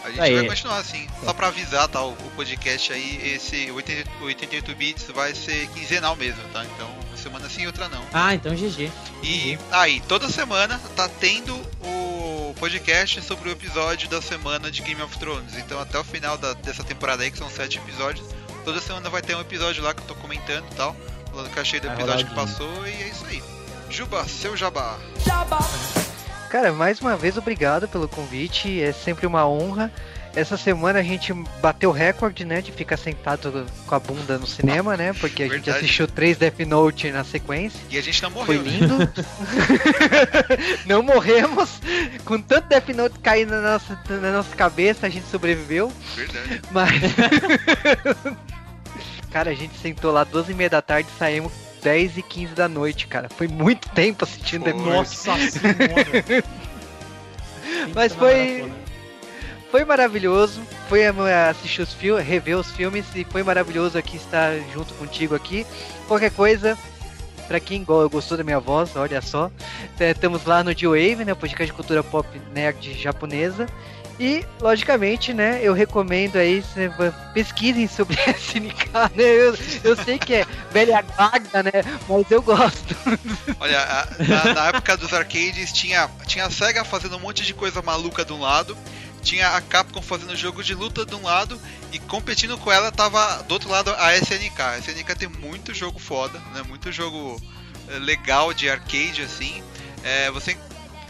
A 0.07 0.11
gente 0.11 0.20
aí. 0.20 0.34
vai 0.36 0.46
continuar 0.46 0.78
assim. 0.78 1.04
Só 1.24 1.32
pra 1.32 1.48
avisar, 1.48 1.88
tá? 1.88 2.00
O, 2.00 2.14
podcast 2.36 2.92
aí, 2.92 3.32
esse 3.34 3.70
88 3.72 4.74
bits 4.76 5.07
vai 5.12 5.34
ser 5.34 5.68
quinzenal 5.70 6.14
mesmo, 6.14 6.42
tá? 6.52 6.64
Então, 6.64 6.88
uma 7.09 7.16
semana 7.16 7.48
sim, 7.48 7.66
outra 7.66 7.88
não. 7.88 8.04
Ah, 8.12 8.32
então 8.32 8.54
GG. 8.54 8.90
E 9.24 9.59
aí, 9.72 10.00
toda 10.02 10.28
semana 10.28 10.80
tá 10.94 11.09
tendo 11.09 11.54
o 11.82 12.54
podcast 12.61 13.20
sobre 13.22 13.48
o 13.48 13.52
episódio 13.52 14.09
da 14.09 14.22
semana 14.22 14.70
de 14.70 14.80
Game 14.82 15.02
of 15.02 15.18
Thrones. 15.18 15.57
Então, 15.57 15.80
até 15.80 15.98
o 15.98 16.04
final 16.04 16.38
da, 16.38 16.52
dessa 16.52 16.84
temporada 16.84 17.24
aí, 17.24 17.30
que 17.32 17.38
são 17.38 17.50
sete 17.50 17.78
episódios, 17.78 18.28
toda 18.64 18.80
semana 18.80 19.11
vai 19.11 19.22
ter 19.22 19.34
um 19.34 19.40
episódio 19.40 19.82
lá 19.82 19.92
que 19.92 20.02
eu 20.02 20.07
tô 20.07 20.14
comentando 20.14 20.66
e 20.70 20.74
tal. 20.76 20.94
Falando 21.30 21.50
que 21.52 21.59
achei 21.59 21.80
do 21.80 21.88
episódio 21.88 22.28
que 22.28 22.34
passou 22.34 22.86
e 22.86 22.92
é 23.02 23.09
isso 23.09 23.26
aí. 23.26 23.42
Juba, 23.90 24.24
seu 24.28 24.57
jabá. 24.57 24.98
Jabá. 25.24 25.59
Cara, 26.49 26.72
mais 26.72 27.01
uma 27.01 27.16
vez 27.16 27.36
obrigado 27.36 27.88
pelo 27.88 28.09
convite, 28.09 28.80
é 28.80 28.92
sempre 28.92 29.26
uma 29.26 29.47
honra. 29.49 29.92
Essa 30.34 30.57
semana 30.59 30.99
a 30.99 31.03
gente 31.03 31.32
bateu 31.62 31.90
recorde, 31.90 32.44
né, 32.44 32.61
de 32.61 32.70
ficar 32.70 32.99
sentado 32.99 33.66
com 33.86 33.94
a 33.94 33.99
bunda 33.99 34.36
no 34.38 34.47
cinema, 34.47 34.94
né? 34.94 35.14
Porque 35.14 35.44
a 35.44 35.49
Verdade. 35.49 35.64
gente 35.64 35.76
assistiu 35.78 36.07
três 36.07 36.36
Death 36.36 36.61
Note 36.61 37.11
na 37.11 37.24
sequência. 37.24 37.80
E 37.88 37.97
a 37.97 38.03
gente 38.03 38.22
não 38.22 38.30
morreu. 38.30 38.47
Foi 38.47 38.59
né? 38.59 38.78
lindo. 38.78 38.99
Né? 38.99 39.09
não 40.84 41.03
morremos. 41.03 41.80
Com 42.26 42.38
tanto 42.38 42.68
Death 42.68 42.88
Note 42.90 43.18
caindo 43.20 43.51
na 43.51 43.62
nossa, 43.62 43.99
na 44.11 44.32
nossa 44.32 44.55
cabeça, 44.55 45.07
a 45.07 45.09
gente 45.09 45.26
sobreviveu. 45.26 45.90
Verdade. 46.14 46.61
Mas. 46.70 47.01
Cara, 49.32 49.51
a 49.51 49.55
gente 49.55 49.78
sentou 49.78 50.12
lá 50.12 50.22
duas 50.22 50.51
e 50.51 50.55
meia 50.55 50.68
da 50.68 50.82
tarde 50.82 51.09
e 51.14 51.18
saímos 51.18 51.66
10 51.83 52.18
e 52.18 52.22
15 52.22 52.55
da 52.55 52.68
noite, 52.68 53.07
cara. 53.07 53.29
Foi 53.29 53.49
muito 53.49 53.89
tempo 53.91 54.24
assistindo 54.24 54.64
The 54.64 54.72
Nossa 54.72 55.37
senhora! 55.37 56.45
Mas 57.95 58.14
foi. 58.14 58.70
Foi 59.70 59.85
maravilhoso. 59.85 60.61
Foi 60.89 61.07
assistir 61.07 61.83
os 61.83 61.93
filmes, 61.93 62.27
rever 62.27 62.57
os 62.57 62.70
filmes 62.70 63.05
e 63.14 63.24
foi 63.24 63.43
maravilhoso 63.43 63.99
aqui 63.99 64.16
estar 64.16 64.53
junto 64.72 64.95
contigo 64.95 65.35
aqui. 65.35 65.66
Qualquer 66.07 66.31
coisa, 66.31 66.79
para 67.47 67.61
quem 67.61 67.85
gostou 67.85 68.39
da 68.39 68.45
minha 68.45 68.61
voz, 68.61 68.95
olha 68.97 69.20
só. 69.20 69.51
Estamos 69.99 70.45
lá 70.45 70.62
no 70.62 70.74
D-Wave, 70.74 71.24
né? 71.24 71.35
Podcast 71.35 71.66
de 71.66 71.72
cultura 71.72 72.03
pop 72.03 72.29
nerd 72.53 72.95
japonesa. 72.95 73.66
E, 74.19 74.47
logicamente, 74.61 75.35
né, 75.35 75.61
eu 75.62 75.75
recomendo 75.75 76.37
aí, 76.37 76.64
pesquisem 77.35 77.87
sobre 77.87 78.17
SNK, 78.27 78.91
né? 79.14 79.25
Eu, 79.25 79.59
eu 79.85 79.97
sei 80.05 80.19
que 80.19 80.35
é 80.35 80.47
velha 80.73 81.03
guarda, 81.03 81.62
né? 81.62 81.71
Mas 82.09 82.31
eu 82.31 82.41
gosto. 82.41 82.97
Olha, 83.61 83.79
a, 83.79 84.25
na, 84.25 84.55
na, 84.55 84.69
época 84.69 84.97
dos 84.97 85.12
arcades 85.12 85.71
tinha, 85.71 86.09
tinha 86.27 86.47
a 86.47 86.51
SEGA 86.51 86.83
fazendo 86.83 87.17
um 87.17 87.21
monte 87.21 87.45
de 87.45 87.53
coisa 87.53 87.83
maluca 87.83 88.25
de 88.25 88.33
um 88.33 88.41
lado, 88.41 88.77
tinha 89.23 89.51
a 89.51 89.61
Capcom 89.61 90.01
fazendo 90.01 90.35
jogo 90.35 90.62
de 90.62 90.75
luta 90.75 91.05
de 91.05 91.14
um 91.14 91.23
lado, 91.23 91.61
e 91.93 91.99
competindo 91.99 92.57
com 92.57 92.73
ela 92.73 92.91
tava 92.91 93.43
do 93.43 93.53
outro 93.53 93.69
lado 93.69 93.95
a 93.99 94.17
SNK. 94.17 94.61
A 94.62 94.79
SNK 94.79 95.14
tem 95.14 95.29
muito 95.29 95.75
jogo 95.75 95.99
foda, 95.99 96.39
né? 96.55 96.62
Muito 96.67 96.91
jogo 96.91 97.39
eh, 97.89 97.99
legal 97.99 98.55
de 98.55 98.71
arcade, 98.71 99.21
assim. 99.23 99.62
É, 100.03 100.31
você 100.31 100.57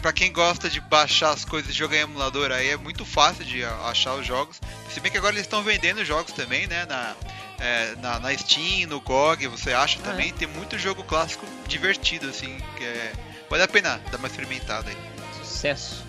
para 0.07 0.13
quem 0.13 0.31
gosta 0.31 0.69
de 0.69 0.79
baixar 0.79 1.31
as 1.31 1.43
coisas 1.43 1.69
e 1.69 1.73
jogar 1.73 1.97
em 1.97 2.03
emulador, 2.03 2.49
aí 2.49 2.69
é 2.69 2.77
muito 2.77 3.03
fácil 3.03 3.43
de 3.43 3.61
achar 3.65 4.15
os 4.15 4.25
jogos. 4.25 4.61
Se 4.89 5.01
bem 5.01 5.11
que 5.11 5.17
agora 5.17 5.33
eles 5.33 5.45
estão 5.45 5.61
vendendo 5.61 6.05
jogos 6.05 6.31
também, 6.31 6.65
né? 6.65 6.85
Na, 6.85 7.13
é, 7.59 7.93
na, 8.01 8.17
na, 8.17 8.37
Steam, 8.37 8.87
no 8.87 9.01
GOG, 9.01 9.47
você 9.47 9.73
acha 9.73 9.99
também. 9.99 10.29
É? 10.29 10.31
Tem 10.31 10.47
muito 10.47 10.79
jogo 10.79 11.03
clássico 11.03 11.45
divertido, 11.67 12.29
assim, 12.29 12.57
que 12.77 12.85
é, 12.85 13.11
vale 13.49 13.63
a 13.63 13.67
pena 13.67 13.99
dar 14.09 14.17
uma 14.17 14.29
experimentada 14.29 14.89
aí. 14.89 14.97
Sucesso. 15.43 16.05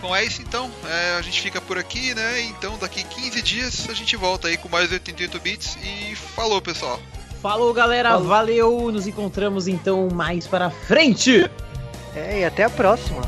Bom, 0.00 0.14
é 0.14 0.24
isso 0.24 0.40
então. 0.42 0.70
É, 0.88 1.16
a 1.18 1.22
gente 1.22 1.40
fica 1.40 1.60
por 1.60 1.76
aqui, 1.76 2.14
né? 2.14 2.42
Então 2.42 2.78
daqui 2.78 3.02
15 3.02 3.42
dias 3.42 3.90
a 3.90 3.94
gente 3.94 4.14
volta 4.14 4.46
aí 4.46 4.58
com 4.58 4.68
mais 4.68 4.92
88 4.92 5.40
bits 5.40 5.76
e 5.82 6.14
falou, 6.14 6.62
pessoal. 6.62 7.02
Falou, 7.42 7.74
galera. 7.74 8.10
Falou. 8.10 8.28
Valeu. 8.28 8.92
Nos 8.92 9.08
encontramos 9.08 9.66
então 9.66 10.08
mais 10.08 10.46
para 10.46 10.70
frente. 10.70 11.50
É, 12.14 12.40
e 12.40 12.44
até 12.44 12.64
a 12.64 12.70
próxima. 12.70 13.22